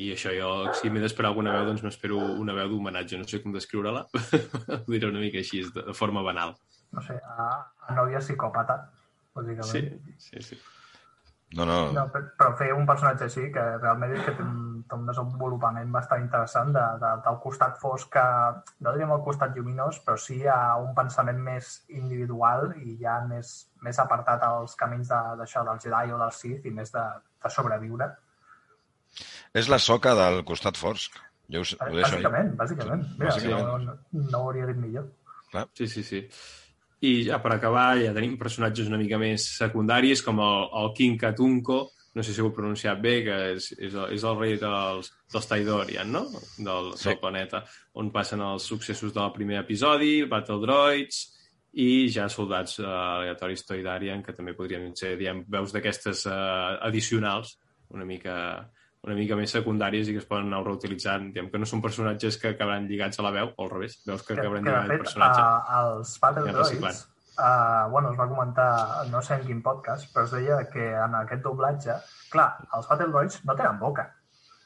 i 0.04 0.14
això 0.14 0.32
jo, 0.34 0.74
si 0.74 0.90
m'he 0.90 1.02
d'esperar 1.02 1.30
alguna 1.30 1.54
veu, 1.54 1.66
doncs 1.66 1.84
m'espero 1.84 2.18
una 2.18 2.54
veu 2.54 2.70
d'homenatge. 2.70 3.18
No 3.18 3.28
sé 3.28 3.42
com 3.44 3.54
descriure-la, 3.54 4.08
ho 4.86 4.92
diré 4.92 5.08
una 5.08 5.20
mica 5.20 5.38
així, 5.38 5.62
de, 5.62 5.84
de 5.92 5.94
forma 5.94 6.22
banal. 6.22 6.56
No 6.92 7.02
sé, 7.02 7.14
a, 7.14 7.50
a 7.88 7.96
nòvia 7.96 8.20
psicòpata, 8.20 8.80
bàsicament. 9.36 9.72
Sí, 10.18 10.18
sí, 10.18 10.42
sí. 10.42 10.58
No, 11.58 11.66
no, 11.66 11.78
No, 11.92 12.04
però 12.14 12.28
però 12.38 12.52
fer 12.58 12.68
un 12.76 12.86
personatge 12.86 13.24
així, 13.26 13.48
que 13.52 13.62
realment 13.82 14.12
és 14.14 14.22
que 14.26 14.34
té 14.38 14.44
un, 14.44 14.84
té 14.90 14.94
un 14.96 15.08
desenvolupament 15.08 15.90
bastant 15.92 16.22
interessant 16.22 16.70
de, 16.76 16.84
de, 17.02 17.10
del 17.26 17.40
costat 17.42 17.80
fosc, 17.82 18.12
que, 18.14 18.26
no 18.86 18.94
diríem 18.94 19.12
el 19.16 19.24
costat 19.26 19.56
lluminós, 19.58 19.98
però 20.06 20.18
sí 20.22 20.38
a 20.46 20.76
un 20.78 20.94
pensament 20.98 21.40
més 21.42 21.72
individual 21.90 22.76
i 22.84 23.00
ja 23.02 23.16
més, 23.26 23.56
més 23.82 23.98
apartat 24.00 24.46
als 24.46 24.76
camins 24.78 25.10
de- 25.10 25.36
d'això, 25.42 25.66
del 25.66 25.82
Jedi 25.82 26.14
o 26.14 26.20
del 26.22 26.32
Sith 26.38 26.66
i 26.70 26.72
més 26.72 26.94
de, 26.94 27.06
de 27.44 27.50
sobreviure. 27.50 28.12
és 29.54 29.68
la 29.74 29.80
soca 29.82 30.14
del 30.14 30.44
costat 30.46 30.78
fosc. 30.78 31.18
Jo 31.50 31.62
us, 31.66 31.74
ho 31.82 31.86
deixo 31.90 32.14
ahí. 32.16 32.22
Bàsicament, 32.22 32.52
bàsicament. 32.60 33.06
Mira, 33.18 33.32
Bàsicament. 33.32 33.66
No, 33.66 33.78
no, 33.80 33.98
no 34.30 34.38
ho 34.44 34.50
hauria 34.52 34.68
dit 34.70 34.78
millor. 34.78 35.08
Sí, 35.74 35.88
sí, 35.88 36.04
sí. 36.04 36.20
I 37.06 37.14
ja 37.30 37.40
per 37.40 37.54
acabar 37.56 37.94
ja 38.02 38.12
tenim 38.16 38.36
personatges 38.40 38.90
una 38.92 39.00
mica 39.00 39.20
més 39.22 39.46
secundaris 39.56 40.24
com 40.26 40.42
el, 40.44 40.68
el 40.82 40.92
King 40.98 41.20
Katunko, 41.20 41.80
no 42.16 42.24
sé 42.26 42.34
si 42.34 42.42
ho 42.42 42.50
he 42.50 42.56
pronunciat 42.56 43.00
bé, 43.00 43.16
que 43.24 43.36
és, 43.54 43.70
és, 43.78 43.94
el, 43.94 44.16
és 44.18 44.24
el 44.26 44.38
rei 44.40 44.58
dels, 44.60 45.12
dels 45.32 45.48
Taidorian, 45.48 46.10
no? 46.12 46.26
Del, 46.58 46.90
sí. 46.98 47.08
del 47.08 47.20
planeta, 47.22 47.62
on 48.02 48.10
passen 48.12 48.44
els 48.44 48.66
successos 48.68 49.14
del 49.16 49.32
primer 49.36 49.62
episodi, 49.62 50.26
Battle 50.28 50.60
Droids, 50.66 51.22
i 51.80 52.10
ja 52.10 52.26
soldats 52.34 52.80
uh, 52.82 52.90
aleatoris 52.90 53.64
Toidarian, 53.68 54.24
que 54.26 54.34
també 54.34 54.56
podrien 54.58 54.90
ser, 54.98 55.14
diem, 55.20 55.44
veus 55.48 55.72
d'aquestes 55.76 56.26
uh, 56.26 56.80
addicionals, 56.90 57.56
una 57.94 58.08
mica 58.10 58.36
una 59.08 59.16
mica 59.16 59.38
més 59.40 59.54
secundàries 59.56 60.10
i 60.10 60.16
que 60.16 60.22
es 60.24 60.28
poden 60.28 60.50
anar 60.50 60.60
reutilitzant. 60.66 61.30
Diem 61.36 61.48
que 61.52 61.62
no 61.62 61.68
són 61.70 61.84
personatges 61.84 62.38
que 62.42 62.54
acabaran 62.54 62.90
lligats 62.90 63.22
a 63.22 63.26
la 63.26 63.32
veu, 63.36 63.54
o 63.56 63.66
al 63.66 63.72
revés, 63.72 64.00
veus 64.08 64.26
que, 64.26 64.36
que 64.36 64.44
acabaran 64.44 64.68
lligats 64.68 64.92
al 64.92 65.04
personatge. 65.06 65.46
Uh, 65.48 65.80
els 65.80 66.14
Battle 66.24 66.54
Droids, 66.54 67.02
uh, 67.40 67.90
bueno, 67.94 68.12
es 68.12 68.20
va 68.20 68.28
comentar, 68.32 68.70
no 69.14 69.24
sé 69.26 69.40
en 69.40 69.48
quin 69.48 69.64
podcast, 69.66 70.12
però 70.14 70.28
es 70.28 70.36
deia 70.36 70.62
que 70.74 70.92
en 70.92 71.20
aquest 71.24 71.44
doblatge, 71.48 72.00
clar, 72.34 72.50
els 72.76 72.92
Battle 72.92 73.12
Droids 73.14 73.44
no 73.48 73.56
tenen 73.60 73.80
boca. 73.80 74.10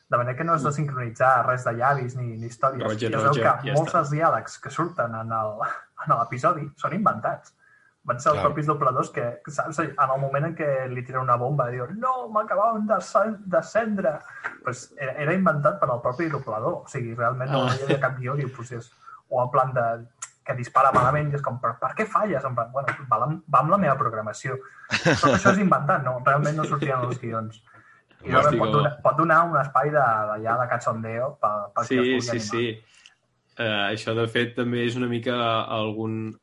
De 0.09 0.17
manera 0.19 0.37
que 0.37 0.45
no 0.45 0.53
has 0.53 0.65
de 0.65 0.73
sincronitzar 0.73 1.33
res 1.47 1.63
de 1.65 1.71
llavis 1.77 2.17
ni, 2.17 2.33
ni 2.37 2.49
històries. 2.49 2.83
Roger, 2.85 3.09
I 3.09 3.15
es 3.15 3.21
Roger, 3.21 3.43
veu 3.43 3.53
que 3.61 3.69
ja 3.69 3.77
molts 3.77 3.93
està. 3.93 4.01
dels 4.01 4.11
diàlegs 4.17 4.57
que 4.61 4.73
surten 4.73 5.15
en 5.21 5.31
l'episodi 6.19 6.67
són 6.81 6.97
inventats 6.97 7.53
van 8.05 8.19
ser 8.19 8.31
els 8.33 8.39
Clar. 8.39 8.47
propis 8.49 8.65
dobladors 8.67 9.09
que, 9.15 9.25
saps, 9.47 9.79
en 9.79 9.93
el 10.09 10.19
moment 10.19 10.45
en 10.49 10.55
què 10.57 10.89
li 10.91 11.03
tira 11.07 11.21
una 11.21 11.37
bomba 11.39 11.69
i 11.69 11.77
diu 11.77 11.85
no, 11.95 12.27
m'acabàvem 12.35 12.87
de 12.89 12.97
descendre 13.53 14.17
pues 14.65 14.89
era, 14.97 15.13
era 15.23 15.33
inventat 15.37 15.79
per 15.79 15.89
al 15.89 16.01
propi 16.03 16.27
doblador 16.33 16.81
o 16.81 16.87
sigui, 16.91 17.13
realment 17.15 17.51
no 17.51 17.61
Ah. 17.63 17.71
hi 17.77 17.83
havia 17.85 17.99
cap 18.03 18.17
guió 18.19 18.35
i 18.35 18.45
procés 18.51 18.91
o 19.29 19.41
en 19.43 19.49
plan 19.53 19.71
de 19.73 19.85
que 20.43 20.53
dispara 20.59 20.91
malament 20.91 21.31
i 21.31 21.35
és 21.37 21.41
com, 21.41 21.55
per, 21.61 21.77
per 21.79 21.93
què 21.95 22.03
falles? 22.05 22.43
En 22.43 22.53
plan, 22.53 22.67
bueno, 22.73 22.91
va, 23.09 23.21
amb, 23.23 23.43
va 23.47 23.59
amb 23.63 23.69
la 23.71 23.77
meva 23.79 23.93
programació. 23.95 24.57
Tot 24.91 25.29
això 25.37 25.53
és 25.53 25.61
inventat, 25.63 26.03
no? 26.03 26.17
Realment 26.25 26.57
no 26.59 26.65
sortien 26.67 26.99
els 27.07 27.15
guions. 27.21 27.61
I 28.25 28.33
realment 28.33 28.59
pot, 28.59 28.67
que 28.67 28.73
donar, 28.75 28.91
pot 29.05 29.15
donar 29.21 29.37
un 29.47 29.55
espai 29.61 29.87
de, 29.93 30.03
de, 30.33 30.35
ja 30.43 30.57
de 30.59 30.67
cachondeo 30.73 31.29
per, 31.39 31.53
per 31.73 31.85
qui 31.87 31.95
Sí, 31.95 32.01
es 32.01 32.09
vulgui 32.09 32.21
sí, 32.27 32.35
animar. 32.35 32.51
sí. 32.51 32.99
Uh, 33.53 33.81
això, 33.93 34.13
de 34.19 34.27
fet, 34.35 34.51
també 34.59 34.83
és 34.83 34.99
una 34.99 35.07
mica 35.07 35.37
algun, 35.79 36.33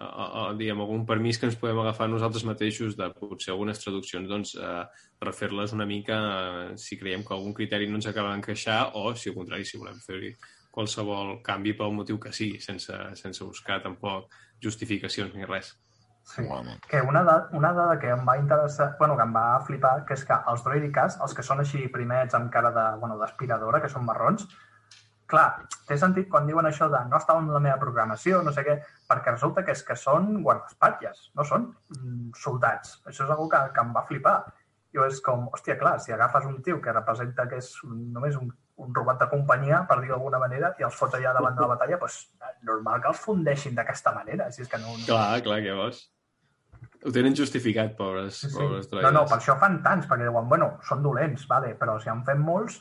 uh, 0.00 0.26
uh, 0.26 0.52
diguem, 0.58 0.80
algun 0.80 1.04
permís 1.06 1.38
que 1.38 1.48
ens 1.48 1.58
podem 1.58 1.80
agafar 1.82 2.08
nosaltres 2.08 2.46
mateixos 2.48 2.96
de 2.98 3.08
potser 3.18 3.52
algunes 3.54 3.80
traduccions, 3.82 4.28
doncs, 4.30 4.54
uh, 4.58 4.84
refer-les 5.24 5.74
una 5.76 5.86
mica 5.86 6.18
uh, 6.18 6.76
si 6.78 6.98
creiem 7.00 7.24
que 7.26 7.34
algun 7.34 7.56
criteri 7.56 7.90
no 7.90 7.98
ens 8.00 8.08
acaba 8.10 8.32
d'encaixar 8.32 8.94
o, 8.94 9.10
si 9.14 9.32
al 9.32 9.36
contrari, 9.40 9.66
si 9.66 9.80
volem 9.80 9.98
fer 10.04 10.36
qualsevol 10.74 11.38
canvi 11.42 11.74
pel 11.74 11.94
motiu 11.96 12.20
que 12.22 12.32
sigui, 12.32 12.62
sense, 12.62 12.94
sense 13.18 13.44
buscar 13.44 13.82
tampoc 13.82 14.32
justificacions 14.62 15.34
ni 15.34 15.48
res. 15.48 15.74
Sí. 16.28 16.44
Que 16.90 17.00
una, 17.00 17.22
da 17.24 17.48
una 17.56 17.72
dada 17.72 17.96
que 17.98 18.10
em 18.12 18.26
va 18.28 18.36
interessar, 18.36 18.90
bueno, 18.98 19.16
que 19.16 19.24
em 19.24 19.32
va 19.32 19.62
flipar, 19.64 20.02
que 20.04 20.12
és 20.12 20.24
que 20.28 20.36
els 20.52 20.64
droidicas, 20.66 21.16
els 21.24 21.34
que 21.34 21.44
són 21.46 21.62
així 21.62 21.86
primets 21.94 22.36
amb 22.36 22.50
cara 22.52 22.70
de, 22.74 22.84
bueno, 23.00 23.16
d'aspiradora, 23.20 23.80
que 23.80 23.88
són 23.88 24.04
marrons, 24.04 24.44
clar, 25.28 25.48
té 25.88 25.98
sentit 26.00 26.28
quan 26.32 26.46
diuen 26.48 26.66
això 26.68 26.88
de 26.92 27.00
no 27.10 27.18
estava 27.20 27.42
en 27.42 27.50
la 27.52 27.60
meva 27.64 27.78
programació, 27.80 28.40
no 28.44 28.52
sé 28.54 28.64
què, 28.66 28.78
perquè 29.08 29.34
resulta 29.34 29.64
que 29.64 29.74
és 29.76 29.84
que 29.84 29.96
són 29.98 30.38
guardaespatlles, 30.44 31.28
no 31.38 31.44
són 31.48 31.68
mm, 31.96 32.30
soldats. 32.42 32.98
Això 33.04 33.26
és 33.26 33.34
una 33.34 33.48
que, 33.52 33.62
que 33.76 33.84
em 33.84 33.92
va 33.96 34.06
flipar. 34.08 34.38
I 34.96 35.02
és 35.04 35.18
com, 35.20 35.50
hòstia, 35.52 35.76
clar, 35.76 35.98
si 36.00 36.14
agafes 36.14 36.46
un 36.48 36.62
tio 36.64 36.78
que 36.80 36.94
representa 36.94 37.44
que 37.48 37.58
és 37.60 37.68
un, 37.84 38.06
només 38.14 38.38
un, 38.40 38.48
un 38.80 38.94
robat 38.96 39.20
de 39.20 39.28
companyia, 39.28 39.82
per 39.90 39.98
dir 40.00 40.08
d'alguna 40.08 40.40
manera, 40.40 40.72
i 40.80 40.86
els 40.86 40.96
fots 40.96 41.18
allà 41.18 41.34
davant 41.36 41.58
de 41.58 41.64
la 41.64 41.74
batalla, 41.74 41.98
doncs 42.00 42.22
normal 42.64 43.02
que 43.04 43.12
els 43.12 43.20
fundeixin 43.20 43.76
d'aquesta 43.76 44.14
manera, 44.16 44.48
si 44.54 44.64
és 44.64 44.70
que 44.72 44.80
no... 44.80 44.94
no... 44.96 45.04
Clar, 45.04 45.42
clar, 45.44 45.60
què 45.66 45.76
vols? 45.76 46.06
Ho 47.04 47.12
tenen 47.14 47.36
justificat, 47.36 47.92
pobres, 47.98 48.40
Sí, 48.40 48.48
sí. 48.48 48.56
pobres 48.56 48.88
No, 48.96 49.12
no, 49.12 49.26
per 49.28 49.36
això 49.36 49.58
fan 49.60 49.82
tants, 49.84 50.08
perquè 50.08 50.24
diuen, 50.24 50.48
bueno, 50.50 50.72
són 50.88 51.04
dolents, 51.04 51.44
vale, 51.50 51.76
però 51.78 52.00
si 52.00 52.10
en 52.14 52.24
fem 52.26 52.40
molts... 52.42 52.80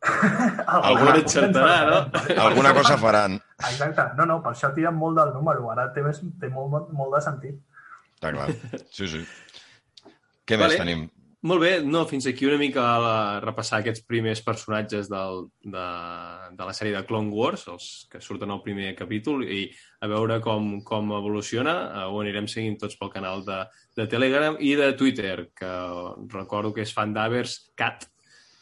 Algun 0.00 1.12
enxertarà, 1.18 1.76
no? 1.90 2.00
Alguna 2.46 2.72
cosa 2.76 2.96
faran. 3.00 3.36
Exacte. 3.58 4.06
No, 4.16 4.26
no, 4.26 4.40
per 4.44 4.54
això 4.54 4.72
tiren 4.76 4.96
molt 4.96 5.18
del 5.20 5.34
número. 5.36 5.68
Ara 5.74 5.90
té, 5.94 6.04
més, 6.06 6.22
té 6.40 6.48
molt, 6.52 6.70
molt, 6.72 6.92
molt 6.96 7.16
de 7.18 7.22
sentit. 7.24 7.56
Està 8.16 8.34
clar. 8.36 8.50
Sí, 8.96 9.08
sí. 9.08 9.24
Què 10.48 10.56
Vale. 10.56 10.72
més 10.72 10.80
tenim? 10.80 11.08
Molt 11.40 11.62
bé, 11.62 11.70
no, 11.80 12.02
fins 12.04 12.26
aquí 12.28 12.44
una 12.44 12.58
mica 12.60 12.82
a 12.84 13.12
repassar 13.40 13.78
aquests 13.80 14.02
primers 14.04 14.42
personatges 14.44 15.08
del, 15.08 15.46
de, 15.64 15.84
de 16.52 16.66
la 16.68 16.74
sèrie 16.76 16.92
de 16.92 17.00
Clone 17.08 17.32
Wars, 17.32 17.62
els 17.72 17.86
que 18.12 18.20
surten 18.20 18.52
al 18.52 18.60
primer 18.60 18.90
capítol, 18.98 19.46
i 19.48 19.62
a 20.04 20.10
veure 20.10 20.36
com, 20.44 20.82
com 20.84 21.14
evoluciona. 21.16 21.74
Eh, 22.02 22.04
Ho 22.12 22.20
anirem 22.20 22.48
seguint 22.48 22.76
tots 22.82 22.98
pel 23.00 23.12
canal 23.14 23.40
de, 23.46 23.62
de 23.96 24.08
Telegram 24.12 24.58
i 24.60 24.74
de 24.76 24.90
Twitter, 25.00 25.36
que 25.56 25.72
recordo 26.34 26.74
que 26.76 26.84
és 26.84 26.92
fan 26.92 27.16
d'Avers 27.16 27.56
Cat, 27.72 28.04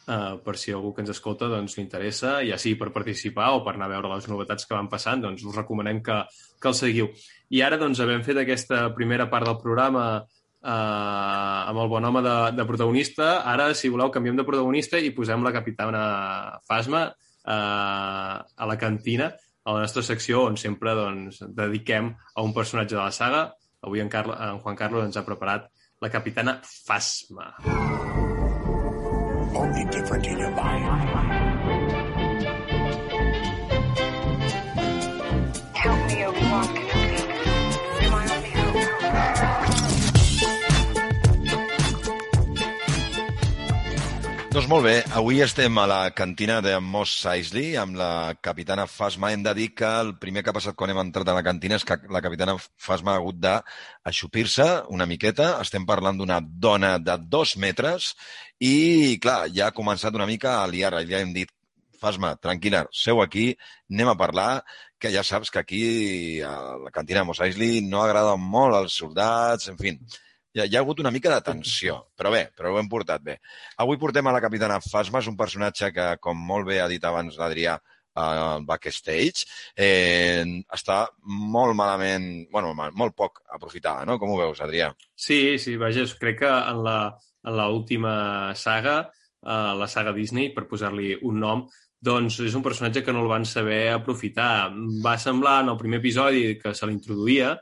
eh, 0.08 0.38
per 0.44 0.56
si 0.58 0.72
algú 0.72 0.92
que 0.94 1.04
ens 1.04 1.12
escolta 1.12 1.48
doncs, 1.50 1.76
li 1.76 1.84
interessa, 1.84 2.38
ja 2.46 2.58
sigui 2.60 2.78
per 2.80 2.90
participar 2.94 3.52
o 3.54 3.62
per 3.66 3.76
anar 3.76 3.88
a 3.88 3.94
veure 3.96 4.12
les 4.14 4.28
novetats 4.30 4.66
que 4.66 4.76
van 4.76 4.90
passant, 4.90 5.22
doncs 5.24 5.44
us 5.44 5.56
recomanem 5.56 6.02
que, 6.04 6.18
que 6.60 6.72
el 6.72 6.76
seguiu. 6.78 7.12
I 7.54 7.62
ara, 7.66 7.78
doncs, 7.80 8.00
havent 8.04 8.24
fet 8.26 8.40
aquesta 8.42 8.88
primera 8.96 9.28
part 9.30 9.48
del 9.48 9.60
programa 9.62 10.06
eh, 10.18 10.70
amb 10.70 11.82
el 11.84 11.90
bon 11.92 12.08
home 12.08 12.24
de, 12.24 12.36
de 12.56 12.68
protagonista. 12.68 13.30
Ara, 13.52 13.70
si 13.74 13.92
voleu, 13.92 14.12
canviem 14.14 14.38
de 14.38 14.46
protagonista 14.48 15.00
i 15.00 15.12
posem 15.16 15.44
la 15.44 15.54
capitana 15.54 16.02
Fasma 16.68 17.06
eh, 17.08 17.52
a 17.52 18.72
la 18.72 18.78
cantina, 18.80 19.32
a 19.64 19.76
la 19.76 19.84
nostra 19.84 20.04
secció, 20.06 20.46
on 20.48 20.56
sempre 20.60 20.96
doncs, 20.96 21.42
dediquem 21.56 22.14
a 22.34 22.44
un 22.44 22.54
personatge 22.56 22.96
de 22.96 23.02
la 23.02 23.12
saga. 23.12 23.48
Avui 23.84 24.02
en, 24.02 24.08
Carlo, 24.10 24.34
en 24.34 24.58
Juan 24.64 24.78
Carlos 24.78 25.06
ens 25.06 25.20
ha 25.20 25.26
preparat 25.26 25.68
la 26.02 26.10
capitana 26.10 26.58
Fasma. 26.64 27.52
Only 29.58 29.84
different 29.86 30.24
in 30.24 30.38
your 30.38 30.52
mind. 30.52 30.84
Help 35.74 36.06
me, 36.06 36.26
Obi-Wan. 36.26 36.88
Doncs 44.58 44.66
molt 44.66 44.88
bé, 44.88 44.94
avui 45.14 45.42
estem 45.44 45.76
a 45.78 45.84
la 45.86 45.98
cantina 46.18 46.56
de 46.64 46.72
Mos 46.82 47.12
Eisley 47.30 47.76
amb 47.78 47.94
la 47.94 48.32
capitana 48.42 48.88
Fasma. 48.90 49.28
Hem 49.30 49.44
de 49.44 49.52
dir 49.54 49.68
que 49.78 49.86
el 49.86 50.14
primer 50.18 50.42
que 50.42 50.50
ha 50.50 50.56
passat 50.56 50.74
quan 50.74 50.90
hem 50.90 50.98
entrat 50.98 51.30
a 51.30 51.36
la 51.36 51.44
cantina 51.46 51.76
és 51.78 51.84
que 51.86 51.94
la 52.10 52.22
capitana 52.24 52.56
Fasma 52.58 53.12
ha 53.12 53.20
hagut 53.20 53.38
d'aixupir-se 53.38 54.66
una 54.96 55.06
miqueta. 55.06 55.52
Estem 55.62 55.86
parlant 55.86 56.18
d'una 56.18 56.40
dona 56.42 56.96
de 56.98 57.14
dos 57.36 57.54
metres 57.54 58.16
i, 58.60 59.18
clar, 59.22 59.46
ja 59.54 59.68
ha 59.68 59.74
començat 59.76 60.14
una 60.14 60.26
mica 60.26 60.58
a 60.62 60.66
liar. 60.70 60.94
Ja 61.08 61.20
hem 61.22 61.32
dit, 61.36 61.50
Fasma, 61.98 62.36
tranquil·la, 62.38 62.84
seu 62.94 63.18
aquí, 63.24 63.48
anem 63.90 64.12
a 64.12 64.16
parlar, 64.18 64.62
que 65.02 65.10
ja 65.10 65.24
saps 65.26 65.50
que 65.50 65.58
aquí 65.58 65.82
a 66.46 66.76
la 66.84 66.92
cantina 66.94 67.24
de 67.24 67.26
Mos 67.26 67.40
Eisley 67.42 67.80
no 67.82 68.04
agraden 68.04 68.38
molt 68.38 68.76
els 68.78 68.94
soldats, 69.00 69.66
en 69.72 69.78
fi, 69.80 69.90
hi 70.54 70.62
ha, 70.62 70.66
hi 70.68 70.76
ha 70.76 70.82
hagut 70.84 71.02
una 71.02 71.10
mica 71.10 71.32
de 71.34 71.40
tensió, 71.42 71.96
però 72.14 72.30
bé, 72.30 72.44
però 72.54 72.70
ho 72.70 72.78
hem 72.78 72.86
portat 72.90 73.24
bé. 73.26 73.40
Avui 73.82 73.98
portem 73.98 74.26
a 74.30 74.34
la 74.36 74.42
capitana 74.44 74.78
Fasma, 74.84 75.18
és 75.18 75.30
un 75.30 75.36
personatge 75.38 75.90
que, 75.94 76.06
com 76.22 76.38
molt 76.38 76.70
bé 76.70 76.78
ha 76.82 76.86
dit 76.90 77.02
abans 77.04 77.34
l'Adrià, 77.38 77.74
al 78.18 78.64
backstage, 78.66 79.44
eh, 79.78 80.42
està 80.74 81.04
molt 81.22 81.74
malament, 81.78 82.48
bueno, 82.50 82.72
mal- 82.74 82.94
molt 82.94 83.14
poc 83.14 83.42
aprofitada, 83.54 84.04
no? 84.06 84.18
Com 84.18 84.32
ho 84.34 84.38
veus, 84.40 84.58
Adrià? 84.64 84.88
Sí, 85.14 85.58
sí, 85.58 85.76
vaja, 85.78 86.02
crec 86.18 86.40
que 86.40 86.50
en 86.50 86.82
la, 86.82 86.96
en 87.44 87.56
la 87.56 87.68
última 87.70 88.54
saga, 88.54 89.00
eh, 89.42 89.74
la 89.78 89.88
saga 89.88 90.12
Disney, 90.12 90.50
per 90.54 90.66
posar-li 90.68 91.14
un 91.22 91.40
nom, 91.40 91.66
doncs 92.00 92.38
és 92.44 92.54
un 92.54 92.62
personatge 92.62 93.02
que 93.02 93.12
no 93.12 93.24
el 93.24 93.30
van 93.30 93.46
saber 93.46 93.88
aprofitar. 93.94 94.70
Va 95.04 95.18
semblar 95.18 95.62
en 95.64 95.72
el 95.72 95.80
primer 95.80 95.98
episodi 95.98 96.58
que 96.60 96.74
se 96.74 96.86
l'introduïa 96.86 97.56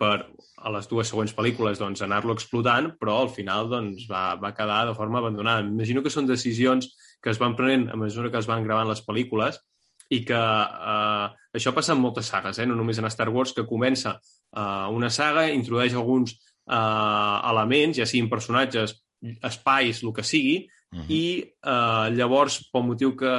per 0.00 0.14
a 0.60 0.70
les 0.72 0.86
dues 0.88 1.08
següents 1.10 1.32
pel·lícules 1.36 1.80
doncs, 1.80 2.02
anar-lo 2.04 2.36
explotant, 2.36 2.92
però 3.00 3.18
al 3.22 3.32
final 3.34 3.68
doncs, 3.68 4.06
va, 4.08 4.34
va 4.40 4.54
quedar 4.56 4.84
de 4.88 4.94
forma 4.96 5.18
abandonada. 5.20 5.66
Imagino 5.66 6.04
que 6.04 6.12
són 6.12 6.28
decisions 6.28 6.88
que 7.20 7.32
es 7.32 7.40
van 7.40 7.56
prenent 7.56 7.90
a 7.90 7.98
mesura 8.00 8.30
que 8.30 8.40
es 8.40 8.48
van 8.48 8.64
gravant 8.64 8.88
les 8.88 9.02
pel·lícules 9.04 9.58
i 10.10 10.22
que 10.26 10.38
eh, 10.38 11.26
això 11.54 11.72
passa 11.74 11.94
en 11.94 12.00
moltes 12.02 12.30
sagues, 12.32 12.58
eh? 12.58 12.66
no 12.66 12.78
només 12.78 12.98
en 12.98 13.06
Star 13.12 13.28
Wars, 13.30 13.52
que 13.54 13.66
comença 13.68 14.16
eh, 14.16 14.86
una 14.90 15.10
saga, 15.10 15.46
introdueix 15.54 15.94
alguns 15.94 16.34
eh, 16.34 17.36
elements, 17.52 18.00
ja 18.00 18.08
siguin 18.08 18.30
personatges, 18.32 18.96
espais, 19.20 20.02
el 20.02 20.14
que 20.16 20.26
sigui, 20.26 20.60
Uh 20.92 20.98
-huh. 20.98 21.06
i 21.06 21.38
eh, 21.62 22.10
llavors, 22.18 22.68
pel 22.72 22.82
motiu 22.82 23.14
que 23.14 23.30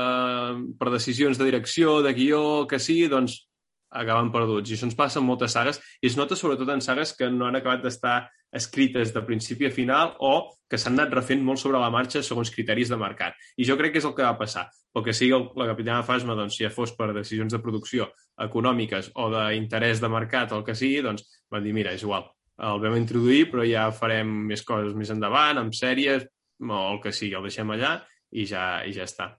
per 0.80 0.90
decisions 0.90 1.38
de 1.38 1.44
direcció, 1.44 2.02
de 2.02 2.14
guió, 2.14 2.66
que 2.66 2.80
sigui, 2.80 3.10
doncs 3.10 3.52
acaben 3.92 4.32
perduts. 4.32 4.72
I 4.72 4.76
això 4.76 4.88
ens 4.88 4.96
passa 4.96 5.20
en 5.20 5.26
moltes 5.28 5.52
sagues 5.52 5.82
i 6.02 6.08
es 6.08 6.18
nota 6.18 6.36
sobretot 6.36 6.70
en 6.70 6.82
sagues 6.82 7.14
que 7.18 7.30
no 7.30 7.46
han 7.48 7.60
acabat 7.60 7.84
d'estar 7.84 8.30
escrites 8.52 9.14
de 9.14 9.22
principi 9.24 9.68
a 9.68 9.72
final 9.72 10.16
o 10.20 10.58
que 10.70 10.78
s'han 10.78 10.98
anat 10.98 11.14
refent 11.14 11.44
molt 11.44 11.60
sobre 11.60 11.80
la 11.80 11.90
marxa 11.90 12.24
segons 12.24 12.52
criteris 12.52 12.90
de 12.90 12.98
mercat. 12.98 13.36
I 13.58 13.68
jo 13.68 13.78
crec 13.78 13.94
que 13.94 14.00
és 14.00 14.08
el 14.08 14.16
que 14.16 14.24
va 14.24 14.38
passar. 14.38 14.70
El 14.96 15.04
que 15.04 15.14
sigui 15.14 15.34
el, 15.36 15.50
la 15.56 15.68
Capitana 15.68 16.04
Fasma, 16.04 16.36
doncs, 16.36 16.58
si 16.58 16.64
ja 16.64 16.72
fos 16.72 16.92
per 16.96 17.14
decisions 17.14 17.54
de 17.54 17.60
producció 17.60 18.12
econòmiques 18.40 19.12
o 19.16 19.30
d'interès 19.32 20.02
de 20.02 20.10
mercat 20.10 20.52
o 20.52 20.60
el 20.60 20.68
que 20.68 20.76
sigui, 20.76 21.02
doncs 21.02 21.28
van 21.52 21.64
dir, 21.64 21.74
mira, 21.74 21.92
és 21.92 22.04
igual, 22.04 22.28
el 22.62 22.82
vam 22.84 22.98
introduir, 23.00 23.46
però 23.52 23.66
ja 23.68 23.88
farem 23.96 24.32
més 24.52 24.64
coses 24.68 24.96
més 24.98 25.12
endavant, 25.14 25.60
amb 25.62 25.76
sèries, 25.78 26.28
o 26.62 26.82
el 26.92 27.00
que 27.04 27.14
sigui, 27.16 27.36
el 27.38 27.48
deixem 27.48 27.74
allà 27.74 27.96
i 28.32 28.46
ja, 28.50 28.84
i 28.86 28.94
ja 28.96 29.08
està. 29.10 29.32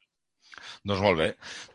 Doncs 0.83 1.03
molt 1.05 1.19
bé. 1.19 1.29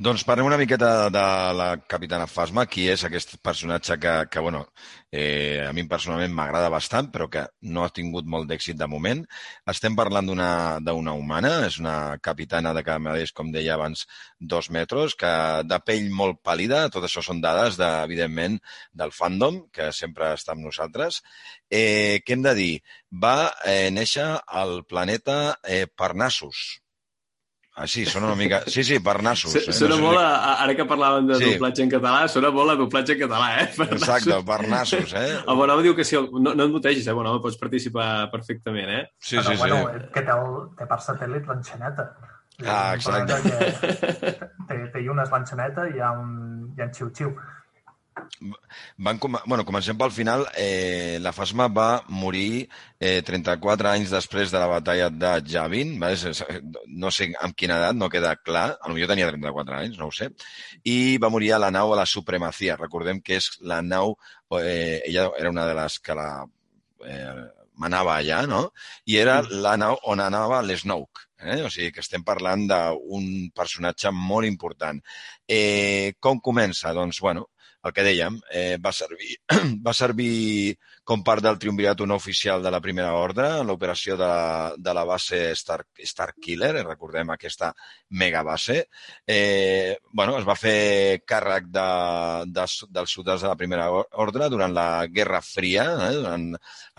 Doncs 0.04 0.24
parlem 0.28 0.48
una 0.50 0.58
miqueta 0.60 1.10
de 1.14 1.24
la 1.56 1.68
Capitana 1.94 2.28
Fasma, 2.28 2.66
qui 2.68 2.88
és 2.92 3.04
aquest 3.08 3.38
personatge 3.44 3.96
que, 4.04 4.14
que 4.32 4.42
bueno, 4.44 4.66
eh, 5.12 5.64
a 5.64 5.72
mi 5.76 5.86
personalment 5.88 6.34
m'agrada 6.36 6.72
bastant, 6.74 7.08
però 7.14 7.30
que 7.32 7.46
no 7.74 7.86
ha 7.86 7.92
tingut 7.96 8.28
molt 8.28 8.50
d'èxit 8.50 8.78
de 8.80 8.88
moment. 8.92 9.24
Estem 9.74 9.96
parlant 9.96 10.28
d'una 10.28 11.14
humana, 11.16 11.54
és 11.68 11.80
una 11.80 12.18
capitana 12.24 12.74
de 12.76 12.84
medeix, 13.00 13.32
com 13.32 13.52
deia 13.52 13.76
abans, 13.76 14.06
dos 14.40 14.70
metres, 14.70 15.16
que 15.16 15.32
de 15.68 15.80
pell 15.88 16.10
molt 16.12 16.42
pàl·lida, 16.44 16.88
tot 16.94 17.08
això 17.08 17.24
són 17.24 17.42
dades, 17.42 17.78
de, 17.80 17.88
evidentment, 18.08 18.60
del 18.92 19.14
fandom, 19.16 19.64
que 19.72 19.92
sempre 19.92 20.34
està 20.36 20.56
amb 20.56 20.68
nosaltres. 20.68 21.22
Eh, 21.72 22.20
què 22.26 22.36
hem 22.36 22.44
de 22.44 22.56
dir? 22.58 22.74
Va 23.12 23.54
eh, 23.66 23.88
néixer 23.92 24.28
al 24.48 24.82
planeta 24.90 25.38
eh, 25.64 25.86
Parnassus, 25.88 26.82
Ah, 27.80 27.86
sí, 27.86 28.08
sona 28.10 28.26
una 28.26 28.36
mica... 28.36 28.64
Sí, 28.66 28.84
sí, 28.84 28.98
Parnassus. 29.00 29.54
S 29.56 29.72
sona 29.78 29.94
sé 29.96 30.02
molt, 30.02 30.18
si- 30.18 30.24
a, 30.26 30.54
ara 30.64 30.74
que 30.76 30.86
parlàvem 30.90 31.28
de 31.30 31.36
Sí. 31.38 31.52
doblatge 31.54 31.84
en 31.86 31.92
català, 31.92 32.24
sona 32.28 32.50
molt 32.50 32.72
a 32.74 32.76
doblatge 32.80 33.14
en 33.14 33.20
català, 33.20 33.50
eh? 33.62 33.68
Exacte, 33.92 34.40
Parnassus, 34.48 35.14
eh? 35.14 35.28
El 35.46 35.56
Bonhome 35.60 35.84
diu 35.86 35.94
que 35.96 36.04
sí, 36.04 36.16
el- 36.18 36.26
no, 36.42 36.56
no 36.58 36.66
et 36.66 36.72
mutegis, 36.74 37.06
eh, 37.06 37.14
Bonhome, 37.14 37.38
pots 37.44 37.60
participar 37.62 38.32
perfectament, 38.34 38.90
eh? 38.90 39.04
Sí, 39.20 39.36
Però, 39.38 39.44
sí, 39.52 39.54
sí. 39.54 39.60
bueno, 39.62 39.84
eh, 39.94 40.10
que 40.12 40.24
té, 40.26 40.34
el, 40.34 40.58
té 40.80 40.88
per 40.90 40.98
satèl·lit 41.06 41.46
l'enxaneta. 41.54 42.08
Ah, 42.66 42.96
exacte. 42.96 43.38
Té, 44.68 44.78
té 44.94 45.02
llunes 45.06 45.30
l'enxaneta 45.30 45.86
i 45.92 46.00
hi 46.00 46.02
ha 46.02 46.10
un, 46.18 46.74
hi 46.74 46.82
ha 46.82 46.88
un 46.90 46.94
xiu-xiu. 46.98 47.36
Van 48.98 49.20
com... 49.22 49.36
bueno, 49.46 49.66
comencem 49.66 49.98
pel 49.98 50.12
final. 50.12 50.46
Eh, 50.58 51.18
la 51.22 51.34
Fasma 51.36 51.68
va 51.68 52.04
morir 52.10 52.68
eh, 53.00 53.22
34 53.26 53.90
anys 53.92 54.14
després 54.14 54.52
de 54.54 54.62
la 54.62 54.70
batalla 54.72 55.10
de 55.10 55.32
Javin. 55.54 55.96
Va? 56.02 56.12
És- 56.16 56.26
és- 56.32 56.44
No 56.88 57.12
sé 57.14 57.30
amb 57.42 57.56
quina 57.56 57.78
edat, 57.78 57.96
no 57.96 58.10
queda 58.10 58.36
clar. 58.38 58.78
A 58.82 58.90
millor 58.94 59.12
tenia 59.12 59.28
34 59.30 59.78
anys, 59.82 59.98
no 60.00 60.08
ho 60.08 60.12
sé. 60.16 60.32
I 60.84 61.18
va 61.22 61.30
morir 61.34 61.54
a 61.54 61.60
la 61.62 61.72
nau 61.72 61.94
a 61.94 62.00
la 62.02 62.06
Supremacia. 62.10 62.78
Recordem 62.80 63.22
que 63.22 63.38
és 63.42 63.52
la 63.62 63.82
nau... 63.82 64.18
Eh, 64.62 65.02
ella 65.06 65.30
era 65.38 65.50
una 65.52 65.66
de 65.68 65.74
les 65.76 66.00
que 66.00 66.16
la 66.16 66.30
eh, 67.06 67.46
manava 67.78 68.16
allà, 68.18 68.46
no? 68.48 68.72
I 69.06 69.18
era 69.22 69.42
la 69.44 69.76
nau 69.78 69.98
on 70.10 70.20
anava 70.24 70.62
l'Snoke. 70.64 71.26
Eh? 71.38 71.60
O 71.62 71.70
sigui 71.70 71.92
que 71.94 72.02
estem 72.02 72.24
parlant 72.26 72.64
d'un 72.66 73.28
personatge 73.54 74.10
molt 74.10 74.48
important. 74.48 74.98
Eh, 75.48 76.16
com 76.20 76.40
comença? 76.42 76.94
Doncs, 76.98 77.20
bueno, 77.22 77.50
el 77.86 77.94
que 77.94 78.06
dèiem, 78.06 78.40
eh, 78.52 78.78
va, 78.84 78.94
servir, 78.96 79.38
va 79.86 79.94
servir 79.94 80.76
com 81.08 81.22
part 81.24 81.40
del 81.44 81.56
triumvirat 81.56 82.02
no 82.04 82.18
oficial 82.20 82.60
de 82.64 82.72
la 82.74 82.82
Primera 82.84 83.14
Ordre 83.16 83.46
en 83.62 83.70
l'operació 83.70 84.18
de, 84.20 84.32
de 84.84 84.94
la 84.94 85.06
base 85.08 85.38
Star, 85.56 85.80
Star 86.04 86.34
Killer, 86.36 86.74
eh, 86.76 86.84
recordem 86.84 87.30
aquesta 87.32 87.70
megabase. 88.20 88.82
Eh, 89.24 89.96
bueno, 90.12 90.36
es 90.36 90.48
va 90.48 90.58
fer 90.60 91.22
càrrec 91.24 91.70
de, 91.72 91.86
de, 92.52 92.66
dels 92.98 93.14
soldats 93.16 93.46
de 93.46 93.48
la 93.48 93.56
Primera 93.60 93.86
Ordre 94.26 94.50
durant 94.52 94.76
la 94.76 95.06
Guerra 95.08 95.40
Fria, 95.46 95.86
eh, 96.10 96.12
durant 96.18 96.50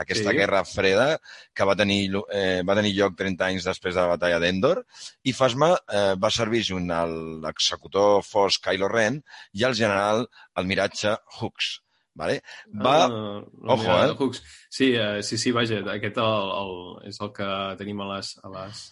aquesta 0.05 0.33
Sí. 0.33 0.37
Guerra 0.39 0.63
Freda 0.65 1.09
que 1.55 1.67
va 1.69 1.77
tenir, 1.77 2.01
eh, 2.33 2.63
va 2.65 2.77
tenir 2.79 2.95
lloc 2.97 3.17
30 3.19 3.45
anys 3.47 3.67
després 3.69 3.95
de 3.95 4.01
la 4.01 4.15
batalla 4.15 4.39
d'Endor 4.41 4.81
i 5.25 5.35
Fasma 5.37 5.75
eh, 5.77 6.15
va 6.17 6.33
servir 6.33 6.65
junt 6.71 6.89
a 6.91 7.03
l'executor 7.45 8.23
Fos 8.25 8.57
Kylo 8.65 8.89
Ren 8.89 9.21
i 9.53 9.69
al 9.69 9.77
general 9.77 10.25
almiratge 10.57 11.15
Hux. 11.41 11.77
Vale? 12.19 12.41
Va, 12.75 12.95
Ah, 13.05 13.09
no, 13.09 13.73
Ojo, 13.75 13.83
mira, 13.83 14.09
eh? 14.09 14.15
Hooks. 14.19 14.43
Sí, 14.69 14.93
eh, 14.95 15.23
sí, 15.23 15.39
sí, 15.39 15.53
vaja, 15.55 15.79
aquest 15.95 16.19
el, 16.19 16.53
el, 16.61 16.73
és 17.13 17.21
el 17.23 17.33
que 17.37 17.49
tenim 17.79 18.03
a 18.03 18.09
les, 18.17 18.35
a 18.43 18.53
les, 18.57 18.85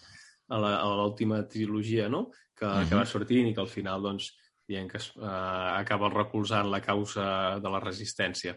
a 0.49 0.61
l'última 1.01 1.43
trilogia, 1.51 2.09
no? 2.09 2.29
Que, 2.57 2.65
uh 2.67 2.71
-huh. 2.71 2.89
que 2.89 2.95
va 2.97 3.05
sortint 3.05 3.49
i 3.49 3.55
que 3.55 3.61
al 3.61 3.73
final, 3.73 4.03
doncs, 4.03 4.31
dient 4.69 4.89
que 4.91 4.99
es, 4.99 5.09
eh, 5.17 5.27
acaba 5.27 6.11
recolzant 6.11 6.69
la 6.71 6.81
causa 6.83 7.59
de 7.63 7.71
la 7.71 7.81
resistència. 7.83 8.57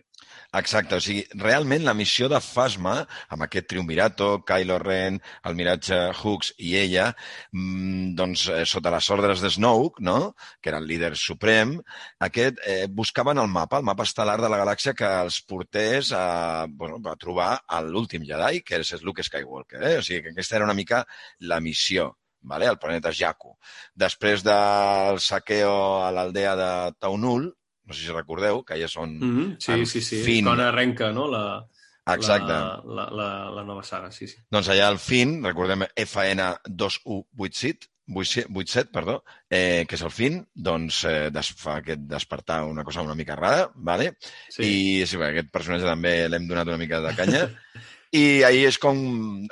Exacte, 0.59 0.97
o 0.97 1.03
sigui, 1.03 1.23
realment 1.41 1.85
la 1.85 1.93
missió 1.93 2.29
de 2.31 2.39
Fasma, 2.43 2.95
amb 3.29 3.45
aquest 3.45 3.69
triumvirato, 3.71 4.29
Kylo 4.47 4.79
Ren, 4.81 5.19
el 5.45 5.57
miratge 5.59 5.99
Hux 6.17 6.53
i 6.57 6.75
ella, 6.81 7.09
mmm, 7.53 8.15
doncs 8.19 8.47
eh, 8.49 8.65
sota 8.65 8.93
les 8.93 9.09
ordres 9.15 9.43
de 9.45 9.53
Snoke, 9.53 10.03
no? 10.05 10.35
que 10.61 10.73
era 10.73 10.81
el 10.81 10.87
líder 10.89 11.15
suprem, 11.15 11.77
aquest 12.19 12.61
eh, 12.65 12.87
buscaven 12.89 13.37
el 13.37 13.47
mapa, 13.47 13.79
el 13.79 13.87
mapa 13.87 14.07
estel·lar 14.07 14.39
de 14.41 14.49
la 14.51 14.61
galàxia 14.63 14.95
que 14.97 15.09
els 15.23 15.41
portés 15.45 16.13
a, 16.13 16.65
bueno, 16.69 16.99
a 17.05 17.17
trobar 17.19 17.51
l'últim 17.85 18.25
Jedi, 18.25 18.63
que 18.65 18.81
és 18.81 19.03
Luke 19.03 19.23
Skywalker. 19.23 19.83
Eh? 19.83 19.97
O 19.99 20.05
sigui, 20.05 20.23
que 20.25 20.33
aquesta 20.33 20.57
era 20.57 20.67
una 20.67 20.77
mica 20.77 21.05
la 21.39 21.59
missió 21.63 22.15
vale? 22.41 22.67
al 22.67 22.79
planeta 22.79 23.11
Jakku. 23.11 23.57
Després 23.95 24.43
del 24.43 25.19
saqueo 25.19 26.03
a 26.03 26.11
l'aldea 26.15 26.55
de 26.55 26.71
Taunul, 26.99 27.49
no 27.89 27.93
sé 27.93 28.05
si 28.05 28.13
recordeu, 28.13 28.63
que 28.63 28.77
és 28.77 28.97
on 28.97 29.17
Mm 29.17 29.37
-hmm. 29.37 29.57
Sí, 29.59 29.85
sí, 29.85 30.01
sí. 30.01 30.23
fin. 30.23 30.45
Quan 30.45 30.59
arrenca, 30.59 31.11
no?, 31.11 31.27
la, 31.27 31.65
Exacte. 32.15 32.53
la, 32.53 32.81
la, 32.85 33.09
la, 33.11 33.49
la 33.51 33.63
nova 33.63 33.83
saga, 33.83 34.11
sí, 34.11 34.27
sí. 34.27 34.37
Doncs 34.49 34.69
allà 34.69 34.87
al 34.87 34.99
fin, 34.99 35.43
recordem 35.43 35.83
FN2187, 35.95 37.89
87, 38.09 38.89
perdó, 38.91 39.23
eh, 39.49 39.85
que 39.87 39.95
és 39.95 40.01
el 40.01 40.11
fin, 40.11 40.47
doncs 40.53 41.03
eh, 41.05 41.29
des, 41.33 41.53
fa 41.57 41.75
aquest 41.77 41.99
despertar 42.09 42.63
una 42.65 42.83
cosa 42.83 43.01
una 43.05 43.15
mica 43.15 43.35
rara, 43.35 43.69
vale? 43.75 44.17
sí. 44.49 44.63
I 44.63 45.05
sí, 45.05 45.17
bé, 45.17 45.27
aquest 45.29 45.51
personatge 45.53 45.85
també 45.85 46.29
l'hem 46.29 46.47
donat 46.49 46.67
una 46.67 46.77
mica 46.77 47.01
de 47.05 47.15
canya. 47.15 47.49
I 48.09 48.41
ahir 48.41 48.63
és 48.65 48.77
com 48.81 48.97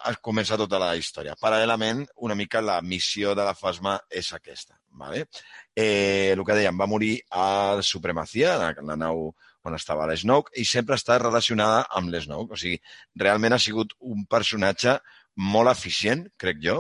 es 0.09 0.15
comença 0.25 0.57
tota 0.57 0.79
la 0.81 0.95
història. 0.97 1.35
Paral·lelament, 1.37 1.99
una 2.25 2.33
mica 2.35 2.61
la 2.61 2.79
missió 2.81 3.35
de 3.37 3.43
la 3.45 3.53
Fasma 3.53 3.99
és 4.09 4.31
aquesta. 4.33 4.79
Vale? 4.97 5.27
Eh, 5.75 6.33
el 6.33 6.41
que 6.41 6.55
dèiem, 6.57 6.79
va 6.79 6.87
morir 6.89 7.19
a 7.29 7.77
Supremacia, 7.85 8.55
la, 8.57 8.71
la 8.81 8.95
nau 8.97 9.27
on 9.67 9.75
estava 9.77 10.07
l'Snoke, 10.09 10.55
i 10.57 10.65
sempre 10.65 10.97
està 10.97 11.19
relacionada 11.21 11.83
amb 11.99 12.09
l'Snoke. 12.09 12.57
O 12.57 12.57
sigui, 12.57 12.79
realment 13.21 13.53
ha 13.53 13.61
sigut 13.61 13.93
un 13.99 14.25
personatge 14.25 14.97
molt 15.53 15.69
eficient, 15.75 16.25
crec 16.41 16.63
jo, 16.63 16.79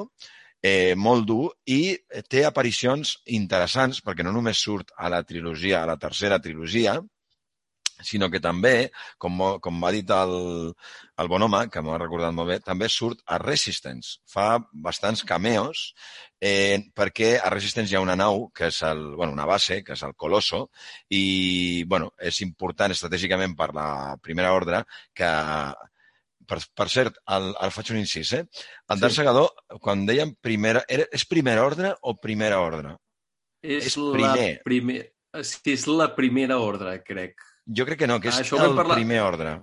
eh, 0.65 0.95
molt 0.97 1.27
dur, 1.29 1.51
i 1.69 1.93
té 2.25 2.41
aparicions 2.47 3.19
interessants, 3.37 4.01
perquè 4.01 4.25
no 4.25 4.33
només 4.33 4.65
surt 4.65 4.95
a 4.97 5.13
la 5.13 5.21
trilogia, 5.21 5.83
a 5.83 5.91
la 5.91 5.99
tercera 6.01 6.41
trilogia, 6.41 6.97
sinó 8.03 8.29
que 8.29 8.41
també, 8.43 8.91
com, 9.17 9.39
com 9.63 9.81
va 9.83 9.91
dit 9.95 10.09
el, 10.13 10.35
el 11.17 11.31
bon 11.31 11.45
home, 11.47 11.63
que 11.73 11.81
m'ho 11.81 11.95
ha 11.95 11.99
recordat 12.01 12.35
molt 12.35 12.51
bé, 12.51 12.59
també 12.65 12.89
surt 12.91 13.23
a 13.25 13.39
Resistance. 13.41 14.19
Fa 14.29 14.47
bastants 14.71 15.23
cameos, 15.27 15.91
eh, 16.41 16.79
perquè 16.95 17.35
a 17.41 17.51
Resistance 17.53 17.93
hi 17.93 17.99
ha 17.99 18.05
una 18.05 18.17
nau, 18.19 18.47
que 18.53 18.69
és 18.71 18.81
el, 18.87 19.03
bueno, 19.15 19.33
una 19.33 19.49
base, 19.49 19.81
que 19.83 19.97
és 19.97 20.05
el 20.07 20.15
Colosso, 20.15 20.67
i 21.09 21.83
bueno, 21.89 22.13
és 22.19 22.41
important 22.45 22.93
estratègicament 22.93 23.57
per 23.57 23.73
la 23.75 23.89
primera 24.21 24.53
ordre 24.55 24.83
que 25.13 25.31
per, 26.47 26.61
per 26.79 26.87
cert, 26.91 27.19
el, 27.35 27.51
el 27.63 27.73
faig 27.75 27.91
un 27.93 27.99
incís, 28.01 28.31
eh? 28.37 28.45
El 28.93 29.01
Sí. 29.03 29.11
Segador, 29.19 29.51
quan 29.83 30.05
dèiem 30.07 30.33
primera... 30.41 30.83
Era, 30.87 31.07
és 31.11 31.27
primera 31.27 31.65
ordre 31.67 31.93
o 32.01 32.15
primera 32.23 32.61
ordre? 32.63 32.95
És, 33.61 33.91
és 33.91 33.97
la 33.99 34.13
primer. 34.15 34.49
primer... 34.65 34.99
Sí, 35.43 35.73
és 35.75 35.85
la 35.91 36.07
primera 36.15 36.57
ordre, 36.63 36.95
crec. 37.05 37.43
Jo 37.75 37.85
crec 37.85 37.99
que 37.99 38.07
no, 38.07 38.19
que 38.21 38.29
és 38.29 38.37
Ah, 38.39 38.45
ho 38.55 38.57
vam 38.59 38.71
el 38.71 38.77
parlar- 38.77 38.95
primer 38.95 39.21
ordre. 39.21 39.57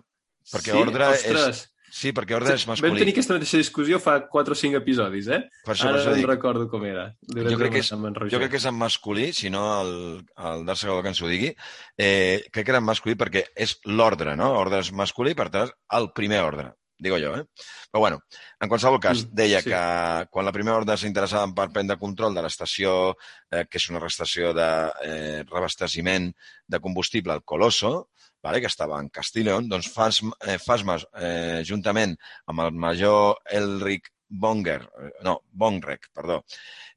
Perquè 0.53 0.73
sí? 0.73 0.77
ordre 0.79 1.07
Ostres. 1.15 1.49
és... 1.49 1.71
Sí, 1.95 2.11
perquè 2.11 2.35
ordre 2.35 2.55
és 2.57 2.65
Vam 2.67 2.73
masculí. 2.75 2.99
tenir 2.99 3.13
aquesta 3.15 3.35
mateixa 3.37 3.57
discussió 3.57 4.01
fa 4.03 4.27
4 4.29 4.53
o 4.53 4.57
5 4.59 4.77
episodis, 4.81 5.29
eh? 5.29 5.45
Per 5.65 5.75
això, 5.77 5.85
per 5.87 5.91
Ara 5.93 6.01
això 6.01 6.11
no 6.11 6.17
dic. 6.17 6.27
recordo 6.27 6.69
com 6.69 6.85
era. 6.85 7.05
Jo 7.23 7.57
crec, 7.57 7.71
que 7.71 7.79
és, 7.79 7.91
jo 7.91 8.39
crec 8.41 8.51
que 8.51 8.57
és 8.59 8.65
en 8.67 8.75
masculí, 8.75 9.33
si 9.33 9.49
no 9.49 9.63
el, 9.81 9.93
el 10.37 10.65
Darth 10.67 10.81
Segador 10.81 11.03
que 11.05 11.09
ens 11.15 11.23
ho 11.23 11.29
digui. 11.31 11.55
Eh, 11.97 12.43
crec 12.51 12.65
que 12.67 12.73
era 12.73 12.79
en 12.83 12.85
masculí 12.89 13.15
perquè 13.15 13.45
és 13.55 13.79
l'ordre, 13.85 14.35
no? 14.37 14.51
Ordre 14.59 14.81
és 14.81 14.91
masculí, 14.93 15.37
per 15.39 15.51
tant, 15.55 15.71
el 15.93 16.11
primer 16.13 16.41
ordre, 16.43 16.73
digo 17.05 17.19
jo, 17.21 17.35
eh? 17.39 17.45
Però 17.93 18.01
bueno, 18.03 18.23
en 18.61 18.71
qualsevol 18.73 19.01
cas, 19.01 19.25
Mm, 19.25 19.35
deia 19.37 19.61
sí. 19.63 19.71
que 19.71 19.83
quan 20.31 20.49
la 20.49 20.53
primera 20.57 20.79
ordre 20.81 20.97
s'interessava 20.99 21.53
per 21.55 21.69
prendre 21.75 21.99
control 22.01 22.35
de 22.35 22.43
l'estació, 22.43 23.15
eh, 23.53 23.67
que 23.69 23.79
és 23.79 23.89
una 23.93 24.03
estació 24.07 24.55
de 24.57 24.71
eh, 25.05 25.45
reabasteciment 25.45 26.33
de 26.67 26.81
combustible 26.81 27.33
al 27.37 27.45
Colosso, 27.45 28.09
vale, 28.45 28.61
que 28.61 28.69
estava 28.73 28.99
en 29.01 29.09
Castillon, 29.09 29.69
doncs 29.69 29.89
Fasma, 29.93 30.35
eh, 30.45 30.59
Fasma 30.59 30.99
eh, 31.21 31.63
juntament 31.65 32.17
amb 32.47 32.67
el 32.67 32.73
major 32.73 33.39
Elric 33.61 34.11
Bonger, 34.41 34.81
eh, 35.01 35.11
no, 35.27 35.39
Bongrek, 35.53 36.09
perdó. 36.15 36.41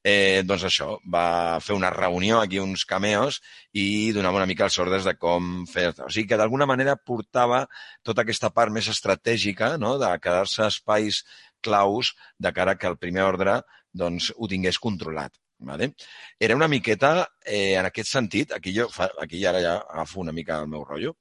Eh, 0.08 0.44
doncs 0.48 0.64
això, 0.70 0.88
va 1.14 1.60
fer 1.64 1.76
una 1.76 1.90
reunió 1.94 2.40
aquí, 2.40 2.60
uns 2.64 2.86
cameos, 2.88 3.42
i 3.74 4.14
donava 4.16 4.40
una 4.42 4.50
mica 4.50 4.68
els 4.70 4.78
ordres 4.84 5.08
de 5.08 5.16
com 5.20 5.66
fer... 5.70 5.90
O 6.06 6.10
sigui 6.10 6.30
que 6.32 6.40
d'alguna 6.40 6.68
manera 6.70 6.96
portava 6.98 7.66
tota 8.08 8.24
aquesta 8.24 8.52
part 8.54 8.74
més 8.74 8.88
estratègica, 8.94 9.76
no?, 9.82 9.98
de 10.02 10.14
quedar-se 10.24 10.68
espais 10.68 11.24
claus 11.62 12.14
de 12.40 12.54
cara 12.54 12.78
que 12.78 12.88
el 12.88 12.98
primer 13.02 13.26
ordre 13.28 13.60
doncs, 13.98 14.32
ho 14.38 14.48
tingués 14.48 14.80
controlat. 14.80 15.34
Vale? 15.60 15.96
Era 16.40 16.56
una 16.56 16.68
miqueta, 16.68 17.28
eh, 17.44 17.74
en 17.76 17.86
aquest 17.88 18.12
sentit, 18.12 18.52
aquí 18.54 18.76
jo 18.76 18.88
fa, 18.94 19.10
aquí 19.22 19.44
ara 19.46 19.62
ja 19.62 19.76
agafo 19.80 20.20
una 20.22 20.32
mica 20.32 20.60
el 20.62 20.68
meu 20.70 20.84
rotllo, 20.86 21.16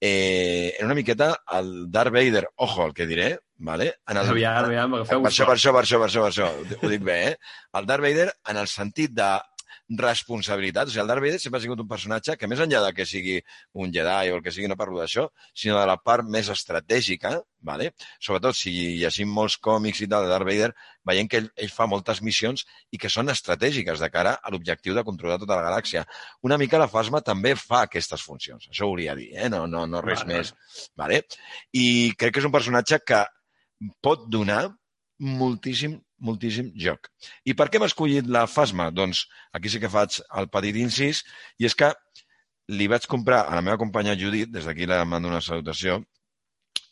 eh, 0.00 0.72
era 0.76 0.86
una 0.86 0.96
miqueta 0.96 1.34
el 1.58 1.90
Darth 1.92 2.12
Vader, 2.12 2.46
ojo 2.56 2.86
el 2.86 2.94
que 2.94 3.06
diré, 3.06 3.38
vale? 3.56 3.92
en 4.08 4.16
el, 4.16 4.30
Aviam, 4.30 4.64
aviam, 4.64 4.94
agafeu 4.94 5.22
per 5.22 5.30
això, 5.30 5.44
per 5.44 5.56
això, 5.58 5.74
per 5.76 5.82
això, 5.84 6.00
per 6.00 6.08
això, 6.08 6.22
per 6.24 6.32
això, 6.32 6.78
ho 6.80 6.92
dic 6.94 7.04
bé, 7.04 7.18
eh? 7.28 7.36
El 7.74 7.86
Darth 7.86 8.06
Vader 8.08 8.30
en 8.48 8.62
el 8.62 8.72
sentit 8.72 9.12
de 9.12 9.28
responsabilitat. 9.88 10.88
O 10.88 10.90
sigui, 10.90 11.02
el 11.02 11.08
Darth 11.08 11.22
Vader 11.22 11.40
sempre 11.40 11.58
ha 11.58 11.62
sigut 11.62 11.80
un 11.82 11.88
personatge 11.88 12.36
que, 12.40 12.48
més 12.48 12.60
enllà 12.64 12.80
de 12.86 12.92
que 12.96 13.04
sigui 13.08 13.36
un 13.74 13.92
Jedi 13.92 14.30
o 14.32 14.38
el 14.38 14.42
que 14.44 14.52
sigui, 14.54 14.68
no 14.70 14.78
parlo 14.80 15.00
d'això, 15.00 15.26
sinó 15.52 15.76
de 15.80 15.86
la 15.90 15.96
part 16.00 16.24
més 16.24 16.48
estratègica, 16.52 17.34
vale? 17.64 17.90
sobretot 18.20 18.56
si 18.56 18.72
llegim 19.00 19.28
molts 19.32 19.56
còmics 19.60 20.00
i 20.04 20.08
tal 20.08 20.24
de 20.24 20.32
Darth 20.32 20.48
Vader, 20.48 20.70
veiem 21.04 21.28
que 21.28 21.42
ell, 21.42 21.50
ell 21.56 21.72
fa 21.72 21.86
moltes 21.90 22.22
missions 22.24 22.64
i 22.92 23.00
que 23.00 23.10
són 23.12 23.28
estratègiques 23.32 24.00
de 24.00 24.10
cara 24.12 24.36
a 24.40 24.52
l'objectiu 24.52 24.96
de 24.96 25.04
controlar 25.04 25.38
tota 25.42 25.58
la 25.58 25.66
galàxia. 25.68 26.04
Una 26.42 26.58
mica 26.60 26.80
la 26.80 26.88
Fasma 26.88 27.20
també 27.20 27.54
fa 27.60 27.84
aquestes 27.84 28.24
funcions. 28.24 28.70
Això 28.70 28.88
ho 28.88 28.94
volia 28.94 29.16
dir, 29.18 29.30
eh? 29.36 29.50
no, 29.52 29.66
no, 29.66 29.84
no 29.86 30.00
res 30.04 30.24
Vale. 30.24 30.40
més. 30.40 30.54
Vale? 30.96 31.24
I 31.76 32.14
crec 32.16 32.36
que 32.36 32.44
és 32.44 32.48
un 32.48 32.54
personatge 32.54 33.00
que 33.04 33.24
pot 34.04 34.24
donar 34.32 34.70
moltíssim, 35.18 35.98
moltíssim 36.18 36.72
joc. 36.80 37.10
I 37.44 37.54
per 37.54 37.68
què 37.68 37.78
hem 37.78 37.86
escollit 37.86 38.26
la 38.30 38.46
Fasma? 38.50 38.90
Doncs 38.90 39.26
aquí 39.52 39.70
sí 39.72 39.80
que 39.82 39.92
faig 39.92 40.20
el 40.40 40.48
petit 40.52 40.76
incís, 40.80 41.22
i 41.58 41.68
és 41.68 41.76
que 41.78 41.92
li 42.72 42.88
vaig 42.88 43.06
comprar 43.10 43.44
a 43.44 43.54
la 43.54 43.62
meva 43.62 43.78
companya 43.80 44.16
Judit, 44.16 44.50
des 44.50 44.64
d'aquí 44.64 44.86
la 44.88 45.04
mando 45.04 45.28
una 45.28 45.42
salutació, 45.44 46.00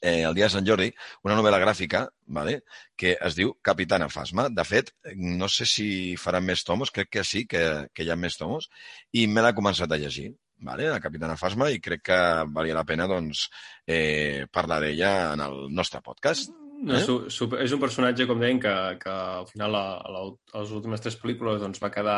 eh, 0.03 0.23
el 0.23 0.35
dia 0.35 0.49
de 0.49 0.53
Sant 0.53 0.67
Jordi, 0.67 0.91
una 1.25 1.37
novel·la 1.39 1.61
gràfica 1.63 2.05
vale? 2.27 2.61
que 2.99 3.17
es 3.29 3.37
diu 3.39 3.55
Capitana 3.63 4.11
Fasma. 4.13 4.49
De 4.51 4.65
fet, 4.69 4.93
no 5.17 5.49
sé 5.49 5.67
si 5.67 5.89
faran 6.21 6.45
més 6.45 6.65
tomos, 6.69 6.91
crec 6.91 7.11
que 7.17 7.25
sí, 7.25 7.47
que, 7.47 7.63
que 7.95 8.05
hi 8.05 8.11
ha 8.11 8.19
més 8.19 8.37
tomos, 8.37 8.69
i 9.13 9.27
me 9.27 9.45
l'ha 9.45 9.55
començat 9.57 9.91
a 9.91 10.01
llegir, 10.03 10.33
vale? 10.59 10.91
la 10.91 11.01
Capitana 11.01 11.39
Fasma, 11.41 11.71
i 11.71 11.81
crec 11.81 12.05
que 12.11 12.21
valia 12.53 12.77
la 12.79 12.87
pena 12.89 13.09
doncs, 13.11 13.47
eh, 13.87 14.45
parlar 14.53 14.83
d'ella 14.83 15.15
en 15.33 15.47
el 15.47 15.65
nostre 15.73 16.03
podcast. 16.03 16.62
No, 16.83 16.97
Eh? 16.97 17.01
su, 17.05 17.31
su, 17.31 17.47
és 17.63 17.73
un 17.73 17.81
personatge, 17.81 18.27
com 18.27 18.41
deien, 18.43 18.59
que, 18.61 18.73
que 18.99 19.11
al 19.11 19.47
final 19.47 19.75
a, 19.79 19.85
a, 20.03 20.11
la, 20.11 20.23
a 20.53 20.63
les 20.65 20.73
últimes 20.75 21.01
tres 21.01 21.15
pel·lícules 21.21 21.61
doncs, 21.63 21.79
va 21.83 21.91
quedar 21.95 22.17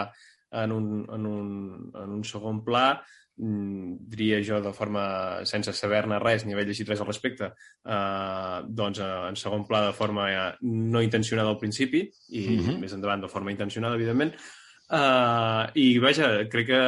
en 0.64 0.72
un, 0.72 0.86
en 1.12 1.26
un, 1.26 1.52
en 2.00 2.10
un 2.16 2.24
segon 2.24 2.62
pla, 2.64 2.86
mm, 3.36 3.96
diria 4.14 4.38
jo 4.46 4.60
de 4.62 4.72
forma 4.72 5.04
sense 5.44 5.72
saber-ne 5.74 6.20
res 6.22 6.46
ni 6.46 6.54
haver 6.54 6.64
llegit 6.68 6.88
res 6.88 7.00
al 7.02 7.10
respecte, 7.10 7.50
eh, 7.84 8.58
doncs 8.64 9.00
eh, 9.04 9.12
en 9.28 9.36
segon 9.36 9.66
pla 9.68 9.82
de 9.88 9.92
forma 9.92 10.28
eh, 10.32 10.52
no 10.62 11.02
intencionada 11.02 11.50
al 11.50 11.58
principi 11.58 12.04
i 12.30 12.46
Mhm. 12.56 12.78
més 12.80 12.92
endavant 12.94 13.20
de 13.20 13.28
forma 13.28 13.50
intencionada, 13.52 13.96
evidentment. 13.96 14.32
Uh, 14.94 15.64
I, 15.80 15.98
vaja, 15.98 16.26
crec 16.52 16.66
que 16.68 16.80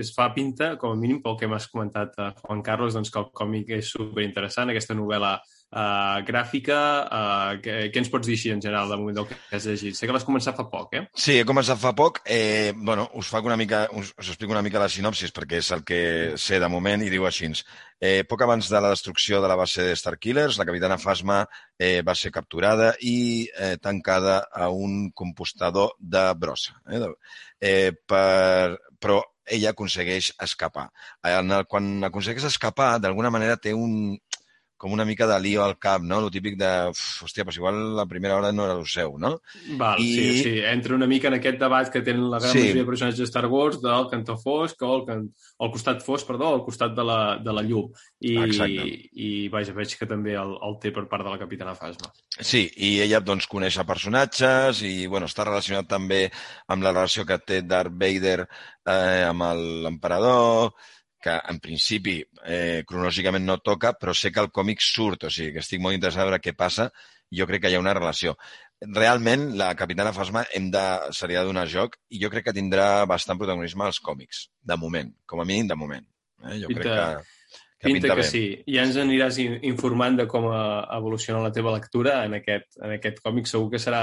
es 0.00 0.08
fa 0.12 0.32
pinta, 0.34 0.72
com 0.76 0.90
a 0.92 0.96
mínim, 0.98 1.20
pel 1.22 1.36
que 1.38 1.46
m'has 1.46 1.68
comentat, 1.70 2.16
uh, 2.18 2.32
Juan 2.42 2.60
Carlos, 2.60 2.92
doncs 2.94 3.08
que 3.10 3.20
el 3.22 3.28
còmic 3.32 3.70
és 3.78 3.92
superinteressant, 3.94 4.68
aquesta 4.72 4.96
novel·la 4.98 5.36
uh, 5.38 5.55
gràfica. 5.70 6.78
Uh, 7.06 7.58
què, 7.62 7.74
què 7.92 8.00
ens 8.00 8.10
pots 8.12 8.26
dir 8.26 8.36
així 8.36 8.52
en 8.52 8.62
general 8.62 8.88
de 8.88 8.96
moment 9.00 9.16
del 9.16 9.26
que 9.28 9.36
has 9.56 9.66
llegit? 9.66 9.96
Sé 9.96 10.06
que 10.06 10.14
l'has 10.14 10.24
començat 10.24 10.56
fa 10.56 10.68
poc, 10.70 10.94
eh? 10.94 11.04
Sí, 11.14 11.38
he 11.40 11.44
començat 11.44 11.78
fa 11.78 11.92
poc. 11.96 12.20
Eh, 12.24 12.72
bueno, 12.76 13.08
us, 13.14 13.28
faig 13.28 13.46
una 13.46 13.56
mica, 13.56 13.86
us, 13.92 14.12
us 14.18 14.28
explico 14.28 14.52
una 14.52 14.62
mica 14.62 14.82
la 14.82 14.88
sinopsis 14.88 15.34
perquè 15.34 15.60
és 15.62 15.70
el 15.72 15.84
que 15.84 16.00
sé 16.38 16.60
de 16.62 16.68
moment 16.68 17.02
i 17.02 17.10
diu 17.10 17.26
així. 17.26 17.50
Eh, 18.00 18.24
poc 18.28 18.42
abans 18.42 18.68
de 18.68 18.80
la 18.80 18.90
destrucció 18.90 19.40
de 19.42 19.48
la 19.48 19.56
base 19.56 19.84
de 19.84 19.94
Starkillers, 19.96 20.58
la 20.58 20.66
capitana 20.68 20.98
Fasma 20.98 21.44
eh, 21.78 22.02
va 22.02 22.14
ser 22.14 22.32
capturada 22.32 22.94
i 23.00 23.46
eh, 23.58 23.76
tancada 23.82 24.40
a 24.52 24.68
un 24.68 25.10
compostador 25.14 25.94
de 25.98 26.26
brossa. 26.34 26.80
Eh, 26.90 27.06
eh, 27.60 27.92
per, 28.06 28.76
però 28.98 29.22
ella 29.46 29.70
aconsegueix 29.70 30.32
escapar. 30.42 30.88
En 31.24 31.52
el, 31.54 31.66
quan 31.70 32.04
aconsegueix 32.08 32.48
escapar, 32.48 32.96
d'alguna 33.02 33.30
manera 33.30 33.56
té 33.56 33.72
un, 33.74 34.16
com 34.76 34.92
una 34.92 35.04
mica 35.08 35.26
de 35.26 35.38
lío 35.40 35.62
al 35.64 35.78
cap, 35.78 36.02
no? 36.02 36.20
Lo 36.20 36.30
típic 36.30 36.58
de, 36.60 36.68
uf, 36.90 37.22
hòstia, 37.24 37.44
doncs 37.44 37.56
igual 37.56 37.78
la 37.96 38.04
primera 38.06 38.36
hora 38.36 38.52
no 38.52 38.64
era 38.66 38.74
el 38.76 38.84
seu, 38.86 39.14
no? 39.18 39.40
Val, 39.78 40.00
I- 40.00 40.14
sí, 40.14 40.42
sí, 40.42 40.52
entra 40.60 40.94
una 40.94 41.06
mica 41.08 41.28
en 41.28 41.34
aquest 41.38 41.58
debat 41.58 41.88
que 41.92 42.02
tenen 42.02 42.28
la 42.30 42.38
gran 42.38 42.52
Sí. 42.52 42.58
majoria 42.58 42.82
de 42.82 42.86
personatges 42.90 43.18
de 43.18 43.24
Star 43.30 43.46
Wars 43.46 43.80
del 43.80 44.08
cantó 44.10 44.36
fosc 44.36 44.82
o 44.82 44.96
el, 44.98 45.04
can... 45.06 45.22
el 45.58 45.70
costat 45.72 46.02
fosc, 46.04 46.26
perdó, 46.28 46.52
al 46.54 46.64
costat 46.64 46.92
de 46.94 47.04
la, 47.04 47.18
de 47.42 47.52
la 47.56 47.62
llum. 47.62 47.88
I, 48.20 48.36
Exacte. 48.44 48.84
i 49.12 49.48
vaja, 49.52 49.72
veig 49.76 49.96
que 49.98 50.06
també 50.06 50.34
el, 50.36 50.54
el 50.62 50.76
té 50.82 50.92
per 50.92 51.06
part 51.08 51.24
de 51.24 51.30
la 51.32 51.38
Capitana 51.40 51.74
Fasma. 51.74 52.12
Sí, 52.40 52.66
i 52.76 53.00
ella 53.00 53.20
doncs, 53.24 53.46
coneix 53.48 53.78
a 53.80 53.84
personatges 53.88 54.82
i 54.84 55.06
bueno, 55.06 55.26
està 55.26 55.44
relacionat 55.48 55.88
també 55.88 56.26
amb 56.68 56.82
la 56.84 56.92
relació 56.92 57.24
que 57.24 57.38
té 57.38 57.62
Darth 57.62 57.92
Vader 57.96 58.42
eh, 58.44 59.24
amb 59.28 59.42
el- 59.48 59.82
l'emperador, 59.86 60.72
que 61.26 61.34
en 61.52 61.58
principi 61.62 62.20
eh, 62.46 62.84
cronològicament 62.86 63.44
no 63.44 63.58
toca, 63.58 63.92
però 63.98 64.14
sé 64.14 64.30
que 64.32 64.40
el 64.44 64.52
còmic 64.54 64.80
surt, 64.84 65.26
o 65.26 65.30
sigui 65.34 65.52
que 65.56 65.64
estic 65.66 65.82
molt 65.82 65.98
interessat 65.98 66.22
a 66.24 66.30
veure 66.30 66.40
què 66.44 66.54
passa 66.56 66.88
i 67.34 67.40
jo 67.40 67.46
crec 67.50 67.64
que 67.66 67.72
hi 67.74 67.76
ha 67.76 67.82
una 67.82 67.94
relació. 67.98 68.36
Realment, 68.84 69.48
la 69.56 69.70
Capitana 69.74 70.12
Fasma 70.12 70.42
hem 70.54 70.66
de, 70.70 70.82
seria 71.16 71.40
de 71.40 71.48
donar 71.48 71.64
joc 71.72 71.96
i 72.12 72.20
jo 72.22 72.28
crec 72.30 72.44
que 72.50 72.52
tindrà 72.56 73.06
bastant 73.08 73.38
protagonisme 73.40 73.86
als 73.86 73.98
còmics, 74.04 74.46
de 74.62 74.76
moment, 74.76 75.08
com 75.26 75.40
a 75.40 75.46
mínim 75.48 75.66
de 75.72 75.78
moment. 75.80 76.04
Eh? 76.44 76.58
Jo 76.60 76.68
Pinta- 76.68 76.82
crec 76.84 76.92
que, 76.92 77.58
que 77.80 77.88
Pinta, 77.92 78.08
que 78.12 78.18
bé. 78.20 78.26
sí. 78.28 78.42
I 78.68 78.76
ja 78.76 78.84
ens 78.84 78.98
aniràs 79.00 79.38
in- 79.42 79.58
informant 79.72 80.20
de 80.20 80.26
com 80.28 80.46
eh, 80.52 80.58
evoluciona 80.98 81.40
la 81.42 81.50
teva 81.56 81.72
lectura 81.72 82.18
en 82.28 82.36
aquest, 82.38 82.76
en 82.82 82.92
aquest 82.98 83.22
còmic. 83.24 83.48
Segur 83.48 83.70
que 83.72 83.80
serà 83.80 84.02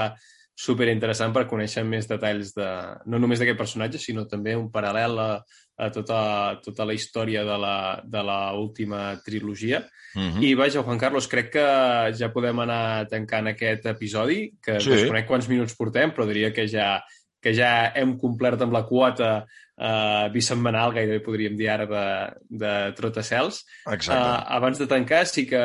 super 0.54 0.86
interessant 0.90 1.32
per 1.34 1.46
conèixer 1.50 1.82
més 1.86 2.06
detalls 2.10 2.52
de, 2.58 2.66
no 3.10 3.18
només 3.22 3.38
d'aquest 3.40 3.58
personatge, 3.58 3.98
sinó 4.02 4.26
també 4.30 4.56
un 4.58 4.68
paral·lel 4.74 5.16
a, 5.22 5.30
a 5.76 5.90
tota, 5.90 6.60
tota 6.62 6.84
la 6.86 6.94
història 6.94 7.42
de 7.44 7.56
la, 7.58 7.76
de 8.04 8.22
la 8.22 8.52
última 8.54 9.16
trilogia. 9.24 9.82
Mhm. 10.14 10.42
I 10.46 10.54
vaja, 10.54 10.82
Juan 10.86 10.98
Carlos, 10.98 11.26
crec 11.26 11.50
que 11.50 11.66
ja 12.14 12.28
podem 12.32 12.60
anar 12.62 13.08
tancant 13.10 13.48
aquest 13.50 13.86
episodi, 13.90 14.52
que 14.62 14.78
Sí. 14.80 14.90
desconec 14.90 15.26
quants 15.26 15.48
minuts 15.50 15.74
portem, 15.74 16.12
però 16.14 16.26
diria 16.26 16.52
que 16.52 16.68
ja, 16.68 17.00
que 17.42 17.52
ja 17.52 17.90
hem 17.94 18.16
complert 18.18 18.62
amb 18.62 18.72
la 18.72 18.84
quota 18.86 19.44
eh, 19.76 20.28
bisetmanal, 20.32 20.92
gairebé 20.94 21.18
podríem 21.20 21.56
dir 21.58 21.68
ara, 21.68 21.84
de, 21.90 22.04
de 22.48 22.92
Trotacels. 22.94 23.64
Exacte. 23.90 24.14
Uh, 24.22 24.54
abans 24.54 24.78
de 24.78 24.86
tancar, 24.86 25.26
sí 25.26 25.44
que, 25.50 25.58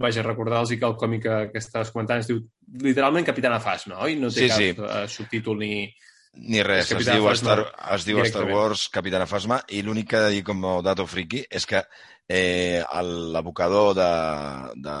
vaja, 0.00 0.22
recordar-los 0.24 0.70
que 0.72 0.80
el 0.88 0.96
còmic 0.96 1.22
que, 1.22 1.36
que 1.52 1.58
estaves 1.60 1.90
comentant 1.92 2.20
es 2.24 2.26
diu 2.32 2.40
literalment 2.80 3.26
Capitana 3.28 3.60
Fasma, 3.60 4.00
oi? 4.00 4.16
No 4.16 4.30
té 4.32 4.48
Sí, 4.48 4.48
cap 4.48 4.58
sí. 4.58 4.70
uh, 4.80 5.04
subtítol 5.06 5.58
ni... 5.60 5.92
Ni 6.34 6.62
res, 6.66 6.90
es 6.90 7.06
diu, 7.06 7.28
Star, 7.38 7.60
es 7.94 8.04
diu 8.06 8.18
Star. 8.26 8.44
Wars 8.50 8.88
Capitana 8.92 9.26
Fasma 9.30 9.60
i 9.70 9.84
l'únic 9.86 10.10
que 10.10 10.18
he 10.18 10.24
de 10.26 10.32
dir 10.34 10.42
com 10.46 10.64
a 10.66 10.80
dato 10.82 11.06
friki 11.06 11.44
és 11.46 11.66
que 11.70 11.84
eh, 12.28 12.82
l'abocador 13.34 13.94
de, 13.94 14.08
de, 14.82 14.96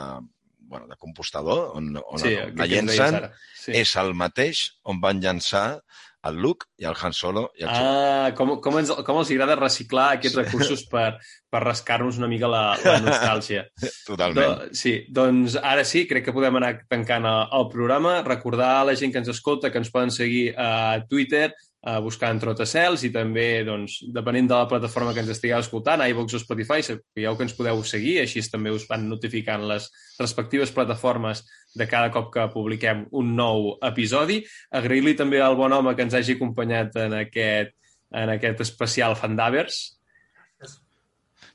bueno, 0.70 0.86
de 0.88 0.96
compostador 0.96 1.72
on, 1.76 1.90
on 1.98 2.22
sí, 2.22 2.36
la 2.54 2.68
llencen. 2.70 3.18
Sí. 3.58 3.72
és 3.80 3.94
el 4.00 4.14
mateix 4.14 4.66
on 4.84 5.00
van 5.02 5.22
llançar 5.24 5.80
el 6.28 6.40
Luke 6.40 6.66
i 6.80 6.86
el 6.88 6.96
Han 7.00 7.14
Solo 7.16 7.44
i 7.58 7.64
el. 7.64 7.70
Ah, 7.70 8.30
com, 8.36 8.54
com, 8.64 8.78
ens, 8.80 8.92
com 9.06 9.20
els 9.20 9.32
agrada 9.34 9.56
reciclar 9.60 10.06
aquests 10.16 10.38
recursos 10.40 10.84
per, 10.90 11.18
per 11.52 11.62
rascar-nos 11.64 12.18
una 12.20 12.30
mica 12.30 12.50
la, 12.50 12.62
la 12.84 12.96
nostàlgia. 13.06 13.66
Totalment. 14.06 14.64
Do, 14.64 14.78
sí, 14.78 14.96
doncs 15.12 15.58
ara 15.60 15.84
sí, 15.88 16.06
crec 16.10 16.26
que 16.28 16.36
podem 16.36 16.60
anar 16.60 16.72
tancant 16.90 17.28
el, 17.28 17.44
el 17.60 17.68
programa. 17.72 18.16
Recordar 18.26 18.72
a 18.80 18.88
la 18.90 18.96
gent 19.00 19.14
que 19.14 19.22
ens 19.22 19.32
escolta 19.34 19.72
que 19.72 19.80
ens 19.82 19.92
poden 19.94 20.14
seguir 20.14 20.46
a 20.56 21.00
Twitter, 21.10 21.50
uh, 21.84 21.98
buscant 22.04 22.40
Trotacels 22.40 23.04
i 23.06 23.10
també, 23.14 23.64
doncs, 23.66 24.00
depenent 24.14 24.48
de 24.50 24.56
la 24.56 24.68
plataforma 24.70 25.12
que 25.14 25.22
ens 25.24 25.32
estigueu 25.34 25.60
escoltant, 25.60 26.02
iVox 26.08 26.36
o 26.36 26.42
Spotify, 26.42 26.84
sapigueu 26.84 27.36
que 27.36 27.46
ens 27.46 27.56
podeu 27.56 27.82
seguir, 27.86 28.18
així 28.22 28.42
també 28.50 28.72
us 28.74 28.86
van 28.90 29.06
notificant 29.10 29.66
les 29.68 29.90
respectives 30.18 30.72
plataformes 30.74 31.44
de 31.74 31.88
cada 31.90 32.10
cop 32.14 32.30
que 32.34 32.46
publiquem 32.54 33.04
un 33.12 33.34
nou 33.36 33.74
episodi. 33.84 34.40
Agrair-li 34.72 35.16
també 35.18 35.42
al 35.42 35.58
bon 35.58 35.72
home 35.72 35.94
que 35.94 36.06
ens 36.06 36.16
hagi 36.16 36.38
acompanyat 36.38 36.96
en 37.04 37.18
aquest, 37.24 37.76
en 38.14 38.32
aquest 38.36 38.64
especial 38.64 39.18
Fandavers 39.18 39.84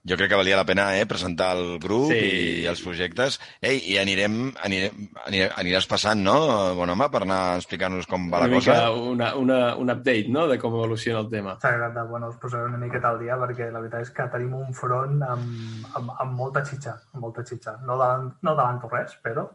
jo 0.10 0.18
crec 0.18 0.32
que 0.32 0.40
valia 0.40 0.58
la 0.58 0.66
pena 0.66 0.88
eh, 0.98 1.06
presentar 1.06 1.52
el 1.58 1.78
grup 1.82 2.10
sí. 2.10 2.20
i 2.64 2.68
els 2.70 2.82
projectes. 2.82 3.38
Ei, 3.62 3.78
i 3.92 3.98
anirem, 4.02 4.40
anirem, 4.66 5.10
aniràs 5.30 5.86
passant, 5.90 6.24
no, 6.26 6.38
bon 6.78 6.90
home, 6.90 7.08
per 7.14 7.22
anar 7.26 7.40
explicant-nos 7.60 8.10
com 8.10 8.26
va 8.32 8.42
una 8.42 8.50
la 8.50 8.58
cosa? 8.58 8.78
Una, 9.12 9.30
una, 9.38 9.60
un 9.78 9.94
update, 9.94 10.32
no?, 10.34 10.48
de 10.50 10.58
com 10.62 10.74
evoluciona 10.80 11.22
el 11.22 11.30
tema. 11.30 11.56
Exacte, 11.60 12.08
bueno, 12.10 12.32
us 12.34 12.40
posaré 12.42 12.72
una 12.72 12.82
miqueta 12.82 13.14
al 13.14 13.22
dia 13.22 13.38
perquè 13.38 13.70
la 13.70 13.84
veritat 13.84 14.08
és 14.08 14.14
que 14.16 14.26
tenim 14.34 14.58
un 14.58 14.74
front 14.74 15.22
amb, 15.28 15.94
amb, 16.00 16.16
amb 16.26 16.36
molta 16.42 16.66
xitxa, 16.66 16.96
amb 17.14 17.28
molta 17.28 17.46
xitxa. 17.46 17.78
No 17.86 18.00
davant, 18.00 18.32
no 18.42 18.56
davant 18.58 18.82
res, 18.90 19.14
però... 19.24 19.46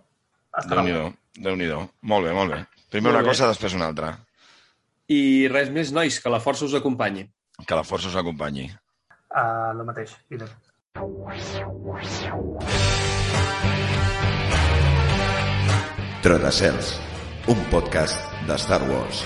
Déu-n'hi-do, 0.70 1.09
déu 1.42 1.57
nhi 1.59 1.66
déu 1.66 1.80
Molt 2.07 2.28
bé, 2.28 2.34
molt 2.36 2.52
bé. 2.55 2.61
Primer 2.94 3.09
molt 3.11 3.18
una 3.18 3.24
bé. 3.26 3.32
cosa, 3.32 3.50
després 3.50 3.74
una 3.74 3.90
altra. 3.90 4.12
I 5.11 5.50
res 5.50 5.72
més, 5.74 5.90
nois, 5.92 6.20
que 6.22 6.30
la 6.30 6.38
força 6.40 6.68
us 6.68 6.78
acompanyi. 6.78 7.26
Que 7.66 7.74
la 7.74 7.82
força 7.82 8.07
us 8.12 8.18
acompanyi. 8.20 8.68
Uh, 9.35 9.72
el 9.74 9.80
mateix, 9.82 10.12
Peter. 10.30 10.47
Trodacels, 16.22 16.95
un 17.51 17.66
podcast 17.72 18.30
de 18.47 18.61
Star 18.62 18.82
Wars. 18.93 19.24